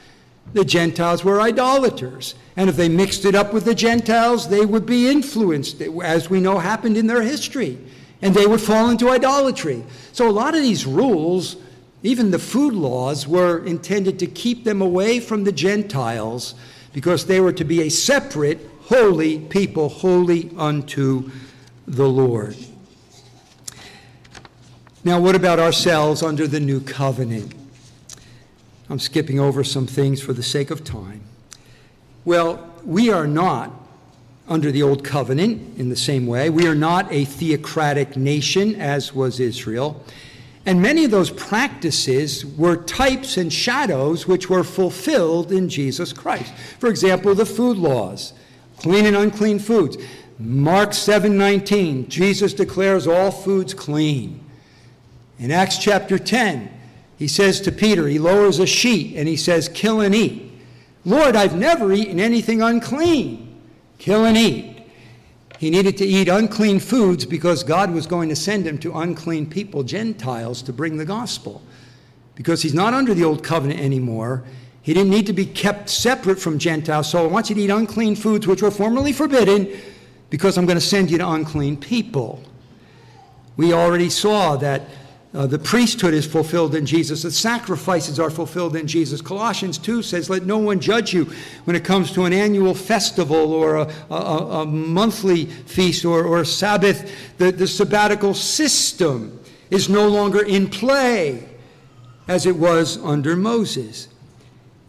The 0.52 0.64
Gentiles 0.64 1.22
were 1.22 1.40
idolaters. 1.40 2.34
And 2.56 2.68
if 2.68 2.76
they 2.76 2.88
mixed 2.88 3.24
it 3.24 3.36
up 3.36 3.52
with 3.52 3.64
the 3.64 3.74
Gentiles, 3.74 4.48
they 4.48 4.66
would 4.66 4.86
be 4.86 5.08
influenced, 5.08 5.80
as 5.80 6.28
we 6.28 6.40
know 6.40 6.58
happened 6.58 6.96
in 6.96 7.06
their 7.06 7.22
history. 7.22 7.78
And 8.22 8.34
they 8.34 8.46
would 8.46 8.60
fall 8.60 8.90
into 8.90 9.08
idolatry. 9.08 9.84
So 10.12 10.28
a 10.28 10.32
lot 10.32 10.56
of 10.56 10.62
these 10.62 10.84
rules, 10.84 11.56
even 12.02 12.32
the 12.32 12.38
food 12.40 12.74
laws, 12.74 13.28
were 13.28 13.64
intended 13.64 14.18
to 14.18 14.26
keep 14.26 14.64
them 14.64 14.82
away 14.82 15.20
from 15.20 15.44
the 15.44 15.52
Gentiles 15.52 16.54
because 16.92 17.26
they 17.26 17.40
were 17.40 17.52
to 17.52 17.64
be 17.64 17.82
a 17.82 17.88
separate, 17.88 18.58
holy 18.82 19.38
people, 19.38 19.88
holy 19.88 20.50
unto 20.56 21.30
the 21.86 22.08
Lord. 22.08 22.56
Now, 25.02 25.18
what 25.20 25.34
about 25.34 25.58
ourselves 25.58 26.22
under 26.22 26.46
the 26.46 26.60
new 26.60 26.80
covenant? 26.80 27.54
I'm 28.90 28.98
skipping 28.98 29.40
over 29.40 29.64
some 29.64 29.86
things 29.86 30.20
for 30.20 30.32
the 30.32 30.42
sake 30.42 30.70
of 30.70 30.84
time. 30.84 31.22
Well, 32.24 32.74
we 32.84 33.10
are 33.10 33.26
not 33.26 33.72
under 34.48 34.72
the 34.72 34.82
old 34.82 35.04
covenant 35.04 35.78
in 35.78 35.88
the 35.88 35.96
same 35.96 36.26
way. 36.26 36.50
We 36.50 36.66
are 36.66 36.74
not 36.74 37.10
a 37.12 37.24
theocratic 37.24 38.16
nation 38.16 38.74
as 38.74 39.14
was 39.14 39.38
Israel. 39.38 40.04
And 40.66 40.82
many 40.82 41.04
of 41.04 41.10
those 41.10 41.30
practices 41.30 42.44
were 42.44 42.76
types 42.76 43.36
and 43.36 43.52
shadows 43.52 44.26
which 44.26 44.50
were 44.50 44.64
fulfilled 44.64 45.52
in 45.52 45.68
Jesus 45.68 46.12
Christ. 46.12 46.52
For 46.78 46.88
example, 46.88 47.34
the 47.34 47.46
food 47.46 47.78
laws, 47.78 48.34
clean 48.78 49.06
and 49.06 49.16
unclean 49.16 49.58
foods. 49.58 49.96
Mark 50.38 50.92
7:19, 50.92 52.08
Jesus 52.08 52.52
declares 52.52 53.06
all 53.06 53.30
foods 53.30 53.74
clean. 53.74 54.40
In 55.38 55.50
Acts 55.50 55.78
chapter 55.78 56.18
10, 56.18 56.68
he 57.18 57.28
says 57.28 57.60
to 57.62 57.72
Peter, 57.72 58.08
he 58.08 58.18
lowers 58.18 58.58
a 58.58 58.66
sheet 58.66 59.14
and 59.16 59.28
he 59.28 59.36
says, 59.36 59.68
"Kill 59.68 60.00
and 60.00 60.14
eat." 60.14 60.50
Lord, 61.04 61.36
I've 61.36 61.56
never 61.56 61.92
eaten 61.92 62.20
anything 62.20 62.60
unclean. 62.60 63.48
Kill 63.98 64.24
and 64.24 64.36
eat. 64.36 64.79
He 65.60 65.68
needed 65.68 65.98
to 65.98 66.06
eat 66.06 66.26
unclean 66.30 66.80
foods 66.80 67.26
because 67.26 67.62
God 67.62 67.92
was 67.92 68.06
going 68.06 68.30
to 68.30 68.34
send 68.34 68.66
him 68.66 68.78
to 68.78 68.96
unclean 68.96 69.44
people, 69.44 69.82
Gentiles, 69.82 70.62
to 70.62 70.72
bring 70.72 70.96
the 70.96 71.04
gospel. 71.04 71.60
Because 72.34 72.62
he's 72.62 72.72
not 72.72 72.94
under 72.94 73.12
the 73.12 73.24
old 73.24 73.44
covenant 73.44 73.78
anymore. 73.78 74.42
He 74.80 74.94
didn't 74.94 75.10
need 75.10 75.26
to 75.26 75.34
be 75.34 75.44
kept 75.44 75.90
separate 75.90 76.40
from 76.40 76.58
Gentiles. 76.58 77.10
So 77.10 77.22
I 77.22 77.26
want 77.26 77.50
you 77.50 77.56
to 77.56 77.60
eat 77.60 77.68
unclean 77.68 78.16
foods 78.16 78.46
which 78.46 78.62
were 78.62 78.70
formerly 78.70 79.12
forbidden 79.12 79.70
because 80.30 80.56
I'm 80.56 80.64
going 80.64 80.78
to 80.78 80.80
send 80.80 81.10
you 81.10 81.18
to 81.18 81.28
unclean 81.28 81.76
people. 81.76 82.42
We 83.58 83.74
already 83.74 84.08
saw 84.08 84.56
that 84.56 84.88
uh, 85.32 85.46
the 85.46 85.58
priesthood 85.58 86.12
is 86.12 86.26
fulfilled 86.26 86.74
in 86.74 86.84
Jesus. 86.84 87.22
The 87.22 87.30
sacrifices 87.30 88.18
are 88.18 88.30
fulfilled 88.30 88.74
in 88.74 88.88
Jesus. 88.88 89.20
Colossians 89.20 89.78
2 89.78 90.02
says, 90.02 90.28
Let 90.28 90.44
no 90.44 90.58
one 90.58 90.80
judge 90.80 91.14
you 91.14 91.26
when 91.64 91.76
it 91.76 91.84
comes 91.84 92.10
to 92.12 92.24
an 92.24 92.32
annual 92.32 92.74
festival 92.74 93.52
or 93.52 93.76
a, 93.76 93.92
a, 94.10 94.14
a 94.14 94.66
monthly 94.66 95.46
feast 95.46 96.04
or, 96.04 96.24
or 96.24 96.40
a 96.40 96.46
Sabbath. 96.46 97.12
The, 97.38 97.52
the 97.52 97.68
sabbatical 97.68 98.34
system 98.34 99.38
is 99.70 99.88
no 99.88 100.08
longer 100.08 100.44
in 100.44 100.68
play 100.68 101.48
as 102.26 102.44
it 102.44 102.56
was 102.56 102.98
under 102.98 103.36
Moses. 103.36 104.08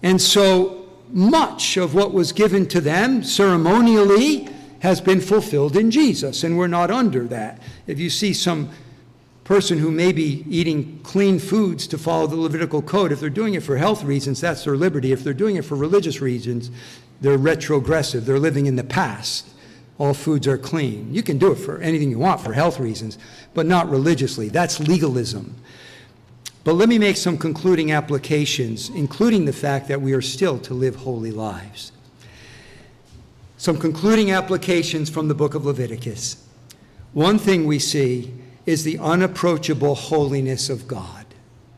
And 0.02 0.20
so 0.20 0.90
much 1.12 1.78
of 1.78 1.94
what 1.94 2.14
was 2.14 2.32
given 2.32 2.68
to 2.70 2.82
them 2.82 3.24
ceremonially 3.24 4.50
has 4.80 5.00
been 5.00 5.22
fulfilled 5.22 5.78
in 5.78 5.92
Jesus, 5.92 6.44
and 6.44 6.58
we're 6.58 6.66
not 6.66 6.90
under 6.90 7.28
that. 7.28 7.62
If 7.86 8.00
you 8.00 8.10
see 8.10 8.34
some 8.34 8.72
person 9.52 9.78
who 9.78 9.92
may 9.92 10.14
be 10.14 10.46
eating 10.50 10.98
clean 11.04 11.38
foods 11.38 11.86
to 11.86 11.98
follow 11.98 12.26
the 12.26 12.38
Levitical 12.38 12.82
code, 12.82 13.12
if 13.12 13.20
they're 13.20 13.30
doing 13.30 13.54
it 13.54 13.62
for 13.62 13.76
health 13.76 14.02
reasons, 14.02 14.40
that's 14.40 14.64
their 14.64 14.78
liberty. 14.78 15.12
If 15.12 15.26
they're 15.26 15.34
doing 15.34 15.58
it 15.58 15.66
for 15.66 15.76
religious 15.76 16.22
reasons, 16.22 16.72
they're 17.20 17.38
retrogressive. 17.38 18.26
They're 18.26 18.40
living 18.40 18.66
in 18.66 18.78
the 18.78 18.86
past. 18.86 19.50
All 19.98 20.14
foods 20.14 20.48
are 20.48 20.58
clean. 20.58 21.14
You 21.14 21.22
can 21.22 21.38
do 21.38 21.52
it 21.52 21.58
for 21.58 21.82
anything 21.82 22.12
you 22.12 22.18
want 22.18 22.40
for 22.40 22.54
health 22.54 22.80
reasons, 22.80 23.18
but 23.54 23.66
not 23.66 23.90
religiously. 23.90 24.48
That's 24.48 24.80
legalism. 24.80 25.54
But 26.64 26.76
let 26.76 26.88
me 26.88 26.98
make 26.98 27.18
some 27.18 27.38
concluding 27.38 27.92
applications, 27.92 28.88
including 28.88 29.44
the 29.44 29.52
fact 29.52 29.90
that 29.90 30.00
we 30.00 30.14
are 30.14 30.22
still 30.22 30.60
to 30.60 30.74
live 30.74 30.96
holy 30.96 31.34
lives. 31.34 31.92
Some 33.58 33.78
concluding 33.78 34.32
applications 34.32 35.10
from 35.10 35.28
the 35.28 35.36
book 35.36 35.56
of 35.56 35.66
Leviticus. 35.66 36.42
One 37.12 37.38
thing 37.38 37.68
we 37.68 37.80
see 37.80 38.34
is 38.66 38.84
the 38.84 38.98
unapproachable 39.00 39.96
holiness 39.96 40.70
of 40.70 40.88
God, 40.88 41.26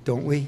don't 0.05 0.25
we? 0.25 0.47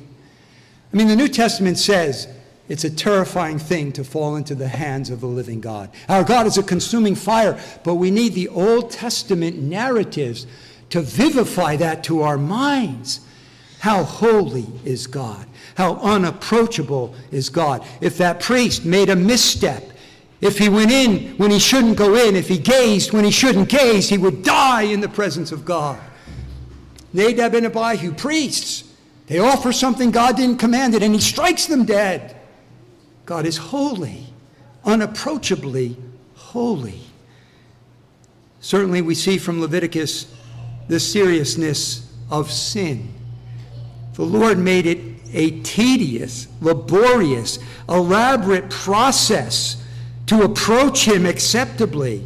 I 0.94 0.98
mean, 0.98 1.08
the 1.08 1.16
New 1.16 1.28
Testament 1.28 1.78
says 1.78 2.28
it's 2.68 2.84
a 2.84 2.90
terrifying 2.90 3.60
thing 3.60 3.92
to 3.94 4.04
fall 4.04 4.36
into 4.36 4.56
the 4.56 4.68
hands 4.68 5.10
of 5.10 5.22
the 5.22 5.28
living 5.28 5.62
God. 5.62 5.92
Our 6.10 6.24
God 6.24 6.48
is 6.48 6.58
a 6.58 6.64
consuming 6.64 7.16
fire, 7.16 7.60
but 7.84 7.96
we 7.96 8.12
need 8.12 8.34
the 8.34 8.48
Old 8.50 8.92
Testament 8.92 9.58
narratives 9.58 10.48
to 10.90 11.02
vivify 11.02 11.76
that 11.78 12.04
to 12.06 12.22
our 12.22 12.38
minds. 12.38 13.20
How 13.80 14.04
holy 14.04 14.66
is 14.84 15.06
God? 15.06 15.46
How 15.76 15.98
unapproachable 15.98 17.14
is 17.32 17.50
God? 17.50 17.86
If 18.02 18.18
that 18.18 18.40
priest 18.40 18.84
made 18.84 19.10
a 19.10 19.16
misstep, 19.16 19.92
if 20.42 20.58
he 20.58 20.70
went 20.70 20.92
in 20.92 21.38
when 21.38 21.52
he 21.52 21.60
shouldn't 21.60 21.98
go 21.98 22.16
in, 22.16 22.36
if 22.36 22.48
he 22.48 22.58
gazed 22.58 23.14
when 23.14 23.26
he 23.26 23.32
shouldn't 23.32 23.70
gaze, 23.70 24.10
he 24.10 24.18
would 24.18 24.44
die 24.44 24.84
in 24.84 25.02
the 25.02 25.10
presence 25.10 25.52
of 25.52 25.66
God. 25.66 26.00
Nadab 27.16 27.56
and 27.56 27.66
Abihu, 27.66 28.14
priests, 28.14 28.84
they 29.28 29.40
offer 29.40 29.72
something 29.72 30.12
God 30.12 30.36
didn't 30.36 30.58
command 30.58 30.94
it, 30.94 31.02
and 31.02 31.16
he 31.16 31.22
strikes 31.22 31.66
them 31.66 31.86
dead. 31.86 32.36
God 33.26 33.46
is 33.46 33.58
holy, 33.58 34.26
unapproachably 34.84 35.98
holy. 36.36 37.00
Certainly, 38.60 39.02
we 39.02 39.16
see 39.16 39.38
from 39.38 39.62
Leviticus 39.62 40.32
the 40.88 41.00
seriousness 41.00 42.14
of 42.30 42.52
sin. 42.52 43.14
The 44.14 44.24
Lord 44.24 44.58
made 44.58 44.86
it 44.86 45.00
a 45.34 45.62
tedious, 45.62 46.48
laborious, 46.62 47.60
elaborate 47.88 48.70
process 48.70 49.82
to 50.28 50.44
approach 50.44 51.08
Him 51.08 51.26
acceptably. 51.26 52.24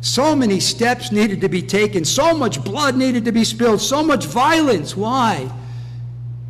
So 0.00 0.36
many 0.36 0.60
steps 0.60 1.10
needed 1.10 1.40
to 1.40 1.48
be 1.48 1.62
taken, 1.62 2.04
so 2.04 2.36
much 2.36 2.62
blood 2.62 2.96
needed 2.96 3.24
to 3.24 3.32
be 3.32 3.44
spilled, 3.44 3.80
so 3.80 4.02
much 4.02 4.26
violence. 4.26 4.96
Why? 4.96 5.50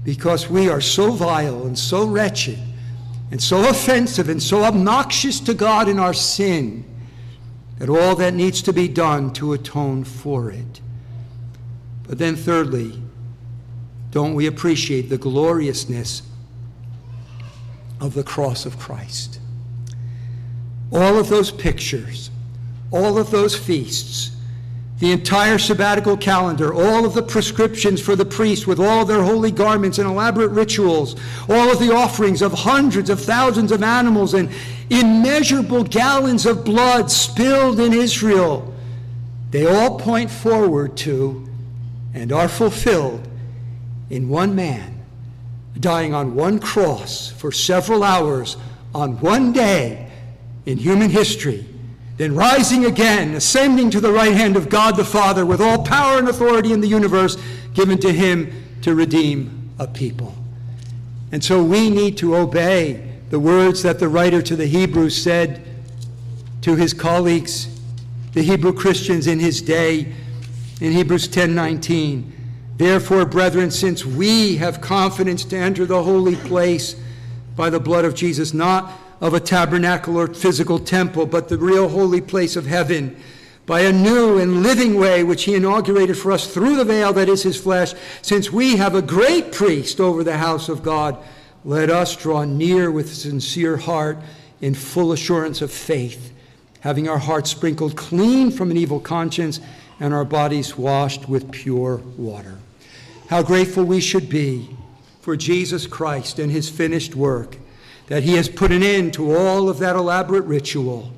Because 0.05 0.51
we 0.51 0.69
are 0.69 0.81
so 0.81 1.13
vile 1.13 1.67
and 1.67 1.79
so 1.79 2.07
wretched 2.07 2.59
and 3.31 3.43
so 3.43 3.69
offensive 3.69 4.29
and 4.29 4.43
so 4.43 4.65
obnoxious 4.65 5.41
to 5.41 5.55
God 5.55 5.89
in 5.89 5.99
our 5.99 6.15
sin 6.15 6.85
that 7.79 7.89
all 7.89 8.17
that 8.17 8.35
needs 8.35 8.61
to 8.63 8.73
be 8.73 8.89
done 8.89 9.33
to 9.35 9.53
atone 9.53 10.05
for 10.05 10.51
it. 10.51 10.81
But 12.07 12.19
then, 12.19 12.37
thirdly, 12.37 13.01
don't 14.11 14.35
we 14.35 14.47
appreciate 14.47 15.09
the 15.09 15.19
gloriousness 15.19 16.23
of 18.01 18.15
the 18.15 18.25
cross 18.25 18.67
of 18.67 18.79
Christ? 18.79 19.41
All 20.91 21.19
of 21.19 21.29
those 21.29 21.51
pictures, 21.51 22.31
all 22.91 23.19
of 23.19 23.31
those 23.31 23.55
feasts, 23.57 24.31
the 24.99 25.13
entire 25.13 25.59
sabbatical 25.59 26.17
calendar, 26.17 26.75
all 26.75 27.05
of 27.05 27.15
the 27.15 27.23
prescriptions 27.23 28.01
for 28.01 28.17
the 28.17 28.25
priests 28.25 28.67
with 28.67 28.81
all 28.81 29.05
their 29.05 29.23
holy 29.23 29.51
garments 29.51 29.99
and 29.99 30.09
elaborate 30.09 30.49
rituals, 30.49 31.15
all 31.49 31.71
of 31.71 31.79
the 31.79 31.95
offerings 31.95 32.43
of 32.43 32.53
hundreds 32.53 33.09
of 33.09 33.21
thousands 33.21 33.71
of 33.71 33.83
animals 33.83 34.35
and 34.35 34.51
immeasurable 34.91 35.85
gallons 35.85 36.47
of 36.47 36.65
blood 36.65 37.11
spilled 37.11 37.79
in 37.79 37.93
Israel, 37.93 38.75
they 39.51 39.67
all 39.67 39.99
point 39.99 40.31
forward 40.31 40.97
to 40.97 41.49
and 42.15 42.33
are 42.33 42.49
fulfilled 42.49 43.27
in 44.11 44.29
one 44.29 44.55
man 44.55 45.05
dying 45.79 46.13
on 46.13 46.35
one 46.35 46.59
cross 46.59 47.31
for 47.31 47.53
several 47.53 48.03
hours 48.03 48.57
on 48.95 49.21
one 49.21 49.53
day 49.53 50.11
in 50.67 50.77
human 50.77 51.09
history 51.09 51.65
then 52.19 52.35
rising 52.35 52.85
again, 52.85 53.35
ascending 53.35 53.91
to 53.91 54.01
the 54.01 54.13
right 54.13 54.35
hand 54.35 54.57
of 54.57 54.69
God 54.69 54.97
the 54.97 55.05
Father 55.05 55.47
with 55.47 55.61
all 55.61 55.83
power 55.83 56.19
and 56.19 56.29
authority 56.29 56.73
in 56.73 56.81
the 56.81 56.89
universe 56.89 57.39
given 57.75 57.97
to 57.99 58.13
him 58.13 58.53
to 58.83 58.95
redeem 58.95 59.71
a 59.79 59.87
people. 59.87 60.35
And 61.31 61.43
so 61.43 61.63
we 61.63 61.89
need 61.89 62.17
to 62.19 62.37
obey 62.37 63.09
the 63.31 63.39
words 63.39 63.83
that 63.85 64.01
the 64.01 64.09
writer 64.09 64.43
to 64.43 64.57
the 64.57 64.67
Hebrews 64.67 65.21
said 65.21 65.63
to 66.63 66.75
his 66.75 66.93
colleagues, 66.93 67.69
the 68.33 68.43
Hebrew 68.43 68.73
Christians 68.73 69.27
in 69.27 69.39
his 69.39 69.63
day, 69.63 70.13
in 70.81 70.93
Hebrews 70.93 71.29
10:19. 71.29 72.33
Therefore, 72.79 73.25
brethren, 73.25 73.71
since 73.71 74.05
we 74.05 74.57
have 74.57 74.81
confidence 74.81 75.45
to 75.47 75.57
enter 75.57 75.87
the 75.87 76.03
holy 76.03 76.37
place 76.37 76.97
by 77.57 77.71
the 77.71 77.81
blood 77.81 78.05
of 78.05 78.15
Jesus, 78.15 78.55
not 78.55 78.93
of 79.21 79.35
a 79.35 79.41
tabernacle 79.41 80.17
or 80.17 80.29
physical 80.29 80.79
temple, 80.79 81.27
but 81.27 81.49
the 81.49 81.59
real 81.59 81.89
holy 81.89 82.21
place 82.21 82.57
of 82.57 82.67
heaven 82.67 83.17
by 83.67 83.81
a 83.81 83.93
new 83.93 84.39
and 84.39 84.63
living 84.63 84.99
way 84.99 85.23
which 85.23 85.45
he 85.45 85.55
inaugurated 85.55 86.17
for 86.17 86.33
us 86.33 86.53
through 86.53 86.77
the 86.77 86.85
veil 86.85 87.13
that 87.13 87.29
is 87.29 87.43
his 87.43 87.61
flesh. 87.61 87.93
Since 88.23 88.51
we 88.51 88.77
have 88.77 88.95
a 88.95 89.03
great 89.03 89.53
priest 89.53 90.01
over 90.01 90.25
the 90.25 90.39
house 90.39 90.71
of 90.71 90.83
God, 90.83 91.19
let 91.65 91.91
us 91.91 92.17
draw 92.17 92.45
near 92.45 92.91
with 92.91 93.15
sincere 93.15 93.77
heart 93.77 94.19
in 94.63 94.75
full 94.75 95.13
assurance 95.13 95.61
of 95.61 95.71
faith, 95.71 96.33
having 96.81 97.09
our 97.09 97.19
hearts 97.19 97.51
sprinkled 97.51 97.95
clean 97.95 98.51
from 98.51 98.71
an 98.71 98.79
evil 98.79 99.01
conscience 99.01 99.61
and 100.01 100.15
our 100.15 100.25
bodies 100.25 100.79
washed 100.79 101.29
with 101.29 101.51
pure 101.51 101.97
water. 102.17 102.57
How 103.29 103.43
grateful 103.43 103.85
we 103.85 104.01
should 104.01 104.31
be 104.31 104.75
for 105.21 105.37
Jesus 105.37 105.87
Christ 105.87 106.39
and 106.39 106.51
his 106.51 106.71
finished 106.71 107.15
work 107.15 107.59
that 108.09 108.23
he 108.23 108.35
has 108.35 108.49
put 108.49 108.73
an 108.73 108.83
end 108.83 109.15
to 109.15 109.35
all 109.35 109.69
of 109.69 109.79
that 109.79 109.95
elaborate 109.95 110.45
ritual. 110.45 111.13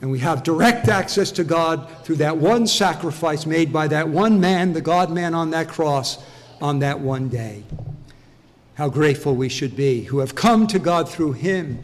And 0.00 0.10
we 0.10 0.18
have 0.18 0.42
direct 0.42 0.88
access 0.88 1.30
to 1.32 1.44
God 1.44 1.88
through 2.04 2.16
that 2.16 2.36
one 2.36 2.66
sacrifice 2.66 3.46
made 3.46 3.72
by 3.72 3.88
that 3.88 4.08
one 4.08 4.40
man, 4.40 4.72
the 4.72 4.80
God 4.80 5.10
man 5.10 5.34
on 5.34 5.50
that 5.50 5.68
cross, 5.68 6.22
on 6.60 6.80
that 6.80 7.00
one 7.00 7.28
day. 7.28 7.64
How 8.74 8.88
grateful 8.88 9.34
we 9.34 9.48
should 9.48 9.76
be 9.76 10.04
who 10.04 10.18
have 10.18 10.34
come 10.34 10.66
to 10.68 10.78
God 10.78 11.08
through 11.08 11.32
him. 11.32 11.82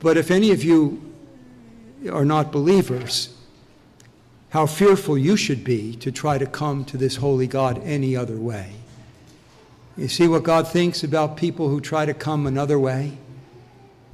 But 0.00 0.16
if 0.16 0.30
any 0.30 0.50
of 0.50 0.64
you 0.64 1.12
are 2.10 2.24
not 2.24 2.50
believers, 2.50 3.36
how 4.50 4.66
fearful 4.66 5.16
you 5.16 5.36
should 5.36 5.62
be 5.62 5.94
to 5.96 6.10
try 6.10 6.36
to 6.36 6.46
come 6.46 6.84
to 6.86 6.96
this 6.96 7.16
holy 7.16 7.46
God 7.46 7.80
any 7.84 8.16
other 8.16 8.36
way. 8.36 8.72
You 9.96 10.08
see 10.08 10.26
what 10.26 10.42
God 10.42 10.66
thinks 10.66 11.04
about 11.04 11.36
people 11.36 11.68
who 11.68 11.80
try 11.80 12.06
to 12.06 12.14
come 12.14 12.46
another 12.46 12.78
way? 12.78 13.18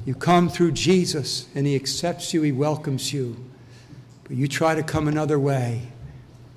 You 0.04 0.14
come 0.14 0.48
through 0.48 0.72
Jesus 0.72 1.48
and 1.54 1.66
He 1.66 1.76
accepts 1.76 2.34
you, 2.34 2.42
He 2.42 2.52
welcomes 2.52 3.12
you. 3.12 3.36
But 4.24 4.36
you 4.36 4.48
try 4.48 4.74
to 4.74 4.82
come 4.82 5.06
another 5.06 5.38
way 5.38 5.88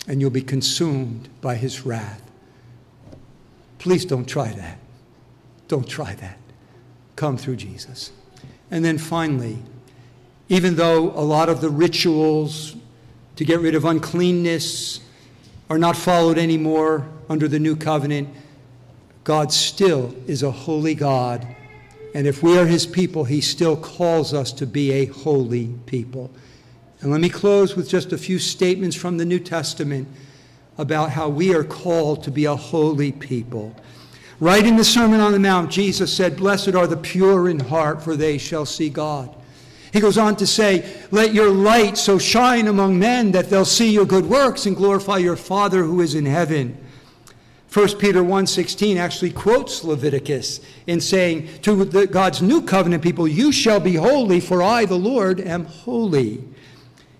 and 0.08 0.20
you'll 0.20 0.32
be 0.32 0.42
consumed 0.42 1.30
by 1.40 1.56
His 1.56 1.86
wrath. 1.86 2.22
Please 3.78 4.06
don't 4.06 4.26
try 4.26 4.52
that. 4.54 4.80
Don't 5.68 5.88
try 5.88 6.16
that. 6.16 6.38
Come 7.16 7.38
through 7.38 7.58
Jesus. 7.58 8.12
And 8.72 8.84
then 8.84 8.98
finally, 8.98 9.60
even 10.50 10.76
though 10.76 11.12
a 11.12 11.22
lot 11.22 11.50
of 11.50 11.62
the 11.62 11.70
rituals 11.70 12.76
to 13.36 13.46
get 13.46 13.60
rid 13.60 13.76
of 13.76 13.86
uncleanness 13.86 15.00
are 15.70 15.78
not 15.78 15.96
followed 15.96 16.38
anymore 16.38 17.08
under 17.30 17.48
the 17.48 17.60
new 17.60 17.76
covenant, 17.76 18.30
God 19.24 19.52
still 19.52 20.16
is 20.28 20.44
a 20.44 20.52
holy 20.52 20.96
God. 20.96 21.48
And 22.14 22.28
if 22.28 22.44
we 22.44 22.58
are 22.58 22.66
his 22.66 22.86
people, 22.86 23.24
he 23.24 23.42
still 23.42 23.78
calls 23.78 24.34
us 24.34 24.52
to 24.54 24.66
be 24.66 24.92
a 24.92 25.06
holy 25.06 25.68
people. 25.86 26.32
And 27.02 27.12
let 27.12 27.22
me 27.22 27.30
close 27.30 27.76
with 27.76 27.90
just 27.90 28.14
a 28.14 28.18
few 28.18 28.38
statements 28.40 28.96
from 28.96 29.18
the 29.18 29.26
New 29.26 29.40
Testament 29.40 30.08
about 30.78 31.12
how 31.12 31.30
we 31.30 31.54
are 31.54 31.64
called 31.64 32.24
to 32.24 32.32
be 32.32 32.46
a 32.46 32.56
holy 32.56 33.12
people. 33.12 33.76
Right 34.40 34.66
in 34.66 34.76
the 34.76 34.84
Sermon 34.84 35.20
on 35.20 35.32
the 35.32 35.40
Mount, 35.40 35.70
Jesus 35.70 36.12
said, 36.12 36.38
Blessed 36.38 36.74
are 36.74 36.88
the 36.88 36.98
pure 36.98 37.48
in 37.48 37.60
heart, 37.60 38.04
for 38.04 38.16
they 38.16 38.38
shall 38.38 38.66
see 38.66 38.90
God. 38.90 39.34
He 39.94 40.00
goes 40.00 40.18
on 40.18 40.36
to 40.38 40.48
say, 40.48 41.00
Let 41.12 41.34
your 41.34 41.50
light 41.50 41.98
so 41.98 42.18
shine 42.18 42.68
among 42.68 42.98
men 42.98 43.32
that 43.34 43.50
they'll 43.50 43.66
see 43.66 43.92
your 43.92 44.06
good 44.06 44.26
works 44.26 44.66
and 44.66 44.76
glorify 44.76 45.18
your 45.18 45.36
Father 45.36 45.84
who 45.84 46.02
is 46.02 46.16
in 46.16 46.26
heaven. 46.26 46.78
1 47.72 48.00
Peter 48.00 48.22
1:16 48.22 48.98
actually 48.98 49.32
quotes 49.32 49.86
Leviticus 49.86 50.60
in 50.88 51.00
saying 51.00 51.48
to 51.62 51.86
the, 51.86 52.06
God's 52.06 52.42
new 52.42 52.62
covenant 52.62 53.02
people, 53.02 53.26
"You 53.26 53.54
shall 53.54 53.80
be 53.80 53.96
holy, 53.96 54.42
for 54.42 54.62
I, 54.62 54.84
the 54.84 54.98
Lord, 54.98 55.40
am 55.40 55.64
holy." 55.64 56.44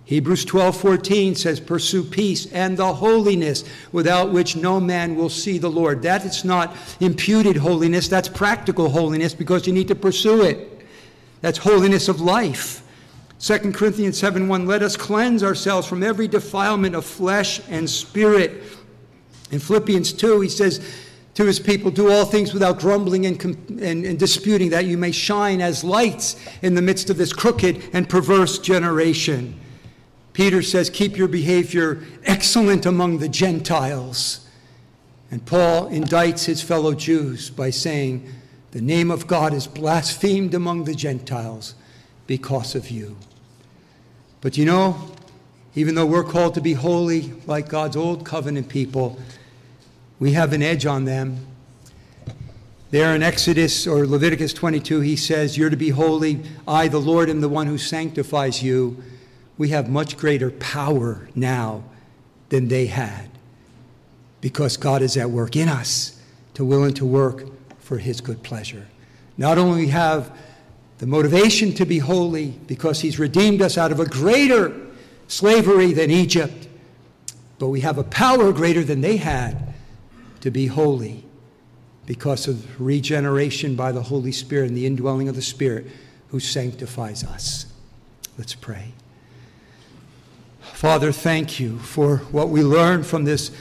Hebrews 0.04 0.44
12:14 0.44 1.36
says, 1.36 1.62
"Pursue 1.62 2.04
peace 2.04 2.48
and 2.52 2.76
the 2.76 2.96
holiness 2.96 3.64
without 3.94 4.34
which 4.34 4.58
no 4.58 4.82
man 4.82 5.16
will 5.16 5.30
see 5.30 5.58
the 5.58 5.72
Lord." 5.72 6.02
That 6.02 6.26
is 6.26 6.44
not 6.44 6.76
imputed 7.00 7.56
holiness, 7.56 8.10
that's 8.10 8.28
practical 8.28 8.90
holiness 8.90 9.34
because 9.34 9.66
you 9.66 9.72
need 9.72 9.88
to 9.88 9.96
pursue 9.96 10.42
it. 10.42 10.82
That's 11.40 11.60
holiness 11.60 12.10
of 12.10 12.20
life. 12.20 12.84
2 13.40 13.74
Corinthians 13.74 14.20
7:1 14.20 14.68
Let 14.68 14.84
us 14.84 14.98
cleanse 14.98 15.44
ourselves 15.44 15.88
from 15.88 16.04
every 16.04 16.28
defilement 16.28 16.94
of 16.94 17.06
flesh 17.06 17.62
and 17.70 17.90
spirit 17.90 18.62
in 19.52 19.60
Philippians 19.60 20.14
2, 20.14 20.42
he 20.42 20.50
says 20.50 20.80
to 21.34 21.46
his 21.46 21.60
people, 21.60 21.92
Do 21.92 22.10
all 22.10 22.26
things 22.26 22.54
without 22.54 22.80
grumbling 22.80 23.26
and, 23.26 23.44
and, 23.82 24.06
and, 24.06 24.18
disputing, 24.18 24.70
that 24.70 24.86
you 24.86 24.98
may 24.98 25.12
shine 25.12 25.62
as 25.62 25.84
lights 25.84 26.38
in 26.62 26.74
the 26.74 26.82
midst 26.82 27.10
of 27.10 27.18
this 27.18 27.34
crooked 27.34 27.84
and 27.94 28.10
perverse 28.10 28.60
generation. 28.60 29.60
Peter 30.34 30.62
says, 30.62 30.90
Keep 30.90 31.18
your 31.18 31.28
behavior 31.28 32.04
excellent 32.24 32.86
among 32.86 33.20
the 33.20 33.30
Gentiles. 33.30 34.48
And 35.30 35.46
Paul 35.46 35.90
indicts 35.90 36.46
his 36.46 36.62
fellow 36.62 36.94
Jews 36.94 37.50
by 37.50 37.70
saying, 37.70 38.28
The 38.72 38.82
name 38.82 39.12
of 39.12 39.28
God 39.28 39.54
is 39.54 39.68
blasphemed 39.68 40.54
among 40.54 40.86
the 40.86 40.96
Gentiles 40.96 41.76
because 42.26 42.76
of 42.76 42.90
you. 42.90 43.18
But 44.40 44.58
you 44.58 44.66
know, 44.66 45.12
Even 45.76 45.96
though 45.96 46.06
we're 46.06 46.24
called 46.24 46.54
to 46.56 46.62
be 46.62 46.74
holy 46.74 47.34
like 47.48 47.70
God's 47.70 47.96
old 47.96 48.26
covenant 48.26 48.68
people, 48.68 49.18
we 50.22 50.34
have 50.34 50.54
an 50.54 50.62
edge 50.62 50.86
on 50.86 51.06
them. 51.06 51.48
There 52.92 53.16
in 53.16 53.24
Exodus 53.24 53.88
or 53.88 54.06
Leviticus 54.06 54.54
22, 54.54 55.00
he 55.00 55.16
says, 55.16 55.58
You're 55.58 55.72
to 55.72 55.76
be 55.76 55.90
holy. 55.90 56.44
I, 56.68 56.90
the 56.90 57.02
Lord, 57.02 57.28
am 57.28 57.42
the 57.42 57.50
one 57.50 57.66
who 57.66 57.80
sanctifies 57.80 58.62
you. 58.62 59.02
We 59.58 59.70
have 59.70 59.90
much 59.90 60.18
greater 60.18 60.52
power 60.52 61.28
now 61.34 61.84
than 62.50 62.68
they 62.68 62.86
had 62.86 63.32
because 64.42 64.78
God 64.78 65.02
is 65.02 65.18
at 65.18 65.32
work 65.32 65.56
in 65.56 65.68
us 65.68 66.22
to 66.54 66.64
will 66.64 66.84
and 66.84 66.96
to 66.98 67.06
work 67.06 67.48
for 67.80 67.98
his 67.98 68.22
good 68.22 68.44
pleasure. 68.44 68.86
Not 69.40 69.58
only 69.58 69.88
have 69.88 70.38
the 71.00 71.08
motivation 71.08 71.74
to 71.74 71.86
be 71.86 71.98
holy 71.98 72.52
because 72.68 73.02
he's 73.02 73.18
redeemed 73.18 73.64
us 73.64 73.76
out 73.76 73.92
of 73.92 74.00
a 74.00 74.06
greater 74.06 74.80
slavery 75.28 75.94
than 75.94 76.12
Egypt, 76.12 76.68
but 77.58 77.70
we 77.70 77.80
have 77.80 77.98
a 77.98 78.04
power 78.04 78.52
greater 78.54 78.84
than 78.84 79.02
they 79.02 79.18
had 79.18 79.71
to 80.42 80.52
be 80.52 80.68
holy 80.68 81.24
because 82.06 82.48
of 82.48 82.80
regeneration 82.82 83.76
by 83.76 83.92
the 83.92 84.04
Holy 84.04 84.32
Spirit 84.32 84.68
and 84.68 84.78
the 84.78 84.86
indwelling 84.86 85.30
of 85.30 85.36
the 85.36 85.42
Spirit 85.42 85.88
who 86.30 86.40
sanctifies 86.40 87.24
us. 87.24 87.66
Let's 88.38 88.56
pray. 88.56 88.94
Father, 90.62 91.12
thank 91.12 91.60
you 91.60 91.78
for 91.80 92.18
what 92.18 92.50
we 92.50 92.64
learned 92.64 93.06
from 93.06 93.24
this 93.24 93.52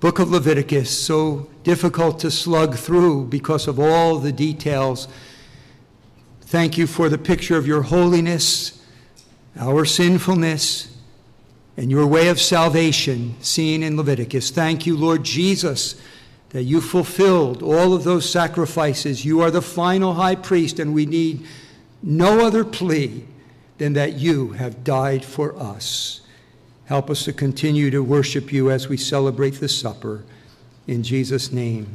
book 0.00 0.18
of 0.18 0.30
Leviticus, 0.30 0.90
so 0.90 1.48
difficult 1.64 2.18
to 2.20 2.30
slug 2.30 2.76
through 2.76 3.26
because 3.26 3.68
of 3.68 3.78
all 3.78 4.18
the 4.18 4.32
details. 4.32 5.06
Thank 6.40 6.76
you 6.76 6.86
for 6.86 7.08
the 7.08 7.18
picture 7.18 7.56
of 7.56 7.66
your 7.66 7.82
holiness, 7.82 8.84
our 9.56 9.84
sinfulness, 9.84 10.96
and 11.76 11.90
your 11.90 12.06
way 12.06 12.28
of 12.28 12.40
salvation 12.40 13.36
seen 13.40 13.82
in 13.82 13.96
Leviticus. 13.96 14.50
Thank 14.50 14.86
you, 14.86 14.96
Lord 14.96 15.24
Jesus, 15.24 16.00
that 16.52 16.64
you 16.64 16.80
fulfilled 16.80 17.62
all 17.62 17.94
of 17.94 18.04
those 18.04 18.30
sacrifices. 18.30 19.24
You 19.24 19.40
are 19.40 19.50
the 19.50 19.62
final 19.62 20.14
high 20.14 20.34
priest, 20.34 20.78
and 20.78 20.94
we 20.94 21.06
need 21.06 21.46
no 22.02 22.44
other 22.44 22.64
plea 22.64 23.24
than 23.78 23.94
that 23.94 24.14
you 24.14 24.52
have 24.52 24.84
died 24.84 25.24
for 25.24 25.58
us. 25.58 26.20
Help 26.84 27.08
us 27.08 27.24
to 27.24 27.32
continue 27.32 27.90
to 27.90 28.02
worship 28.02 28.52
you 28.52 28.70
as 28.70 28.86
we 28.86 28.98
celebrate 28.98 29.54
the 29.60 29.68
supper. 29.68 30.24
In 30.86 31.02
Jesus' 31.02 31.50
name. 31.50 31.90